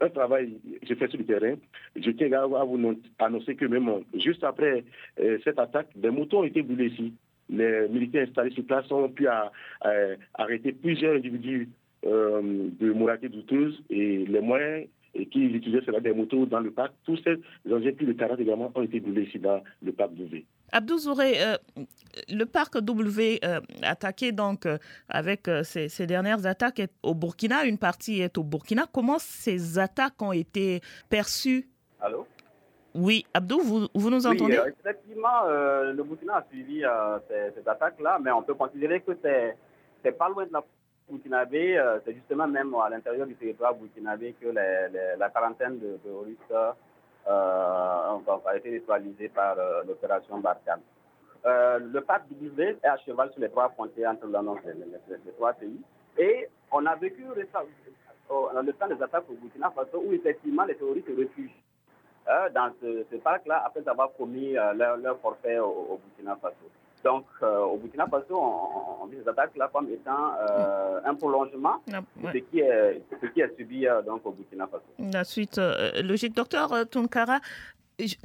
un 0.00 0.08
travail 0.08 0.58
j'ai 0.82 0.94
fait 0.94 1.08
sur 1.08 1.18
le 1.18 1.26
terrain. 1.26 1.56
Je 1.94 2.10
tiens 2.12 2.32
à 2.32 2.46
vous 2.46 2.96
annoncer 3.18 3.54
que 3.54 3.66
même 3.66 3.90
juste 4.14 4.44
après 4.44 4.84
cette 5.44 5.58
attaque, 5.58 5.88
des 5.94 6.10
moutons 6.10 6.40
ont 6.40 6.44
été 6.44 6.62
brûlés 6.62 6.86
ici 6.86 7.12
les 7.48 7.88
militaires 7.88 8.26
installés 8.28 8.50
sur 8.50 8.64
place 8.64 8.90
ont 8.90 9.08
pu 9.08 9.26
arrêter 10.34 10.72
plusieurs 10.72 11.16
individus 11.16 11.68
euh, 12.04 12.68
de 12.80 12.92
moralité 12.92 13.28
douteuse 13.28 13.82
et 13.90 14.24
les 14.26 14.40
moyens 14.40 14.86
et 15.14 15.26
qui 15.26 15.40
utilisaient 15.40 15.84
cela 15.84 16.00
des 16.00 16.12
motos 16.12 16.46
dans 16.46 16.60
le 16.60 16.70
parc. 16.70 16.92
Tous 17.04 17.18
ces 17.24 17.40
engins 17.72 17.92
plus 17.92 18.06
de 18.06 18.12
40 18.12 18.38
également 18.40 18.70
ont 18.74 18.82
été 18.82 19.00
brûlés 19.00 19.24
ici 19.24 19.38
dans 19.38 19.62
le 19.82 19.92
parc 19.92 20.14
W. 20.14 20.44
Abdou 20.72 20.98
Zouré, 20.98 21.42
euh, 21.42 21.56
le 22.28 22.44
parc 22.44 22.78
W 22.78 23.40
euh, 23.44 23.60
attaqué 23.82 24.32
donc 24.32 24.66
euh, 24.66 24.78
avec 25.08 25.48
ces, 25.62 25.88
ces, 25.88 26.06
dernières 26.06 26.44
attaques 26.44 26.80
est 26.80 26.92
au 27.02 27.14
Burkina, 27.14 27.64
une 27.64 27.78
partie 27.78 28.20
est 28.20 28.36
au 28.36 28.44
Burkina. 28.44 28.86
Comment 28.92 29.18
ces 29.18 29.78
attaques 29.78 30.20
ont 30.20 30.32
été 30.32 30.80
perçues? 31.08 31.68
Allô? 32.00 32.26
Oui, 32.96 33.24
Abdou, 33.34 33.60
vous, 33.60 34.10
nous 34.10 34.26
entendez? 34.26 34.58
Oui, 34.64 34.72
Effectivement, 34.80 35.44
le 35.46 36.02
Burkina 36.02 36.36
a 36.36 36.44
suivi 36.50 36.82
ces, 37.28 37.52
ces 37.54 37.68
attaques-là, 37.68 38.18
mais 38.22 38.30
on 38.32 38.42
peut 38.42 38.54
considérer 38.54 39.00
que 39.00 39.12
c'est 39.22 40.12
pas 40.12 40.28
loin 40.28 40.46
de 40.46 40.52
la 40.52 40.62
burkinabé, 41.08 41.80
c'est 42.04 42.14
justement 42.14 42.48
même 42.48 42.74
à 42.74 42.88
l'intérieur 42.90 43.26
du 43.26 43.34
territoire 43.36 43.74
burkinabé 43.74 44.34
que 44.40 44.46
les, 44.48 45.16
la 45.18 45.30
quarantaine 45.30 45.78
de 45.78 45.96
terroristes 46.02 46.52
euh, 47.28 48.18
a 48.46 48.56
été 48.56 48.70
neutralisé 48.70 49.28
par 49.28 49.58
euh, 49.58 49.82
l'opération 49.84 50.38
Barkhane. 50.38 50.80
Euh, 51.44 51.78
le 51.80 52.00
parc 52.00 52.28
W 52.30 52.78
est 52.82 52.86
à 52.86 52.96
cheval 52.98 53.30
sur 53.32 53.40
les 53.40 53.48
trois 53.48 53.68
frontières 53.70 54.12
entre 54.12 54.26
l'annonce 54.28 54.62
des 54.64 55.32
trois 55.36 55.52
pays. 55.54 55.80
Et 56.18 56.48
on 56.70 56.86
a 56.86 56.94
vécu 56.94 57.24
le 57.36 57.46
temps 57.46 58.88
des 58.88 59.02
attaques 59.02 59.24
au 59.28 59.34
Burkina 59.34 59.70
Faso 59.70 60.02
où 60.04 60.12
effectivement 60.12 60.64
les 60.64 60.76
terroristes 60.76 61.08
se 61.08 61.12
refugent 62.26 62.52
dans 62.54 62.70
ce, 62.80 63.16
parc-là 63.16 63.62
après 63.66 63.88
avoir 63.88 64.12
commis 64.16 64.52
leur, 64.52 65.18
forfait 65.20 65.58
au 65.58 66.00
Burkina 66.02 66.36
Faso. 66.36 66.70
Donc, 67.06 67.24
euh, 67.40 67.60
au 67.60 67.76
Burkina 67.76 68.06
Faso, 68.06 68.34
on, 68.36 69.04
on, 69.04 69.06
vit 69.06 69.18
ces 69.22 69.28
attaques-là 69.28 69.70
comme 69.72 69.88
étant 69.90 70.34
euh, 70.40 71.00
un 71.04 71.14
prolongement 71.14 71.76
de 71.86 72.28
ce 72.32 72.38
qui 72.38 72.58
est, 72.58 73.00
ce 73.22 73.26
qui 73.28 73.40
est 73.40 73.56
subi 73.56 73.86
euh, 73.86 74.02
donc, 74.02 74.26
au 74.26 74.32
Burkina 74.32 74.66
Faso. 74.66 74.82
La 74.98 75.22
suite 75.22 75.60
logique. 76.02 76.34
Docteur 76.34 76.88
Tunkara, 76.90 77.38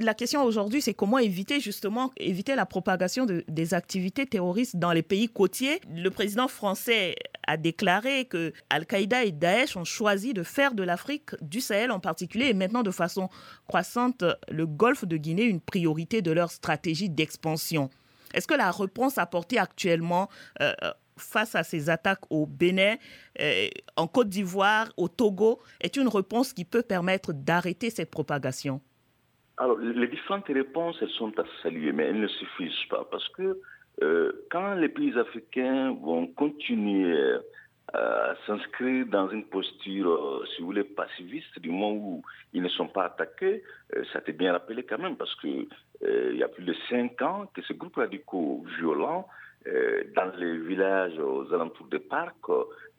la 0.00 0.14
question 0.14 0.42
aujourd'hui, 0.42 0.82
c'est 0.82 0.92
comment 0.92 1.18
éviter 1.18 1.58
justement 1.60 2.12
éviter 2.18 2.54
la 2.54 2.66
propagation 2.66 3.24
de, 3.24 3.44
des 3.48 3.74
activités 3.74 4.26
terroristes 4.26 4.76
dans 4.76 4.92
les 4.92 5.02
pays 5.02 5.28
côtiers. 5.28 5.80
Le 5.90 6.10
président 6.10 6.48
français 6.48 7.14
a 7.46 7.56
déclaré 7.56 8.26
que 8.26 8.52
Al-Qaïda 8.70 9.24
et 9.24 9.32
Daesh 9.32 9.76
ont 9.76 9.84
choisi 9.84 10.34
de 10.34 10.42
faire 10.42 10.74
de 10.74 10.82
l'Afrique, 10.82 11.30
du 11.40 11.60
Sahel 11.60 11.90
en 11.90 12.00
particulier, 12.00 12.46
et 12.46 12.54
maintenant 12.54 12.82
de 12.82 12.90
façon 12.90 13.30
croissante, 13.66 14.24
le 14.48 14.66
Golfe 14.66 15.06
de 15.06 15.16
Guinée 15.16 15.44
une 15.44 15.60
priorité 15.60 16.20
de 16.20 16.32
leur 16.32 16.50
stratégie 16.50 17.08
d'expansion. 17.08 17.88
Est-ce 18.34 18.46
que 18.46 18.54
la 18.54 18.70
réponse 18.70 19.18
apportée 19.18 19.58
actuellement 19.58 20.28
euh, 20.60 20.72
face 21.16 21.54
à 21.54 21.64
ces 21.64 21.88
attaques 21.88 22.30
au 22.30 22.46
Bénin, 22.46 22.96
euh, 23.40 23.68
en 23.96 24.06
Côte 24.06 24.28
d'Ivoire, 24.28 24.92
au 24.96 25.08
Togo, 25.08 25.60
est 25.80 25.96
une 25.96 26.08
réponse 26.08 26.52
qui 26.52 26.64
peut 26.64 26.82
permettre 26.82 27.32
d'arrêter 27.32 27.90
cette 27.90 28.10
propagation? 28.10 28.80
Alors, 29.58 29.78
les 29.78 30.08
différentes 30.08 30.46
réponses, 30.48 30.96
elles 31.02 31.10
sont 31.10 31.38
à 31.38 31.44
saluer, 31.62 31.92
mais 31.92 32.04
elles 32.04 32.20
ne 32.20 32.28
suffisent 32.28 32.88
pas 32.88 33.06
parce 33.10 33.28
que 33.30 33.60
quand 34.50 34.74
les 34.74 34.88
pays 34.88 35.16
africains 35.18 35.92
vont 35.92 36.26
continuer 36.26 37.36
à 37.92 38.34
s'inscrire 38.46 39.06
dans 39.06 39.28
une 39.28 39.44
posture, 39.44 40.42
si 40.48 40.60
vous 40.60 40.66
voulez, 40.66 40.84
passiviste, 40.84 41.58
du 41.58 41.70
moment 41.70 41.92
où 41.92 42.22
ils 42.52 42.62
ne 42.62 42.68
sont 42.68 42.88
pas 42.88 43.04
attaqués, 43.04 43.62
ça 44.12 44.20
t'est 44.22 44.32
bien 44.32 44.52
rappelé 44.52 44.82
quand 44.84 44.98
même, 44.98 45.16
parce 45.16 45.34
que 45.36 45.66
euh, 46.04 46.30
il 46.32 46.38
y 46.38 46.42
a 46.42 46.48
plus 46.48 46.64
de 46.64 46.74
cinq 46.88 47.20
ans 47.22 47.46
que 47.54 47.62
ce 47.62 47.72
groupe 47.72 47.96
radicaux 47.96 48.64
violent 48.78 49.28
euh, 49.66 50.02
dans 50.16 50.34
les 50.38 50.58
villages 50.58 51.18
aux 51.18 51.52
alentours 51.52 51.86
des 51.86 52.00
parcs 52.00 52.50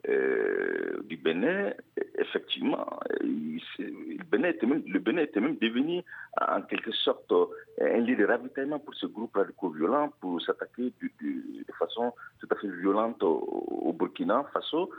euh, 0.08 1.02
du 1.04 1.16
Bénin, 1.16 1.72
effectivement, 2.18 2.86
le, 3.20 4.24
Bénin 4.24 4.48
était 4.48 4.66
même, 4.66 4.82
le 4.86 4.98
Bénin 4.98 5.22
était 5.22 5.40
même 5.40 5.56
devenu 5.56 6.02
en 6.40 6.62
quelque 6.62 6.92
sorte 6.92 7.32
un 7.80 7.98
lieu 7.98 8.16
de 8.16 8.24
ravitaillement 8.24 8.78
pour 8.78 8.94
ce 8.94 9.06
groupe 9.06 9.34
radicaux 9.34 9.70
violent 9.70 10.10
pour 10.20 10.40
s'attaquer 10.40 10.92
de, 11.00 11.72
façon 11.78 12.12
tout 12.40 12.46
à 12.50 12.54
fait 12.56 12.68
violente 12.68 13.22
au, 13.22 13.94
Burkina 13.98 14.44
Faso 14.52 14.90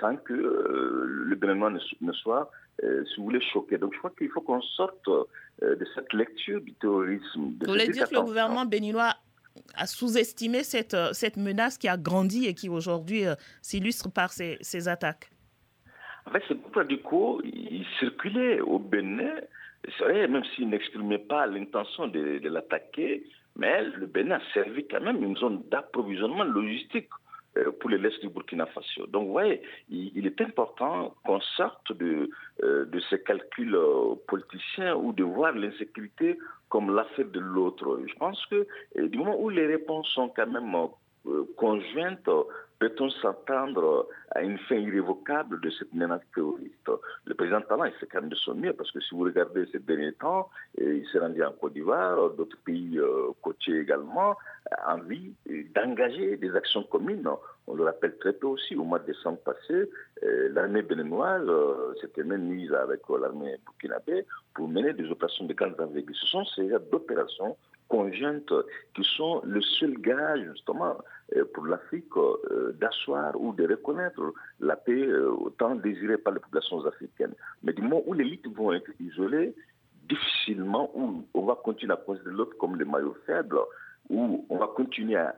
sans 0.00 0.16
que 0.16 0.32
le 0.32 1.34
Bénin 1.36 1.70
ne, 1.70 1.78
ne 2.00 2.12
soit 2.12 2.50
si 2.80 3.16
vous 3.18 3.24
voulez, 3.24 3.40
choqué. 3.40 3.78
Donc 3.78 3.92
je 3.94 3.98
crois 3.98 4.12
qu'il 4.16 4.28
faut 4.30 4.40
qu'on 4.40 4.62
sorte 4.62 5.08
de 5.60 5.86
cette 5.94 6.12
lecture 6.12 6.60
du 6.60 6.72
terrorisme. 6.74 7.52
vous 7.60 7.66
voulez 7.66 7.88
dire 7.88 8.08
que 8.08 8.14
le 8.14 8.22
gouvernement 8.22 8.64
béninois 8.64 9.14
a 9.74 9.86
sous-estimé 9.86 10.62
cette, 10.62 10.94
euh, 10.94 11.12
cette 11.12 11.36
menace 11.36 11.78
qui 11.78 11.88
a 11.88 11.96
grandi 11.96 12.46
et 12.46 12.54
qui 12.54 12.68
aujourd'hui 12.68 13.26
euh, 13.26 13.34
s'illustre 13.60 14.10
par 14.12 14.32
ces, 14.32 14.58
ces, 14.60 14.88
attaques 14.88 15.30
En 16.26 16.30
fait, 16.30 16.42
ces 16.48 16.54
groupes 16.54 16.76
radicaux, 16.76 17.40
ils 17.44 17.86
circulaient 17.98 18.60
au 18.60 18.78
Bénin. 18.78 19.34
Vrai, 19.98 20.28
même 20.28 20.44
s'ils 20.54 20.68
n'exprimaient 20.68 21.18
pas 21.18 21.46
l'intention 21.46 22.06
de, 22.06 22.38
de 22.38 22.48
l'attaquer, 22.48 23.24
mais 23.56 23.82
le 23.82 24.06
Bénin 24.06 24.36
a 24.36 24.52
servi 24.54 24.86
quand 24.86 25.00
même 25.00 25.22
une 25.22 25.36
zone 25.36 25.62
d'approvisionnement 25.70 26.44
logistique 26.44 27.08
pour 27.80 27.90
les 27.90 27.98
l'Est 27.98 28.20
du 28.20 28.28
Burkina 28.28 28.66
Faso. 28.66 29.06
Donc, 29.06 29.26
vous 29.26 29.32
voyez, 29.32 29.60
il, 29.90 30.26
est 30.26 30.40
important 30.40 31.14
qu'on 31.24 31.40
sorte 31.40 31.92
de, 31.92 32.30
de 32.62 33.00
ces 33.10 33.22
calculs 33.22 33.78
politiciens 34.26 34.94
ou 34.96 35.12
de 35.12 35.22
voir 35.22 35.52
l'insécurité 35.52 36.38
comme 36.68 36.94
l'affaire 36.94 37.26
de 37.26 37.40
l'autre. 37.40 38.00
Je 38.06 38.14
pense 38.14 38.44
que 38.46 38.66
du 38.96 39.18
moment 39.18 39.38
où 39.38 39.50
les 39.50 39.66
réponses 39.66 40.08
sont 40.08 40.30
quand 40.30 40.46
même 40.46 40.74
euh, 41.26 41.44
conjointes, 41.56 42.28
peut-on 42.82 43.10
s'attendre 43.10 44.08
à 44.32 44.42
une 44.42 44.58
fin 44.58 44.74
irrévocable 44.74 45.60
de 45.60 45.70
cette 45.70 45.94
menace 45.94 46.22
terroriste? 46.34 46.90
Le 47.26 47.34
président 47.36 47.60
Talon, 47.60 47.84
il 47.84 47.92
fait 47.92 48.06
quand 48.06 48.22
même 48.22 48.30
de 48.30 48.34
son 48.34 48.56
mieux, 48.56 48.72
parce 48.72 48.90
que 48.90 49.00
si 49.00 49.14
vous 49.14 49.22
regardez 49.22 49.66
ces 49.70 49.78
derniers 49.78 50.14
temps, 50.14 50.48
il 50.76 51.06
s'est 51.12 51.20
rendu 51.20 51.44
en 51.44 51.52
Côte 51.52 51.74
d'Ivoire, 51.74 52.30
d'autres 52.30 52.58
pays 52.64 52.98
euh, 52.98 53.28
côtiers 53.40 53.78
également, 53.78 54.36
envie 54.88 55.32
d'engager 55.76 56.36
des 56.38 56.56
actions 56.56 56.82
communes. 56.82 57.28
On 57.68 57.74
le 57.74 57.84
rappelle 57.84 58.16
très 58.18 58.32
tôt 58.32 58.50
aussi, 58.50 58.74
au 58.74 58.82
mois 58.82 58.98
de 58.98 59.06
décembre 59.06 59.38
passé, 59.38 59.88
euh, 60.24 60.48
l'armée 60.52 60.82
béninoise 60.82 61.46
euh, 61.46 61.94
s'était 62.00 62.24
même 62.24 62.42
mise 62.42 62.72
avec 62.72 63.00
euh, 63.10 63.18
l'armée 63.20 63.56
burkinabé 63.64 64.26
pour 64.54 64.68
mener 64.68 64.92
des 64.92 65.08
opérations 65.08 65.46
de 65.46 65.54
grande 65.54 65.80
envergure. 65.80 66.16
Ce 66.16 66.26
sont 66.26 66.44
ces 66.56 66.68
d'opérations 66.90 67.56
conjointes 67.92 68.54
qui 68.94 69.04
sont 69.16 69.42
le 69.44 69.60
seul 69.60 69.94
gage 69.98 70.40
justement 70.54 70.96
pour 71.52 71.66
l'Afrique 71.66 72.14
d'asseoir 72.80 73.38
ou 73.38 73.52
de 73.52 73.68
reconnaître 73.68 74.32
la 74.60 74.76
paix 74.76 75.12
autant 75.46 75.74
désirée 75.74 76.16
par 76.16 76.32
les 76.32 76.40
populations 76.40 76.84
africaines. 76.86 77.34
Mais 77.62 77.74
du 77.74 77.82
moment 77.82 78.02
où 78.06 78.14
les 78.14 78.24
élites 78.24 78.48
vont 78.48 78.72
être 78.72 78.90
isolées, 78.98 79.54
difficilement, 80.08 80.90
où 80.94 81.24
on 81.34 81.42
va 81.44 81.56
continuer 81.62 81.92
à 81.92 81.96
considérer 81.96 82.34
l'autre 82.34 82.56
comme 82.58 82.76
le 82.76 82.84
maillot 82.86 83.16
faible, 83.26 83.58
où 84.08 84.46
on 84.48 84.56
va 84.56 84.68
continuer 84.68 85.16
à, 85.16 85.34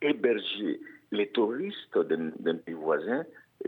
héberger 0.00 0.80
les 1.10 1.28
touristes 1.30 1.98
d'un 1.98 2.56
pays 2.56 2.74
voisin, 2.74 3.24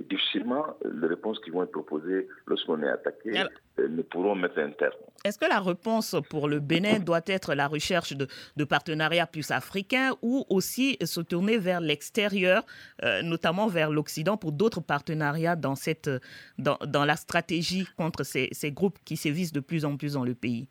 difficilement 0.09 0.77
les 0.85 1.09
réponses 1.09 1.41
qui 1.41 1.51
vont 1.51 1.65
être 1.65 1.73
proposées 1.73 2.29
lorsqu'on 2.47 2.81
est 2.83 2.89
attaqué 2.89 3.41
euh, 3.41 3.45
ne 3.79 4.03
pourront 4.03 4.35
mettre 4.35 4.59
un 4.59 4.71
terme. 4.71 4.95
Est-ce 5.25 5.39
que 5.39 5.47
la 5.47 5.61
réponse 5.61 6.17
pour 6.31 6.49
le 6.49 6.61
Bénin 6.61 6.99
doit 6.99 7.23
être 7.27 7.55
la 7.55 7.67
recherche 7.67 8.13
de, 8.15 8.65
partenariats 8.65 9.27
plus 9.27 9.51
africains 9.51 10.13
ou 10.23 10.45
aussi 10.49 10.97
se 11.05 11.21
tourner 11.21 11.59
vers 11.59 11.81
l'extérieur, 11.81 12.65
euh, 13.03 13.23
notamment 13.23 13.67
vers 13.67 13.91
l'Occident, 13.91 14.37
pour 14.37 14.53
d'autres 14.53 14.81
partenariats 14.81 15.57
dans, 15.57 15.75
cette, 15.75 16.11
dans, 16.59 16.79
dans 16.87 17.05
la 17.05 17.17
stratégie 17.17 17.87
contre 17.97 18.25
ces, 18.25 18.49
ces 18.53 18.73
groupes 18.73 18.99
qui 19.05 19.17
sévissent 19.17 19.53
de 19.53 19.61
plus 19.61 19.85
en 19.85 19.97
plus 19.97 20.15
dans 20.15 20.25
le 20.25 20.35
pays? 20.35 20.69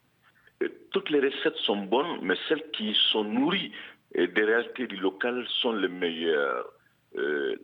Toutes 0.91 1.09
les 1.09 1.19
recettes 1.19 1.57
sont 1.57 1.77
bonnes, 1.77 2.19
mais 2.21 2.35
celles 2.47 2.63
qui 2.71 2.95
sont 3.11 3.25
nourries 3.25 3.71
des 4.15 4.43
réalités 4.43 4.87
du 4.87 4.97
local 4.97 5.45
sont 5.61 5.73
les 5.73 5.89
meilleures. 5.89 6.71
Euh, 7.17 7.55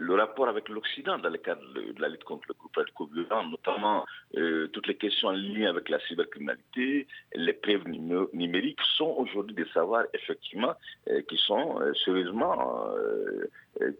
le 0.00 0.14
rapport 0.14 0.48
avec 0.48 0.68
l'Occident 0.68 1.18
dans 1.18 1.28
le 1.28 1.38
cadre 1.38 1.62
de 1.74 2.00
la 2.00 2.08
lutte 2.08 2.24
contre 2.24 2.46
le 2.48 2.54
groupe 2.54 2.76
notamment 3.50 4.04
euh, 4.36 4.68
toutes 4.68 4.86
les 4.86 4.96
questions 4.96 5.28
en 5.28 5.32
avec 5.66 5.88
la 5.88 6.00
cybercriminalité, 6.00 7.06
les 7.34 7.52
preuves 7.52 7.86
numériques, 7.88 8.80
sont 8.96 9.14
aujourd'hui 9.18 9.54
des 9.54 9.66
savoirs 9.72 10.04
effectivement 10.14 10.74
euh, 11.10 11.22
qui 11.28 11.36
sont 11.36 11.80
sérieusement 12.04 12.86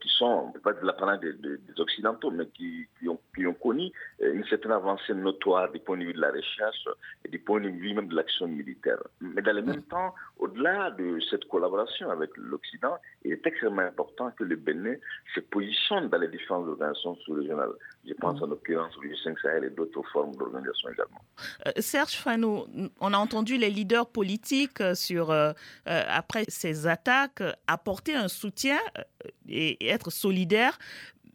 qui 0.00 0.08
sont, 0.08 0.52
pas 0.62 0.72
de 0.72 0.84
la 0.86 0.92
part 0.92 1.18
des, 1.18 1.32
des, 1.34 1.58
Occidentaux, 1.78 2.30
mais 2.30 2.46
qui, 2.46 2.86
qui, 2.98 3.08
ont, 3.08 3.20
qui, 3.34 3.46
ont, 3.46 3.54
connu 3.54 3.92
euh, 4.22 4.32
une 4.32 4.44
certaine 4.46 4.72
avancée 4.72 5.12
notoire 5.12 5.70
du 5.70 5.78
point 5.80 5.98
de 5.98 6.04
vue 6.04 6.14
de 6.14 6.20
la 6.20 6.30
recherche 6.30 6.88
et 7.24 7.28
du 7.28 7.38
point 7.38 7.60
de 7.60 7.68
vue 7.68 7.92
même 7.92 8.08
de 8.08 8.16
l'action 8.16 8.48
militaire. 8.48 8.98
Mais 9.20 9.42
dans 9.42 9.52
le 9.52 9.62
même 9.62 9.82
temps, 9.82 10.14
au-delà 10.38 10.90
de 10.92 11.18
cette 11.30 11.46
collaboration 11.48 12.10
avec 12.10 12.30
l'Occident, 12.36 12.96
il 13.24 13.32
est 13.32 13.46
extrêmement 13.46 13.82
important 13.82 14.30
que 14.30 14.44
le 14.44 14.56
Bénin 14.56 14.94
se 15.34 15.40
positionne 15.40 16.08
dans 16.08 16.18
les 16.18 16.28
différentes 16.28 16.68
organisations 16.68 17.14
sous-régionales. 17.16 17.72
Je 18.06 18.14
pense 18.14 18.40
en 18.40 18.46
l'occurrence 18.46 18.96
au 18.96 19.02
G5 19.02 19.40
Sahel 19.42 19.64
et 19.64 19.70
d'autres 19.70 20.02
formes 20.12 20.34
d'organisation 20.36 20.88
également. 20.88 21.20
Euh, 21.66 21.72
Serge 21.80 22.16
Fanou, 22.16 22.64
on 23.00 23.12
a 23.12 23.18
entendu 23.18 23.58
les 23.58 23.70
leaders 23.70 24.08
politiques 24.08 24.82
sur, 24.94 25.30
après 25.84 26.44
ces 26.48 26.86
attaques 26.86 27.42
apporter 27.66 28.14
un 28.14 28.28
soutien 28.28 28.78
et 29.48 29.65
être 29.80 30.10
solidaire. 30.10 30.78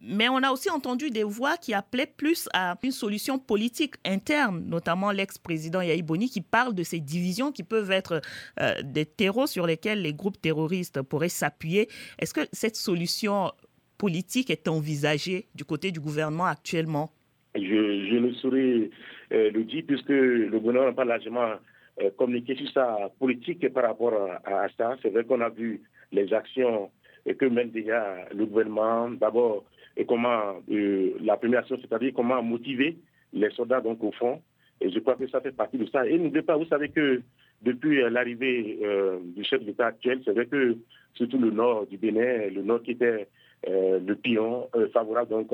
Mais 0.04 0.28
on 0.28 0.38
a 0.38 0.50
aussi 0.50 0.68
entendu 0.68 1.10
des 1.10 1.22
voix 1.22 1.56
qui 1.56 1.74
appelaient 1.74 2.12
plus 2.16 2.48
à 2.52 2.76
une 2.82 2.90
solution 2.90 3.38
politique 3.38 3.94
interne, 4.04 4.64
notamment 4.66 5.12
l'ex-président 5.12 5.80
Yahi 5.80 6.02
Boni 6.02 6.28
qui 6.28 6.40
parle 6.40 6.74
de 6.74 6.82
ces 6.82 6.98
divisions 6.98 7.52
qui 7.52 7.62
peuvent 7.62 7.92
être 7.92 8.20
euh, 8.60 8.74
des 8.82 9.06
terreaux 9.06 9.46
sur 9.46 9.64
lesquels 9.64 10.02
les 10.02 10.12
groupes 10.12 10.40
terroristes 10.40 11.02
pourraient 11.02 11.28
s'appuyer. 11.28 11.88
Est-ce 12.18 12.34
que 12.34 12.40
cette 12.52 12.74
solution 12.74 13.52
politique 13.96 14.50
est 14.50 14.66
envisagée 14.66 15.46
du 15.54 15.64
côté 15.64 15.92
du 15.92 16.00
gouvernement 16.00 16.46
actuellement? 16.46 17.12
Je, 17.54 18.18
ne 18.18 18.32
saurais 18.34 18.90
euh, 19.32 19.50
le 19.52 19.62
dire 19.62 19.84
puisque 19.86 20.08
le 20.08 20.58
gouvernement 20.58 20.86
n'a 20.86 20.94
pas 20.94 21.04
largement 21.04 21.52
euh, 22.00 22.10
communiqué 22.18 22.56
sur 22.56 22.68
sa 22.72 23.10
politique 23.20 23.68
par 23.72 23.84
rapport 23.84 24.14
à, 24.44 24.66
ça. 24.76 24.96
C'est 25.02 25.10
vrai 25.10 25.24
qu'on 25.24 25.40
a 25.42 25.50
vu 25.50 25.82
les 26.10 26.32
actions 26.32 26.90
que 27.24 27.46
mène 27.46 27.70
déjà 27.70 28.16
le 28.34 28.46
gouvernement. 28.46 29.10
D'abord, 29.10 29.64
et 29.96 30.04
comment 30.04 30.60
euh, 30.70 31.12
la 31.20 31.36
première 31.36 31.60
action, 31.60 31.78
c'est-à-dire 31.80 32.12
comment 32.14 32.42
motiver 32.42 32.96
les 33.32 33.50
soldats 33.50 33.80
donc 33.80 34.02
au 34.02 34.12
fond. 34.12 34.40
Et 34.80 34.90
je 34.90 34.98
crois 34.98 35.16
que 35.16 35.28
ça 35.28 35.40
fait 35.40 35.52
partie 35.52 35.78
de 35.78 35.86
ça. 35.86 36.06
Et 36.06 36.18
n'oubliez 36.18 36.42
pas, 36.42 36.56
vous 36.56 36.66
savez 36.66 36.88
que 36.88 37.22
depuis 37.62 38.00
l'arrivée 38.10 38.78
euh, 38.82 39.18
du 39.36 39.44
chef 39.44 39.62
d'État 39.64 39.86
actuel, 39.86 40.20
c'est 40.24 40.32
vrai 40.32 40.46
que 40.46 40.76
surtout 41.14 41.38
le 41.38 41.50
nord 41.50 41.86
du 41.86 41.98
Bénin, 41.98 42.48
le 42.50 42.62
nord 42.62 42.82
qui 42.82 42.92
était 42.92 43.28
euh, 43.68 44.00
le 44.00 44.16
pion 44.16 44.68
favorable 44.92 45.30
donc 45.30 45.50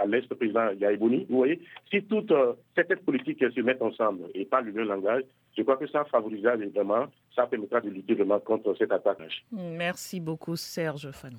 à 0.00 0.06
l'est 0.06 0.32
président 0.34 0.70
Yaïbouni. 0.78 1.26
Vous 1.28 1.38
voyez, 1.38 1.60
si 1.90 2.02
toutes 2.04 2.32
cette 2.76 3.04
politiques 3.04 3.40
se 3.40 3.60
mettent 3.60 3.82
ensemble 3.82 4.24
et 4.34 4.44
parlent 4.44 4.66
le 4.66 4.72
même 4.72 4.88
langage, 4.88 5.24
je 5.56 5.62
crois 5.62 5.76
que 5.76 5.88
ça 5.88 6.04
favorisera 6.04 6.54
évidemment, 6.54 7.06
ça 7.34 7.46
permettra 7.46 7.80
de 7.80 7.90
lutter 7.90 8.14
vraiment 8.14 8.40
contre 8.40 8.74
cette 8.78 8.92
attaque. 8.92 9.18
Merci 9.52 10.20
beaucoup 10.20 10.56
Serge 10.56 11.10
Fanon. 11.10 11.38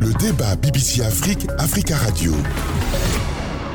Le 0.00 0.12
débat 0.18 0.56
BBC 0.56 1.02
Afrique, 1.02 1.48
Africa 1.58 1.96
Radio. 1.96 2.32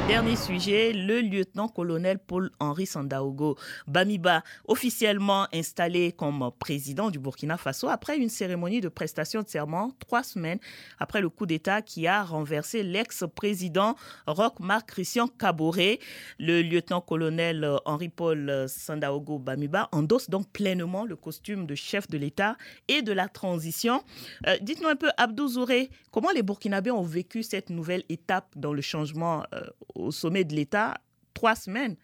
Dernier 0.07 0.37
sujet, 0.37 0.93
le 0.93 1.19
lieutenant-colonel 1.19 2.17
Paul-Henri 2.17 2.85
Sandaogo 2.85 3.57
Bamiba, 3.87 4.41
officiellement 4.65 5.47
installé 5.53 6.13
comme 6.13 6.49
président 6.57 7.09
du 7.09 7.19
Burkina 7.19 7.57
Faso 7.57 7.89
après 7.89 8.17
une 8.17 8.29
cérémonie 8.29 8.79
de 8.79 8.87
prestation 8.87 9.41
de 9.41 9.49
serment 9.49 9.91
trois 9.99 10.23
semaines 10.23 10.59
après 10.97 11.19
le 11.19 11.27
coup 11.27 11.45
d'État 11.45 11.81
qui 11.81 12.07
a 12.07 12.23
renversé 12.23 12.83
l'ex-président 12.83 13.97
Roch-Marc 14.27 14.87
Christian 14.87 15.27
Caboret. 15.27 15.99
Le 16.39 16.61
lieutenant-colonel 16.61 17.69
Henri-Paul 17.83 18.69
Sandaogo 18.69 19.39
Bamiba 19.39 19.89
endosse 19.91 20.29
donc 20.29 20.47
pleinement 20.53 21.03
le 21.03 21.17
costume 21.17 21.65
de 21.65 21.75
chef 21.75 22.07
de 22.07 22.17
l'État 22.17 22.55
et 22.87 23.01
de 23.01 23.11
la 23.11 23.27
transition. 23.27 24.01
Euh, 24.47 24.55
dites-nous 24.61 24.87
un 24.87 24.95
peu, 24.95 25.09
Abdou 25.17 25.49
Zouré, 25.49 25.89
comment 26.11 26.31
les 26.31 26.43
Burkinabés 26.43 26.91
ont 26.91 27.03
vécu 27.03 27.43
cette 27.43 27.69
nouvelle 27.69 28.03
étape 28.07 28.47
dans 28.55 28.71
le 28.71 28.81
changement 28.81 29.43
euh, 29.53 29.65
au 29.97 30.11
sommet 30.11 30.43
de 30.43 30.53
l'État 30.53 30.95
trois 31.33 31.55
semaines 31.55 31.95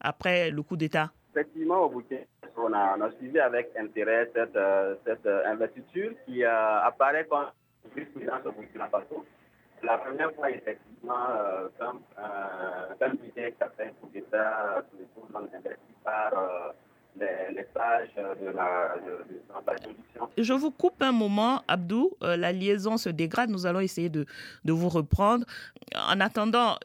après 0.00 0.50
le 0.50 0.62
coup 0.62 0.76
d'État. 0.76 1.12
Effectivement, 1.32 1.80
au 1.82 1.88
Burkina 1.88 2.20
on 2.56 2.72
a, 2.72 2.96
on 2.96 3.00
a 3.00 3.10
suivi 3.18 3.38
avec 3.40 3.70
intérêt 3.76 4.30
cette, 4.34 4.56
euh, 4.56 4.94
cette 5.04 5.26
euh, 5.26 5.42
investiture 5.46 6.12
qui 6.24 6.44
euh, 6.44 6.80
apparaît 6.80 7.26
comme 7.28 7.46
vice-présidence 7.96 8.40
au 8.46 8.52
Burkina 8.52 8.88
Faso. 8.88 9.24
La 9.82 9.98
première 9.98 10.32
fois, 10.34 10.50
effectivement, 10.50 11.26
euh, 11.36 11.68
comme 11.78 12.00
un 12.16 13.08
militaire 13.14 13.50
qui 13.56 13.62
a 13.62 13.70
fait 13.76 13.88
un 13.88 13.92
coup 14.00 14.08
d'État, 14.14 14.82
tout 14.90 15.36
investi 15.36 15.78
par 16.02 16.32
les, 17.18 17.66
sages 17.74 18.14
de 18.40 18.46
la, 18.46 18.94
de, 19.04 19.66
la 19.66 19.76
juridiction. 19.82 20.30
Je 20.38 20.52
vous 20.54 20.70
coupe 20.70 21.02
un 21.02 21.12
moment, 21.12 21.62
Abdou. 21.68 22.12
la 22.22 22.52
liaison 22.52 22.96
se 22.96 23.10
dégrade. 23.10 23.50
Nous 23.50 23.66
allons 23.66 23.80
essayer 23.80 24.08
de, 24.08 24.24
de 24.64 24.72
vous 24.72 24.88
reprendre. 24.88 25.44
En 25.94 26.18
attendant, 26.20 26.76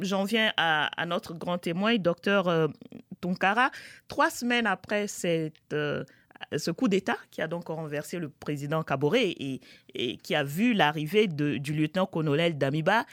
j'en 0.00 0.24
viens 0.24 0.52
à, 0.56 1.06
notre 1.06 1.34
grand 1.34 1.58
témoin, 1.58 1.96
docteur 1.96 2.48
euh, 2.48 2.68
Tunkara. 3.20 3.70
Trois 4.08 4.30
semaines 4.30 4.66
après 4.66 5.06
euh, 5.72 6.04
ce 6.56 6.70
coup 6.70 6.88
d'État 6.88 7.16
qui 7.30 7.42
a 7.42 7.48
donc 7.48 7.68
renversé 7.68 8.18
le 8.18 8.28
président 8.28 8.82
Kaboré 8.82 9.60
et, 9.94 10.16
qui 10.18 10.34
a 10.34 10.44
vu 10.44 10.74
l'arrivée 10.74 11.26
du 11.26 11.72
lieutenant-colonel 11.72 12.58
Damiba, 12.58 13.04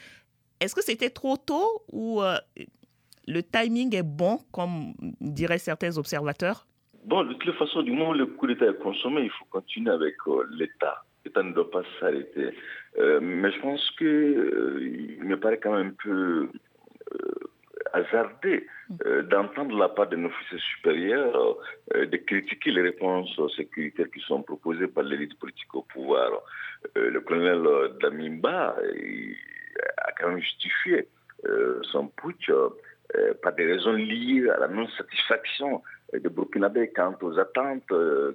est-ce 0.60 0.74
que 0.74 0.82
c'était 0.82 1.10
trop 1.10 1.36
tôt 1.36 1.82
ou 1.90 2.22
euh, 2.22 2.36
le 3.26 3.42
timing 3.42 3.94
est 3.96 4.02
bon, 4.02 4.38
comme 4.52 4.94
diraient 5.20 5.58
certains 5.58 5.96
observateurs? 5.96 6.66
Bon, 7.04 7.24
de 7.24 7.34
toute 7.34 7.54
façon, 7.56 7.82
du 7.82 7.90
moment 7.90 8.10
où 8.10 8.14
le 8.14 8.26
coup 8.26 8.46
d'État 8.46 8.66
est 8.66 8.78
consommé, 8.78 9.22
il 9.22 9.30
faut 9.30 9.44
continuer 9.46 9.90
avec 9.90 10.14
l'État. 10.52 11.04
L'État 11.24 11.42
ne 11.42 11.52
doit 11.52 11.70
pas 11.70 11.82
s'arrêter. 11.98 12.54
Mais 12.98 13.50
je 13.50 13.60
pense 13.60 13.90
qu'il 13.92 15.24
me 15.24 15.36
paraît 15.36 15.58
quand 15.58 15.76
même 15.76 15.88
un 15.88 16.02
peu 16.02 16.48
euh, 17.14 17.34
hasardé 17.94 18.66
euh, 19.04 19.22
d'entendre 19.22 19.76
la 19.76 19.88
part 19.88 20.08
d'un 20.08 20.24
officier 20.24 20.58
supérieur 20.58 21.58
euh, 21.94 22.06
de 22.06 22.16
critiquer 22.16 22.70
les 22.70 22.80
réponses 22.80 23.38
sécuritaires 23.54 24.10
qui 24.14 24.20
sont 24.20 24.42
proposées 24.42 24.86
par 24.86 25.04
l'élite 25.04 25.38
politique 25.38 25.74
au 25.74 25.82
pouvoir. 25.82 26.30
le 26.94 27.20
colonel 27.20 27.62
Damimba 28.00 28.76
a 29.98 30.12
quand 30.18 30.28
même 30.28 30.38
justifié 30.38 31.06
son 31.82 32.06
putsch 32.08 32.50
par 33.42 33.52
des 33.54 33.66
raisons 33.66 33.92
liées 33.92 34.48
à 34.48 34.58
la 34.60 34.68
non-satisfaction 34.68 35.82
de 36.12 36.28
Burkinabé 36.28 36.92
quant 36.94 37.16
aux 37.22 37.38
attentes 37.38 37.92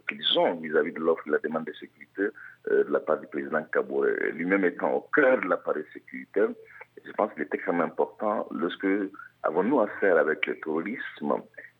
qu'ils 0.07 0.39
ont 0.39 0.55
vis-à-vis 0.55 0.93
de 0.93 0.99
l'offre 0.99 1.23
et 1.27 1.29
de 1.29 1.35
la 1.35 1.41
demande 1.41 1.65
de 1.65 1.73
sécurité 1.73 2.29
de 2.69 2.87
la 2.89 2.99
part 2.99 3.19
du 3.19 3.27
président 3.27 3.63
Kabore, 3.71 4.05
lui-même 4.33 4.65
étant 4.65 4.93
au 4.93 5.07
cœur 5.13 5.39
de 5.41 5.47
l'appareil 5.47 5.85
sécuritaire 5.93 6.49
je 7.07 7.11
pense 7.13 7.33
qu'il 7.33 7.43
est 7.43 7.53
extrêmement 7.53 7.83
important 7.83 8.47
lorsque 8.51 8.87
avons-nous 9.43 9.79
affaire 9.81 10.17
avec 10.17 10.45
le 10.45 10.59
terrorisme 10.59 11.33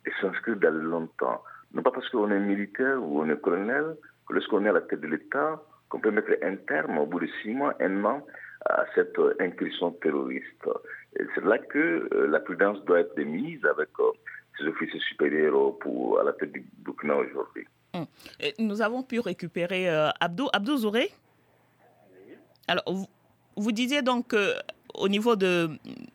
et 0.06 0.12
s'inscrire 0.22 0.56
dans 0.58 0.74
le 0.74 0.82
longtemps. 0.82 1.44
Non 1.74 1.82
pas 1.82 1.92
parce 1.92 2.08
qu'on 2.10 2.32
est 2.32 2.40
militaire 2.40 3.02
ou 3.04 3.22
on 3.22 3.30
est 3.30 3.42
colonel, 3.42 3.96
que 4.28 4.34
lorsqu'on 4.34 4.66
est 4.66 4.70
à 4.70 4.74
la 4.74 4.82
tête 4.82 5.02
de 5.02 5.08
l'État, 5.08 5.62
qu'on 5.90 6.00
peut 6.00 6.12
mettre 6.12 6.32
un 6.44 6.56
terme 6.56 6.98
au 6.98 7.06
bout 7.06 7.20
de 7.20 7.28
six 7.42 7.54
mois, 7.54 7.74
un 7.80 8.04
an, 8.06 8.26
à 8.66 8.86
cette 8.96 9.18
incursion 9.40 9.92
terroriste. 9.92 10.70
c'est 11.14 11.44
là 11.44 11.58
que 11.58 12.08
euh, 12.14 12.28
la 12.28 12.40
prudence 12.40 12.84
doit 12.86 13.02
être 13.02 13.18
mise 13.18 13.64
avec 13.66 13.90
euh, 14.00 14.12
ces 14.58 14.66
officiers 14.66 15.00
supérieurs 15.02 15.78
pour, 15.80 16.20
à 16.20 16.24
la 16.24 16.34
tête 16.34 16.52
du 16.52 16.66
Burkina 16.80 17.16
aujourd'hui. 17.16 17.66
Hum. 17.94 18.06
Nous 18.60 18.82
avons 18.82 19.04
pu 19.04 19.20
récupérer 19.20 19.90
euh, 19.90 20.10
Abdou, 20.20 20.48
Abdou 20.54 20.78
Zouré. 20.78 21.12
Alors, 22.68 22.84
vous, 23.56 23.72
disiez 23.72 24.02
donc 24.02 24.28
que 24.28 24.54
au 24.94 25.08
niveau 25.08 25.36
de, 25.36 25.70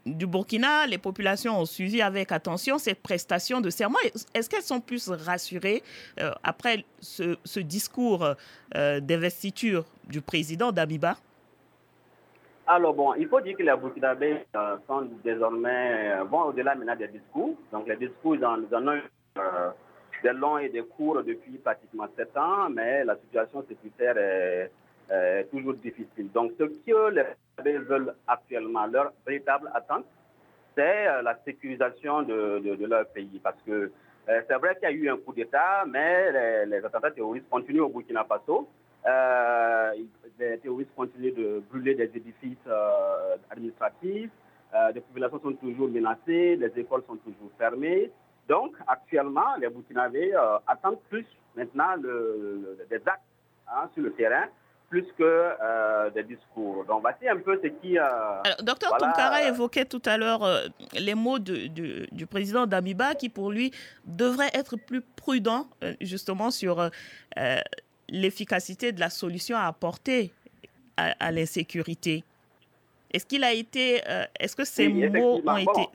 du 0.04 0.26
Burkina, 0.26 0.86
les 0.86 0.98
populations 0.98 1.58
ont 1.58 1.64
suivi 1.64 2.02
avec 2.02 2.30
attention 2.30 2.78
cette 2.78 3.00
prestation 3.00 3.60
de 3.60 3.70
serment. 3.70 3.98
Est-ce 4.34 4.50
qu'elles 4.50 4.62
sont 4.62 4.80
plus 4.80 5.08
rassurées 5.08 5.82
euh, 6.20 6.32
après 6.42 6.84
ce, 7.00 7.60
discours 7.60 8.34
euh, 8.74 9.00
d'investiture 9.00 9.84
du 10.08 10.20
président 10.20 10.72
Dabiba? 10.72 11.16
Alors 12.74 12.94
bon, 12.94 13.14
il 13.14 13.28
faut 13.28 13.40
dire 13.40 13.56
que 13.56 13.62
les 13.62 13.76
Burkinabés 13.76 14.46
euh, 14.56 14.76
sont 14.86 15.08
désormais, 15.24 16.18
vont 16.30 16.44
au-delà 16.44 16.74
maintenant 16.74 16.96
des 16.96 17.08
discours. 17.08 17.54
Donc 17.70 17.86
les 17.88 17.96
discours, 17.96 18.36
ils 18.36 18.44
en, 18.44 18.62
ont 18.62 19.00
des 20.22 20.32
longs 20.32 20.58
et 20.58 20.68
des 20.68 20.82
courts 20.82 21.22
depuis 21.22 21.58
pratiquement 21.58 22.06
sept 22.16 22.36
ans, 22.36 22.70
mais 22.70 23.04
la 23.04 23.16
situation 23.16 23.64
sécuritaire 23.68 24.16
est 24.16 24.70
euh, 25.10 25.42
toujours 25.50 25.74
difficile. 25.74 26.30
Donc, 26.32 26.52
ce 26.58 26.64
que 26.64 27.10
les 27.10 27.24
Burkinabés 27.56 27.84
veulent 27.84 28.14
actuellement, 28.26 28.86
leur 28.86 29.12
véritable 29.26 29.70
attente, 29.74 30.06
c'est 30.74 31.06
euh, 31.06 31.22
la 31.22 31.36
sécurisation 31.44 32.22
de, 32.22 32.86
leur 32.86 33.06
pays. 33.08 33.40
Parce 33.42 33.60
que 33.66 33.90
euh, 34.28 34.40
c'est 34.48 34.54
vrai 34.54 34.74
qu'il 34.76 34.84
y 34.84 34.86
a 34.86 34.90
eu 34.92 35.10
un 35.10 35.16
coup 35.18 35.34
d'État, 35.34 35.84
mais 35.86 36.64
les, 36.66 36.84
attentats 36.84 37.10
terroristes 37.10 37.48
continuent 37.50 37.82
au 37.82 37.88
Burkina 37.88 38.24
Faso. 38.24 38.68
Les 39.04 40.58
terroristes 40.58 40.90
continuent 40.96 41.34
de 41.34 41.62
brûler 41.70 41.94
des 41.94 42.10
édifices 42.14 42.68
administratifs. 43.50 44.30
les 44.94 45.00
populations 45.00 45.40
sont 45.40 45.54
toujours 45.54 45.88
menacées, 45.88 46.56
les 46.56 46.72
écoles 46.76 47.02
sont 47.06 47.16
toujours 47.16 47.50
fermées. 47.58 48.10
Donc, 48.48 48.74
actuellement, 48.86 49.56
les 49.60 49.68
Burkinabés 49.68 50.32
attendent 50.66 51.00
plus 51.10 51.26
maintenant 51.56 51.96
des 51.98 52.96
actes 53.06 53.22
hein, 53.68 53.88
sur 53.94 54.02
le 54.02 54.12
terrain 54.12 54.46
plus 54.92 55.06
que 55.16 55.24
euh, 55.24 56.10
des 56.10 56.22
discours. 56.22 56.84
Donc 56.84 57.00
voici 57.00 57.26
un 57.26 57.38
peu 57.38 57.58
ce 57.62 57.68
qui... 57.80 57.98
Euh, 57.98 58.02
Alors, 58.44 58.62
docteur 58.62 58.94
voilà, 58.98 59.48
évoquait 59.48 59.86
tout 59.86 60.02
à 60.04 60.18
l'heure 60.18 60.42
euh, 60.44 60.66
les 60.92 61.14
mots 61.14 61.38
de, 61.38 61.66
du 62.14 62.26
président 62.26 62.66
Damiba 62.66 63.14
qui 63.14 63.30
pour 63.30 63.50
lui 63.50 63.72
devrait 64.04 64.50
être 64.52 64.76
plus 64.76 65.00
prudent 65.00 65.66
justement 66.02 66.50
sur 66.50 66.90
l'efficacité 68.12 68.92
de 68.92 69.00
la 69.00 69.10
solution 69.10 69.56
à 69.56 69.66
apporter 69.66 70.30
à, 70.96 71.32
l'insécurité. 71.32 72.22
Est-ce 73.10 73.26
qu'il 73.26 73.42
a 73.42 73.52
été... 73.52 74.02
Est-ce 74.38 74.54
que 74.54 74.64
ces 74.64 74.88
mots 74.88 75.40
ont 75.44 75.56
été 75.56 75.88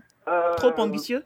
trop 0.57 0.74
ambitieux? 0.78 1.24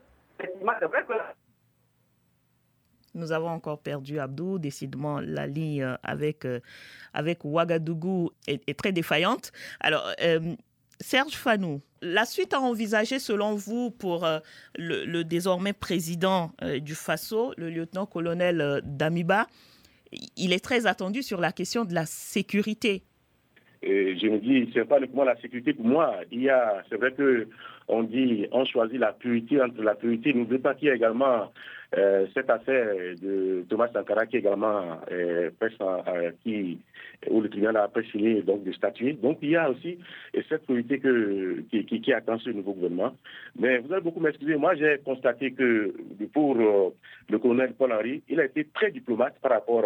Nous 3.14 3.32
avons 3.32 3.50
encore 3.50 3.80
perdu 3.80 4.20
Abdou. 4.20 4.60
Décidément, 4.60 5.20
la 5.20 5.48
ligne 5.48 5.98
avec, 6.04 6.46
avec 7.14 7.44
Ouagadougou 7.44 8.32
est, 8.48 8.78
très 8.78 8.92
défaillante. 8.92 9.52
Alors, 9.80 10.12
Serge 11.00 11.34
Fanou, 11.34 11.82
la 12.02 12.26
suite 12.26 12.54
à 12.54 12.60
envisager 12.60 13.20
selon 13.20 13.56
vous 13.56 13.92
pour 13.92 14.28
le, 14.76 15.24
désormais 15.24 15.74
président 15.74 16.52
du 16.80 16.96
FASO, 16.96 17.54
le 17.58 17.70
lieutenant-colonel 17.70 18.82
Damiba, 18.84 19.48
il 20.38 20.54
est 20.54 20.64
très 20.64 20.88
attendu 20.88 21.24
sur 21.24 21.40
la 21.40 21.52
question 21.52 21.86
de 21.86 21.94
la 21.94 22.06
sécurité. 22.06 23.04
je 23.84 24.28
me 24.28 24.40
dis, 24.40 24.72
ce 24.74 24.80
n'est 24.80 24.86
pas 24.86 25.00
uniquement 25.00 25.24
la 25.24 25.40
sécurité 25.40 25.74
pour 25.74 25.86
moi. 25.86 26.16
Il 26.32 26.42
y 26.42 26.50
a, 26.50 26.84
c'est 26.90 26.98
vrai 26.98 27.14
que 27.14 27.48
on 27.88 28.04
dit, 28.04 28.48
on 28.52 28.66
choisit 28.66 29.00
la 29.00 29.14
purité 29.14 29.62
entre 29.62 29.82
la 29.82 29.96
purité. 29.96 30.34
N'oubliez 30.34 30.60
pas 30.60 30.76
qu'il 30.76 30.88
y 30.88 30.92
a 30.92 30.96
également 30.96 31.52
euh, 31.98 32.26
cette 32.34 32.50
affaire 32.50 32.88
de 33.22 33.66
Thomas 33.70 33.90
Sankara 33.92 34.26
qui 34.26 34.38
également 34.38 35.00
euh, 35.12 35.50
euh, 35.62 36.32
qui, 36.44 36.80
où 37.30 37.42
le 37.42 37.50
tribunal 37.50 37.78
a 37.78 37.90
signé 38.12 38.42
donc 38.42 38.64
de 38.64 38.72
statuer. 38.72 39.14
Donc 39.14 39.40
il 39.42 39.52
y 39.52 39.56
a 39.56 39.70
aussi 39.70 39.98
cette 40.50 40.66
que, 40.66 41.62
qui, 41.70 42.14
attend 42.14 42.40
ce 42.40 42.50
nouveau 42.50 42.74
gouvernement. 42.74 43.16
Mais 43.60 43.80
vous 43.80 43.92
allez 43.92 44.02
beaucoup 44.02 44.20
m'excuser. 44.20 44.56
Moi, 44.56 44.76
j'ai 44.76 45.00
constaté 45.04 45.52
que 45.52 45.94
pour 46.34 46.56
le 46.56 47.40
colonel 47.40 47.74
Paul 47.74 47.92
Henry, 47.92 48.24
il 48.30 48.40
a 48.40 48.46
été 48.46 48.66
très 48.74 48.92
diplomate 48.92 49.36
par 49.42 49.52
rapport 49.52 49.86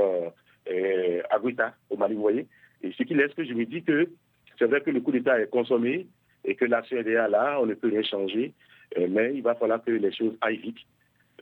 à 0.67 1.39
Guita 1.39 1.73
au 1.89 1.97
Mali, 1.97 2.15
vous 2.15 2.21
voyez. 2.21 2.45
Et 2.83 2.91
ce 2.91 3.03
qui 3.03 3.15
laisse 3.15 3.33
que 3.33 3.43
je 3.43 3.53
me 3.53 3.65
dis 3.65 3.83
que 3.83 4.09
c'est 4.57 4.65
vrai 4.65 4.81
que 4.81 4.91
le 4.91 5.01
coup 5.01 5.11
d'État 5.11 5.39
est 5.39 5.49
consommé, 5.49 6.07
et 6.45 6.55
que 6.55 6.65
la 6.65 6.83
CEDA, 6.83 7.27
là, 7.27 7.57
on 7.59 7.65
ne 7.65 7.73
peut 7.73 7.89
rien 7.89 8.03
changer, 8.03 8.53
euh, 8.97 9.07
mais 9.09 9.33
il 9.33 9.41
va 9.41 9.55
falloir 9.55 9.83
que 9.83 9.91
les 9.91 10.13
choses 10.13 10.37
aillent 10.41 10.57
vite. 10.57 10.77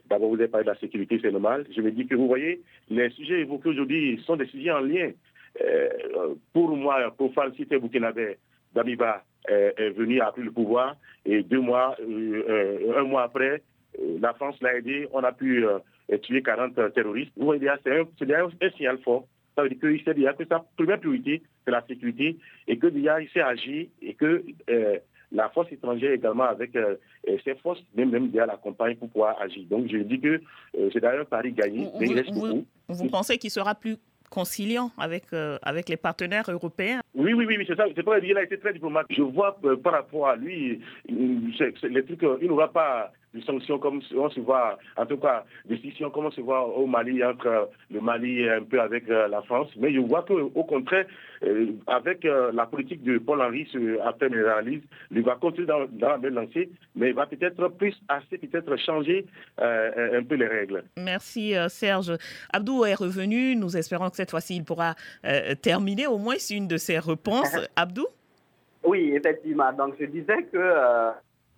D'abord, 0.08 0.30
vous 0.30 0.36
avez 0.36 0.48
parlé 0.48 0.64
de 0.64 0.70
la 0.70 0.78
sécurité, 0.78 1.18
c'est 1.20 1.30
normal. 1.30 1.66
Je 1.74 1.80
me 1.80 1.90
dis 1.90 2.06
que 2.06 2.14
vous 2.14 2.26
voyez, 2.26 2.60
les 2.90 3.10
sujets 3.10 3.40
évoqués 3.40 3.70
aujourd'hui 3.70 4.22
sont 4.26 4.36
des 4.36 4.46
sujets 4.46 4.70
en 4.70 4.80
lien. 4.80 5.10
Euh, 5.62 5.88
pour 6.52 6.76
moi, 6.76 7.14
pour 7.16 7.32
cité 7.56 7.78
burkinabé, 7.78 8.36
Damiba 8.74 9.22
est 9.46 9.90
venu, 9.90 10.20
a 10.20 10.32
pris 10.32 10.42
le 10.42 10.50
pouvoir, 10.50 10.96
et 11.24 11.42
deux 11.42 11.60
mois, 11.60 11.96
euh, 12.00 12.98
un 12.98 13.02
mois 13.04 13.24
après, 13.24 13.62
la 14.20 14.34
France 14.34 14.56
l'a 14.60 14.76
aidé, 14.76 15.06
on 15.12 15.22
a 15.22 15.32
pu 15.32 15.64
tuer 16.22 16.42
40 16.42 16.92
terroristes. 16.94 17.32
Vous 17.36 17.46
voyez, 17.46 17.70
c'est 17.84 17.98
un, 17.98 18.02
un, 18.02 18.70
signal 18.70 18.98
fort. 18.98 19.26
Ça 19.54 19.62
veut 19.62 19.68
dire 19.68 19.78
qu'il 19.78 20.02
sait 20.02 20.14
déjà 20.14 20.32
que 20.32 20.44
sa 20.46 20.64
première 20.76 20.98
priorité, 20.98 21.42
c'est 21.64 21.70
la 21.70 21.84
sécurité 21.86 22.36
et 22.66 22.78
que 22.78 22.88
déjà 22.88 23.20
il 23.20 23.28
sait 23.30 23.40
agir 23.40 23.86
et 24.02 24.14
que 24.14 24.44
euh, 24.68 24.98
la 25.34 25.48
force 25.50 25.70
étrangère 25.72 26.12
également 26.12 26.44
avec 26.44 26.74
euh, 26.76 26.96
ses 27.44 27.54
forces, 27.56 27.82
même, 27.94 28.10
même 28.10 28.28
déjà 28.28 28.46
l'accompagne 28.46 28.96
pour 28.96 29.10
pouvoir 29.10 29.40
agir. 29.40 29.64
Donc 29.68 29.88
je 29.90 29.98
dis 29.98 30.20
que 30.20 30.40
euh, 30.78 30.90
c'est 30.92 31.00
d'ailleurs 31.00 31.26
Paris 31.26 31.52
gagné, 31.52 31.88
mais 32.00 32.06
il 32.06 32.14
reste 32.14 32.32
beaucoup. 32.32 32.64
Vous 32.88 33.08
pensez 33.08 33.36
qu'il 33.36 33.50
sera 33.50 33.74
plus 33.74 33.96
conciliant 34.30 34.90
avec, 34.98 35.24
avec 35.62 35.88
les 35.88 35.96
partenaires 35.96 36.46
européens? 36.48 37.00
Oui, 37.14 37.34
oui, 37.34 37.44
oui, 37.46 37.64
c'est 37.68 37.76
ça. 37.76 37.84
C'est 37.94 38.02
pas 38.02 38.18
il 38.18 38.36
a 38.36 38.42
été 38.42 38.58
très 38.58 38.72
diplomate. 38.72 39.06
Je 39.10 39.22
vois 39.22 39.56
par 39.82 39.92
rapport 39.92 40.28
à 40.28 40.36
lui, 40.36 40.80
les 41.08 42.04
trucs, 42.04 42.24
il 42.40 42.48
n'aura 42.48 42.72
pas 42.72 43.12
des 43.34 43.42
sanctions 43.42 43.78
comme 43.78 44.00
on 44.16 44.30
se 44.30 44.40
voit, 44.40 44.78
en 44.96 45.06
tout 45.06 45.16
cas, 45.16 45.44
des 45.64 45.76
décisions 45.76 46.10
comme 46.10 46.26
on 46.26 46.30
se 46.30 46.40
voit 46.40 46.64
au 46.64 46.86
Mali, 46.86 47.22
entre 47.24 47.70
le 47.90 48.00
Mali 48.00 48.40
et 48.42 48.50
un 48.50 48.62
peu 48.62 48.80
avec 48.80 49.08
euh, 49.10 49.28
la 49.28 49.42
France. 49.42 49.68
Mais 49.76 49.92
je 49.92 49.98
vois 49.98 50.22
qu'au 50.22 50.64
contraire, 50.64 51.06
euh, 51.42 51.72
avec 51.88 52.24
euh, 52.24 52.52
la 52.52 52.66
politique 52.66 53.02
de 53.02 53.18
Paul 53.18 53.42
Henry, 53.42 53.66
après 54.04 54.28
mes 54.28 54.38
analyses, 54.38 54.82
il 55.10 55.22
va 55.22 55.34
continuer 55.34 55.66
dans, 55.66 55.86
la 55.98 56.18
même 56.18 56.34
lancée, 56.34 56.70
mais 56.94 57.08
il 57.08 57.14
va 57.14 57.26
peut-être 57.26 57.68
plus 57.68 57.94
assez, 58.08 58.38
peut-être 58.38 58.76
changer 58.76 59.26
un 59.58 60.22
peu 60.22 60.36
les 60.36 60.46
règles. 60.46 60.84
Merci 60.96 61.54
Serge. 61.68 62.12
Abdou 62.52 62.84
est 62.84 62.94
revenu. 62.94 63.56
Nous 63.56 63.76
espérons 63.76 64.10
que 64.10 64.16
cette 64.16 64.30
fois-ci, 64.30 64.56
il 64.56 64.64
pourra 64.64 64.94
terminer 65.62 66.06
au 66.06 66.18
moins 66.18 66.36
une 66.50 66.68
de 66.68 66.76
ses 66.76 66.98
réponses. 66.98 67.56
Abdou? 67.76 68.06
Oui, 68.84 69.12
effectivement. 69.14 69.72
Donc, 69.72 69.94
je 69.98 70.06
disais 70.06 70.42
que 70.52 70.58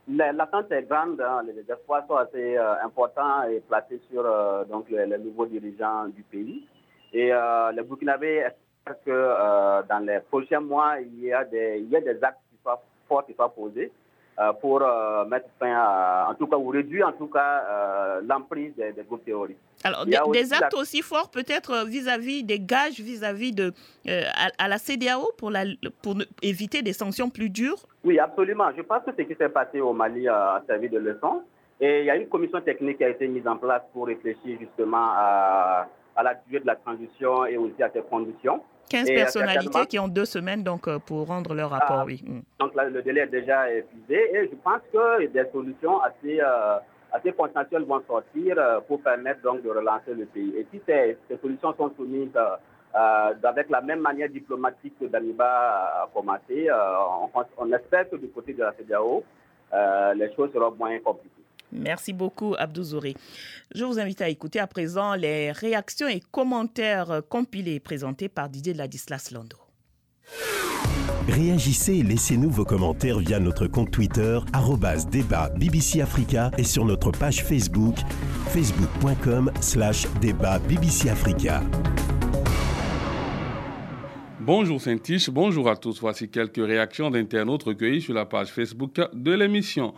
L'attente 0.08 0.70
est 0.70 0.84
grande, 0.84 1.20
hein. 1.20 1.42
les 1.44 1.68
espoirs 1.68 2.06
sont 2.06 2.14
assez 2.14 2.56
euh, 2.56 2.74
importants 2.84 3.42
et 3.44 3.60
placés 3.60 4.00
sur 4.08 4.24
euh, 4.24 4.64
donc 4.64 4.88
les, 4.88 5.06
nouveaux 5.18 5.46
dirigeants 5.46 6.06
du 6.06 6.22
pays. 6.22 6.64
Et 7.12 7.32
euh, 7.32 7.72
le 7.72 7.82
Burkinabé 7.82 8.46
espère 8.46 9.02
que 9.04 9.88
dans 9.88 10.06
les 10.06 10.20
prochains 10.20 10.60
mois, 10.60 11.00
il 11.00 11.24
y 11.24 11.32
a 11.32 11.44
des, 11.44 11.80
il 11.80 11.88
y 11.88 11.96
a 11.96 12.00
des 12.00 12.22
actes 12.22 12.38
qui 12.50 12.58
soient 12.62 12.80
forts 13.08 13.26
qui 13.26 13.34
soient 13.34 13.52
posés 13.52 13.90
euh, 13.90 14.05
pour 14.60 14.82
euh, 14.82 15.24
mettre 15.24 15.48
fin 15.58 15.72
à, 15.74 16.28
en 16.30 16.34
tout 16.34 16.46
cas, 16.46 16.56
ou 16.56 16.68
réduire 16.68 17.08
en 17.08 17.12
tout 17.12 17.26
cas 17.26 17.64
euh, 17.68 18.20
l'emprise 18.26 18.72
des, 18.76 18.92
groupes 19.08 19.24
terroristes. 19.24 19.58
Alors, 19.84 20.04
des, 20.06 20.52
actes 20.52 20.74
aussi 20.74 21.02
forts 21.02 21.30
peut-être 21.30 21.86
vis-à-vis 21.86 22.42
des 22.42 22.60
gages, 22.60 23.00
vis-à-vis 23.00 23.52
de 23.52 23.72
à, 24.06 24.68
la 24.68 24.78
CDAO 24.78 25.32
pour, 25.38 25.50
la, 25.50 25.64
pour 26.02 26.16
éviter 26.42 26.82
des 26.82 26.92
sanctions 26.92 27.30
plus 27.30 27.50
dures? 27.50 27.86
Oui, 28.04 28.18
absolument. 28.18 28.66
Je 28.76 28.82
pense 28.82 29.02
que 29.04 29.10
ce 29.16 29.22
qui 29.22 29.34
s'est 29.34 29.48
passé 29.48 29.80
au 29.80 29.92
Mali 29.92 30.28
a 30.28 30.62
servi 30.66 30.88
de 30.88 30.98
leçon. 30.98 31.42
Et 31.80 32.00
il 32.00 32.06
y 32.06 32.10
a 32.10 32.16
une 32.16 32.28
commission 32.28 32.60
technique 32.60 32.98
qui 32.98 33.04
a 33.04 33.10
été 33.10 33.28
mise 33.28 33.46
en 33.46 33.56
place 33.56 33.82
pour 33.92 34.06
réfléchir 34.06 34.58
justement 34.58 35.10
à, 35.12 35.88
à 36.16 36.22
la 36.22 36.34
durée 36.46 36.60
de 36.60 36.66
la 36.66 36.76
transition 36.76 37.44
et 37.46 37.56
aussi 37.56 37.82
à 37.82 37.90
ses 37.90 38.02
conditions. 38.02 38.60
15 38.88 39.06
personnalités 39.08 39.86
qui 39.86 39.98
ont 39.98 40.08
deux 40.08 40.24
semaines 40.24 40.62
donc, 40.62 40.86
euh, 40.88 40.98
pour 40.98 41.26
rendre 41.26 41.54
leur 41.54 41.70
rapport, 41.70 42.04
oui. 42.06 42.22
Mm. 42.24 42.40
Donc 42.60 42.72
le 42.74 43.02
délai 43.02 43.22
est 43.22 43.26
déjà 43.26 43.70
épuisé 43.72 44.34
et 44.34 44.48
je 44.50 44.54
pense 44.62 44.80
que 44.92 45.26
des 45.26 45.44
solutions 45.52 46.00
assez, 46.00 46.40
euh, 46.40 46.78
assez 47.12 47.32
potentielles 47.32 47.82
vont 47.84 48.02
sortir 48.06 48.56
euh, 48.58 48.80
pour 48.86 49.00
permettre 49.00 49.42
donc 49.42 49.62
de 49.62 49.70
relancer 49.70 50.14
le 50.14 50.26
pays. 50.26 50.54
Et 50.56 50.66
si 50.72 50.80
ces, 50.86 51.16
solutions 51.42 51.74
sont 51.76 51.90
soumises 51.96 52.30
avec 52.94 53.68
la 53.68 53.80
même 53.82 54.00
manière 54.00 54.28
diplomatique 54.30 54.94
que 54.98 55.04
Daniba 55.06 56.02
a 56.04 56.08
commencé, 56.14 56.68
on, 57.34 57.42
on, 57.58 57.72
espère 57.72 58.08
que 58.08 58.16
du 58.16 58.28
côté 58.28 58.54
de 58.54 58.62
la 58.62 58.72
CDAO, 58.72 59.22
les 60.14 60.32
choses 60.34 60.50
seront 60.54 60.70
moins 60.78 60.98
compliquées. 61.00 61.35
Merci 61.76 62.12
beaucoup, 62.12 62.54
Abdou 62.58 62.82
Zouri. 62.82 63.14
Je 63.74 63.84
vous 63.84 63.98
invite 63.98 64.20
à 64.22 64.28
écouter 64.28 64.58
à 64.58 64.66
présent 64.66 65.14
les 65.14 65.52
réactions 65.52 66.08
et 66.08 66.20
commentaires 66.30 67.22
compilés 67.28 67.74
et 67.74 67.80
présentés 67.80 68.28
par 68.28 68.48
Didier 68.48 68.74
Ladislas 68.74 69.30
Lando. 69.30 69.58
Réagissez 71.28 71.94
et 71.94 72.02
laissez-nous 72.04 72.50
vos 72.50 72.64
commentaires 72.64 73.18
via 73.18 73.40
notre 73.40 73.66
compte 73.66 73.90
Twitter, 73.90 74.38
débat 75.10 75.48
BBC 75.50 76.00
Africa 76.00 76.52
et 76.56 76.62
sur 76.62 76.84
notre 76.84 77.10
page 77.10 77.42
Facebook, 77.42 77.96
facebook.com 78.48 79.50
slash 79.60 80.06
débat 80.20 80.60
BBC 80.60 81.10
Africa. 81.10 81.62
Bonjour 84.38 84.80
Saint-Tiche, 84.80 85.28
bonjour 85.28 85.68
à 85.68 85.76
tous. 85.76 85.98
Voici 86.00 86.28
quelques 86.28 86.64
réactions 86.64 87.10
d'internautes 87.10 87.64
recueillies 87.64 88.00
sur 88.00 88.14
la 88.14 88.24
page 88.24 88.52
Facebook 88.52 89.00
de 89.12 89.32
l'émission. 89.32 89.92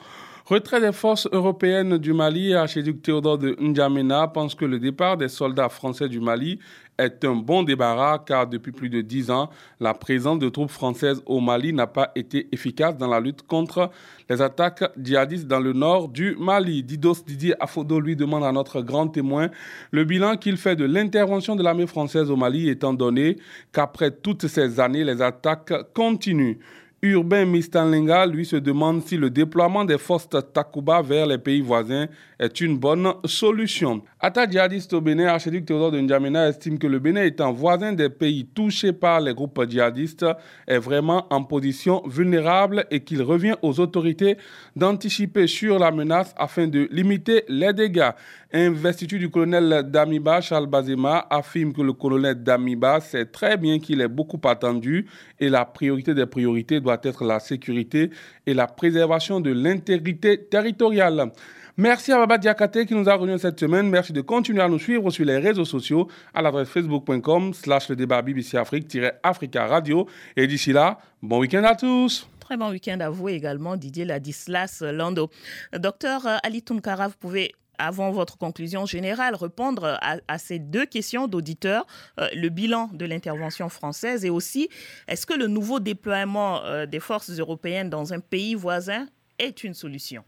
Retrait 0.48 0.80
des 0.80 0.92
forces 0.92 1.28
européennes 1.30 1.98
du 1.98 2.14
Mali, 2.14 2.54
archiduc 2.54 3.02
Théodore 3.02 3.36
de 3.36 3.54
N'Djamena 3.60 4.28
pense 4.28 4.54
que 4.54 4.64
le 4.64 4.78
départ 4.78 5.18
des 5.18 5.28
soldats 5.28 5.68
français 5.68 6.08
du 6.08 6.20
Mali 6.20 6.58
est 6.96 7.22
un 7.26 7.34
bon 7.34 7.64
débarras 7.64 8.20
car 8.20 8.46
depuis 8.46 8.72
plus 8.72 8.88
de 8.88 9.02
dix 9.02 9.30
ans, 9.30 9.50
la 9.78 9.92
présence 9.92 10.38
de 10.38 10.48
troupes 10.48 10.70
françaises 10.70 11.20
au 11.26 11.40
Mali 11.40 11.74
n'a 11.74 11.86
pas 11.86 12.12
été 12.14 12.48
efficace 12.50 12.96
dans 12.96 13.08
la 13.08 13.20
lutte 13.20 13.42
contre 13.42 13.90
les 14.30 14.40
attaques 14.40 14.84
djihadistes 14.96 15.46
dans 15.46 15.60
le 15.60 15.74
nord 15.74 16.08
du 16.08 16.34
Mali. 16.38 16.82
Didos 16.82 17.24
Didier 17.26 17.54
Afodo 17.62 18.00
lui 18.00 18.16
demande 18.16 18.44
à 18.44 18.50
notre 18.50 18.80
grand 18.80 19.08
témoin 19.08 19.50
le 19.90 20.04
bilan 20.04 20.38
qu'il 20.38 20.56
fait 20.56 20.76
de 20.76 20.86
l'intervention 20.86 21.56
de 21.56 21.62
l'armée 21.62 21.86
française 21.86 22.30
au 22.30 22.36
Mali 22.36 22.70
étant 22.70 22.94
donné 22.94 23.36
qu'après 23.70 24.12
toutes 24.12 24.46
ces 24.46 24.80
années, 24.80 25.04
les 25.04 25.20
attaques 25.20 25.74
continuent. 25.92 26.56
Urbain 27.00 27.44
Mistanlinga, 27.44 28.26
lui, 28.26 28.44
se 28.44 28.56
demande 28.56 29.04
si 29.04 29.16
le 29.16 29.30
déploiement 29.30 29.84
des 29.84 29.98
forces 29.98 30.28
Takuba 30.52 31.00
vers 31.00 31.26
les 31.26 31.38
pays 31.38 31.60
voisins 31.60 32.06
est 32.40 32.60
une 32.60 32.76
bonne 32.76 33.12
solution. 33.24 34.02
Atta 34.18 34.50
djihadiste 34.50 34.92
au 34.94 35.00
Bénin, 35.00 35.26
archiduc 35.26 35.64
Théodore 35.64 35.92
de 35.92 36.00
N'Djamena 36.00 36.48
estime 36.48 36.76
que 36.76 36.88
le 36.88 36.98
Bénin 36.98 37.22
étant 37.22 37.52
voisin 37.52 37.92
des 37.92 38.08
pays 38.08 38.46
touchés 38.46 38.92
par 38.92 39.20
les 39.20 39.32
groupes 39.32 39.64
djihadistes 39.68 40.26
est 40.66 40.78
vraiment 40.78 41.28
en 41.30 41.44
position 41.44 42.02
vulnérable 42.04 42.84
et 42.90 42.98
qu'il 43.00 43.22
revient 43.22 43.54
aux 43.62 43.78
autorités 43.78 44.36
d'anticiper 44.74 45.46
sur 45.46 45.78
la 45.78 45.92
menace 45.92 46.34
afin 46.36 46.66
de 46.66 46.88
limiter 46.90 47.44
les 47.48 47.72
dégâts. 47.72 48.10
Investiture 48.50 49.18
du 49.18 49.28
colonel 49.28 49.90
Damiba, 49.90 50.40
Charles 50.40 50.68
Bazema, 50.68 51.26
affirme 51.28 51.74
que 51.74 51.82
le 51.82 51.92
colonel 51.92 52.42
Damiba 52.42 52.98
sait 52.98 53.26
très 53.26 53.58
bien 53.58 53.78
qu'il 53.78 54.00
est 54.00 54.08
beaucoup 54.08 54.40
attendu 54.44 55.06
et 55.38 55.50
la 55.50 55.66
priorité 55.66 56.14
des 56.14 56.24
priorités 56.24 56.80
doit 56.80 56.98
être 57.02 57.24
la 57.24 57.40
sécurité 57.40 58.10
et 58.46 58.54
la 58.54 58.66
préservation 58.66 59.40
de 59.40 59.52
l'intégrité 59.52 60.46
territoriale. 60.46 61.30
Merci 61.76 62.10
à 62.10 62.16
Baba 62.16 62.38
Diakate 62.38 62.86
qui 62.86 62.94
nous 62.94 63.06
a 63.10 63.14
rejoint 63.16 63.36
cette 63.36 63.60
semaine. 63.60 63.90
Merci 63.90 64.14
de 64.14 64.22
continuer 64.22 64.62
à 64.62 64.68
nous 64.68 64.78
suivre 64.78 65.10
sur 65.10 65.26
les 65.26 65.36
réseaux 65.36 65.66
sociaux 65.66 66.08
à 66.32 66.40
l'adresse 66.40 66.70
facebook.com 66.70 67.52
slash 67.52 67.90
le 67.90 67.96
débat 67.96 68.22
BBC 68.22 68.56
Afrique-Africa 68.56 69.66
Radio. 69.66 70.08
Et 70.36 70.46
d'ici 70.46 70.72
là, 70.72 70.98
bon 71.22 71.40
week-end 71.40 71.64
à 71.64 71.74
tous. 71.74 72.26
Très 72.40 72.56
bon 72.56 72.70
week-end 72.70 72.98
à 73.00 73.10
vous 73.10 73.28
également, 73.28 73.76
Didier 73.76 74.06
Ladislas 74.06 74.82
Lando. 74.82 75.28
Docteur 75.74 76.22
Ali 76.42 76.62
Tunkara, 76.62 77.08
vous 77.08 77.16
pouvez 77.20 77.52
avant 77.78 78.10
votre 78.10 78.38
conclusion 78.38 78.86
générale, 78.86 79.34
répondre 79.34 79.98
à, 80.00 80.38
ces 80.38 80.58
deux 80.58 80.86
questions 80.86 81.26
d'auditeurs, 81.28 81.86
le 82.34 82.48
bilan 82.48 82.90
de 82.92 83.04
l'intervention 83.04 83.68
française 83.68 84.24
et 84.24 84.30
aussi, 84.30 84.68
est-ce 85.06 85.26
que 85.26 85.34
le 85.34 85.46
nouveau 85.46 85.80
déploiement 85.80 86.62
des 86.86 87.00
forces 87.00 87.38
européennes 87.38 87.90
dans 87.90 88.12
un 88.12 88.20
pays 88.20 88.54
voisin 88.54 89.06
est 89.38 89.64
une 89.64 89.74
solution? 89.74 90.24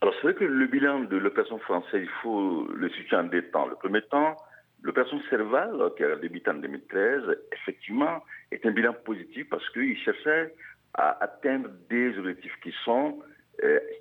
Alors 0.00 0.14
c'est 0.16 0.28
vrai 0.28 0.34
que 0.34 0.44
le 0.44 0.66
bilan 0.66 1.00
de 1.04 1.16
l'opération 1.16 1.58
française, 1.58 2.02
il 2.02 2.22
faut 2.22 2.66
le 2.74 2.88
situer 2.90 3.16
en 3.16 3.24
deux 3.24 3.42
temps. 3.50 3.66
Le 3.66 3.76
premier 3.76 4.02
temps, 4.02 4.36
L'opération 4.86 5.20
Serval, 5.30 5.90
qui 5.96 6.04
a 6.04 6.14
débuté 6.14 6.48
en 6.48 6.54
2013, 6.54 7.22
effectivement, 7.52 8.22
est 8.52 8.64
un 8.64 8.70
bilan 8.70 8.92
positif 9.04 9.48
parce 9.48 9.68
qu'il 9.70 9.98
cherchait 9.98 10.54
à 10.94 11.22
atteindre 11.24 11.70
des 11.90 12.16
objectifs 12.16 12.54
qui 12.62 12.72
sont 12.84 13.18
euh, 13.18 13.35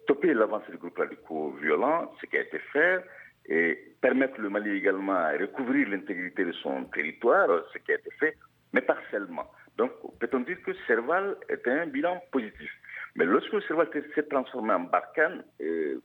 stopper 0.04 0.34
l'avancée 0.34 0.72
des 0.72 0.78
groupes 0.78 0.98
radicaux 0.98 1.52
violents, 1.62 2.12
ce 2.22 2.26
qui 2.26 2.38
a 2.38 2.42
été 2.42 2.60
fait, 2.74 3.04
et 3.48 3.96
permettre 4.02 4.42
le 4.42 4.50
Mali 4.50 4.72
également 4.72 5.14
à 5.14 5.32
recouvrir 5.32 5.88
l'intégrité 5.90 6.46
de 6.46 6.52
son 6.52 6.86
territoire, 6.86 7.48
ce 7.72 7.78
qui 7.80 7.92
a 7.92 7.96
été 7.96 8.10
fait, 8.20 8.36
mais 8.74 8.82
partiellement. 8.82 9.50
Donc, 9.78 9.92
peut-on 10.20 10.40
dire 10.42 10.62
que 10.64 10.74
Serval 10.88 11.38
est 11.50 11.68
un 11.68 11.88
bilan 11.88 12.22
positif? 12.32 12.72
Mais 13.16 13.26
lorsque 13.26 13.62
Serval 13.64 13.90
s'est 14.14 14.24
transformé 14.24 14.74
en 14.74 14.82
Barkhane, 14.82 15.44
euh, 15.62 16.02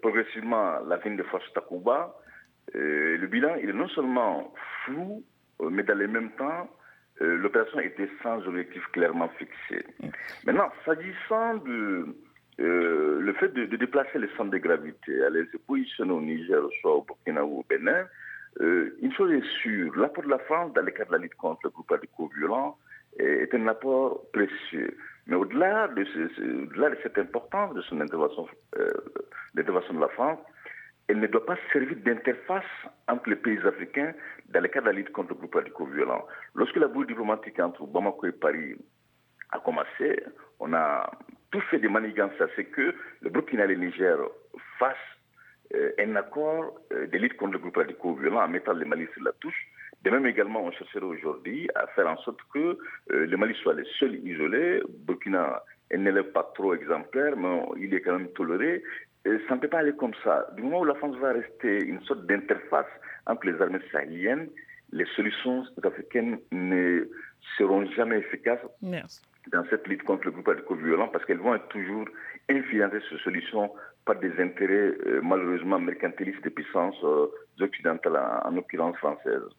progressivement 0.00 0.80
la 0.80 0.96
ville 0.98 1.16
de 1.16 1.22
Force 1.24 1.50
Takuba, 1.52 2.14
euh, 2.74 3.16
le 3.16 3.26
bilan, 3.26 3.56
il 3.62 3.70
est 3.70 3.74
non 3.74 3.88
seulement 3.88 4.52
flou, 4.84 5.22
euh, 5.60 5.70
mais 5.70 5.82
dans 5.82 5.96
le 5.96 6.08
même 6.08 6.30
temps, 6.32 6.68
euh, 7.20 7.36
l'opération 7.36 7.80
était 7.80 8.08
sans 8.22 8.46
objectif 8.46 8.84
clairement 8.92 9.28
fixé. 9.30 9.84
Maintenant, 10.44 10.70
s'agissant 10.84 11.56
de 11.56 12.16
le 12.58 13.32
fait 13.38 13.48
de, 13.48 13.64
déplacer 13.76 14.18
les 14.18 14.28
centres 14.36 14.50
de 14.50 14.58
gravité, 14.58 15.24
aller 15.24 15.46
se 15.52 15.56
positionner 15.56 16.12
au 16.12 16.20
Niger, 16.20 16.62
soit 16.80 16.96
au 16.96 17.02
Burkina 17.02 17.44
ou 17.44 17.60
au 17.60 17.64
Bénin, 17.68 18.06
une 18.60 19.12
chose 19.16 19.32
est 19.32 19.46
sûre, 19.62 19.96
l'apport 19.96 20.24
de 20.24 20.28
la 20.30 20.38
France 20.40 20.72
dans 20.74 20.82
le 20.82 20.90
cadre 20.90 21.10
de 21.12 21.16
la 21.16 21.22
lutte 21.22 21.34
contre 21.36 21.60
le 21.64 21.70
groupe 21.70 21.90
radico-violent 21.90 22.76
est 23.18 23.54
un 23.54 23.66
apport 23.68 24.22
précieux. 24.32 24.96
Mais 25.26 25.36
au-delà 25.36 25.88
de, 25.88 26.02
de, 26.02 26.96
cette 27.02 27.18
importance 27.18 27.74
de 27.74 27.82
son 27.82 28.00
intervention, 28.00 28.46
l'intervention 29.54 29.94
de 29.94 30.00
la 30.00 30.08
France, 30.08 30.38
elle 31.08 31.20
ne 31.20 31.26
doit 31.26 31.44
pas 31.44 31.56
servir 31.72 31.96
d'interface 31.98 32.64
entre 33.08 33.28
les 33.30 33.36
pays 33.36 33.58
africains 33.66 34.12
dans 34.48 34.60
le 34.60 34.68
cadre 34.68 34.86
de 34.86 34.92
la 34.92 34.96
lutte 34.96 35.12
contre 35.12 35.30
le 35.30 35.34
groupe 35.36 35.54
radico-violent. 35.54 36.26
Lorsque 36.54 36.76
la 36.76 36.88
boule 36.88 37.06
diplomatique 37.06 37.58
entre 37.60 37.86
Bamako 37.86 38.26
et 38.26 38.32
Paris 38.32 38.76
a 39.50 39.58
commencé, 39.58 40.22
on 40.60 40.72
a 40.72 41.10
tout 41.52 41.60
fait 41.70 41.78
des 41.78 41.88
manigances 41.88 42.38
à 42.40 42.46
ce 42.56 42.62
que 42.62 42.94
le 43.20 43.30
Burkina 43.30 43.64
et 43.64 43.68
le 43.68 43.74
Niger 43.76 44.16
fassent 44.78 44.96
euh, 45.74 45.92
un 45.98 46.16
accord 46.16 46.74
euh, 46.92 47.06
de 47.06 47.18
lutte 47.18 47.36
contre 47.36 47.52
le 47.52 47.58
groupe 47.60 47.76
radico-violent 47.76 48.42
en 48.42 48.48
mettant 48.48 48.72
le 48.72 48.84
Mali 48.84 49.06
sur 49.14 49.22
la 49.22 49.32
touche. 49.40 49.68
De 50.02 50.10
même 50.10 50.26
également, 50.26 50.64
on 50.64 50.72
chercherait 50.72 51.04
aujourd'hui 51.04 51.68
à 51.76 51.86
faire 51.88 52.08
en 52.08 52.16
sorte 52.18 52.40
que 52.52 52.58
euh, 52.58 53.26
le 53.26 53.36
Mali 53.36 53.54
soit 53.62 53.74
le 53.74 53.84
seul 53.98 54.16
isolé. 54.26 54.82
Burkina 55.06 55.62
n'élève 55.94 56.32
pas 56.32 56.50
trop 56.54 56.74
exemplaire, 56.74 57.36
mais 57.36 57.62
il 57.78 57.94
est 57.94 58.00
quand 58.00 58.18
même 58.18 58.32
toléré 58.32 58.82
ça 59.48 59.54
ne 59.54 59.60
peut 59.60 59.68
pas 59.68 59.78
aller 59.78 59.92
comme 59.92 60.14
ça. 60.24 60.46
Du 60.56 60.62
moment 60.62 60.80
où 60.80 60.84
la 60.84 60.94
France 60.94 61.16
va 61.18 61.32
rester 61.32 61.84
une 61.84 62.02
sorte 62.02 62.26
d'interface 62.26 62.86
entre 63.26 63.46
les 63.46 63.60
armées 63.60 63.78
sahéliennes, 63.92 64.48
les 64.90 65.06
solutions 65.16 65.64
africaines 65.82 66.38
ne 66.50 67.08
seront 67.56 67.86
jamais 67.92 68.18
efficaces 68.18 68.60
dans 69.50 69.64
cette 69.70 69.86
lutte 69.88 70.04
contre 70.04 70.26
le 70.26 70.30
groupe 70.30 70.82
violent 70.82 71.08
parce 71.08 71.24
qu'elles 71.24 71.38
vont 71.38 71.54
être 71.54 71.68
toujours 71.68 72.06
influencées 72.48 73.00
ces 73.10 73.18
solutions 73.18 73.70
par 74.04 74.16
des 74.16 74.32
intérêts 74.40 74.94
euh, 75.06 75.20
malheureusement 75.22 75.78
mercantilistes 75.78 76.42
des 76.42 76.50
puissances 76.50 77.02
euh, 77.04 77.26
occidentales, 77.60 78.18
en, 78.44 78.50
l'occurrence. 78.50 78.96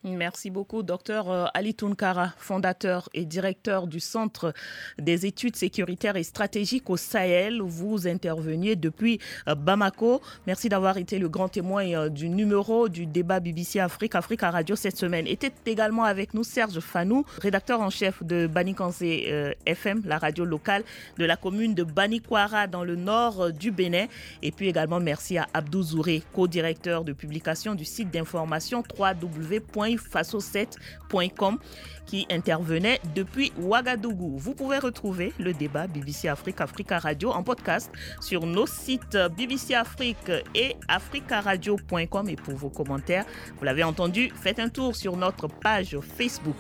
Merci 0.04 0.50
beaucoup, 0.50 0.84
docteur 0.84 1.30
euh, 1.30 1.46
Ali 1.54 1.74
Tounkara, 1.74 2.30
fondateur 2.38 3.10
et 3.14 3.26
directeur 3.26 3.88
du 3.88 4.00
Centre 4.00 4.54
des 4.98 5.26
études 5.26 5.56
sécuritaires 5.56 6.16
et 6.16 6.24
stratégiques 6.24 6.90
au 6.90 6.98
Sahel. 6.98 7.62
Vous 7.62 8.08
interveniez 8.08 8.76
depuis 8.76 9.20
Bamako. 9.48 10.22
Merci 10.48 10.70
d'avoir 10.70 10.98
été 10.98 11.20
le 11.20 11.30
grand 11.30 11.50
témoin 11.50 12.10
du 12.10 12.30
numéro 12.30 12.90
du 12.90 13.06
débat 13.06 13.40
BBC 13.40 13.80
Afrique, 13.80 14.16
Africa 14.16 14.50
Radio 14.52 14.76
cette 14.76 14.98
semaine. 14.98 15.28
Était 15.28 15.54
également 15.66 16.04
avec 16.04 16.34
nous 16.34 16.44
Serge 16.44 16.80
Fanou, 16.80 17.26
rédacteur 17.42 17.82
en 17.82 17.90
chef 17.90 18.24
de 18.24 18.48
Banikansé 18.48 19.56
FM, 19.66 20.02
la 20.06 20.18
radio 20.18 20.46
locale 20.46 20.84
de 21.18 21.26
la 21.26 21.36
commune 21.36 21.74
de 21.74 21.84
Banikwara 21.84 22.68
dans 22.68 22.84
le 22.84 22.96
nord 22.96 23.52
du 23.52 23.72
Bénin. 23.72 24.08
Et 24.42 24.52
puis 24.52 24.68
également 24.68 25.00
merci 25.00 25.38
à 25.38 25.48
Abdou 25.54 25.84
Zouré, 25.84 26.24
co-directeur 26.34 27.04
de 27.04 27.14
publication 27.14 27.76
du 27.76 27.86
site 27.94 28.12
d'information 28.12 28.84
www.faso7.com 28.98 31.60
qui 32.06 32.28
intervenait 32.30 33.00
depuis 33.16 33.52
Ouagadougou. 33.58 34.38
Vous 34.38 34.54
pouvez 34.54 34.78
retrouver 34.78 35.34
le 35.40 35.54
débat 35.54 35.88
BBC 35.88 36.28
Afrique, 36.28 36.62
Africa 36.62 37.00
Radio 37.00 37.32
en 37.32 37.44
podcast 37.44 37.92
sur 38.20 38.46
nos 38.46 38.68
sites 38.68 39.18
BBC 39.38 39.74
Afrique 39.74 40.32
et 40.54 40.76
africaradio.com. 40.88 42.30
Et 42.30 42.36
pour 42.36 42.56
vos 42.56 42.70
commentaires, 42.70 43.26
vous 43.58 43.66
l'avez 43.66 43.84
entendu, 43.84 44.32
faites 44.36 44.60
un 44.60 44.70
tour 44.70 44.96
sur 44.96 45.16
notre 45.16 45.48
page 45.48 45.98
Facebook. 46.18 46.58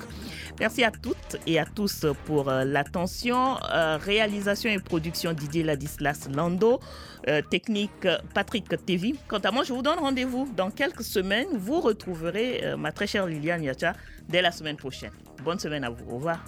Merci 0.60 0.84
à 0.84 0.92
toutes 0.92 1.38
et 1.48 1.60
à 1.60 1.66
tous 1.66 2.06
pour 2.26 2.50
euh, 2.50 2.64
l'attention. 2.64 3.58
Euh, 3.74 3.98
réalisation 3.98 4.70
et 4.70 4.80
production 4.80 5.34
Didier 5.34 5.64
Ladislas 5.64 6.30
Lando. 6.32 6.80
Euh, 7.30 7.42
technique 7.42 8.06
euh, 8.06 8.18
Patrick 8.34 8.68
TV. 8.86 9.16
Quant 9.30 9.40
à 9.40 9.52
moi, 9.52 9.64
je 9.64 9.72
vous 9.72 9.82
donne 9.82 10.00
rendez-vous 10.00 10.52
dans 10.58 10.70
quelques 10.70 11.04
semaines. 11.04 11.48
Vous 11.54 11.80
retrouverez 11.80 12.62
euh, 12.66 12.78
ma 12.78 12.92
très 12.92 13.08
chère 13.08 13.28
Liliane 13.28 13.64
Yacha 13.64 13.94
dès 14.28 14.42
la 14.42 14.52
semaine 14.52 14.76
prochaine. 14.76 15.12
Bonne 15.42 15.60
semaine 15.60 15.86
à 15.86 15.90
vous. 15.90 16.04
Au 16.10 16.16
revoir. 16.16 16.44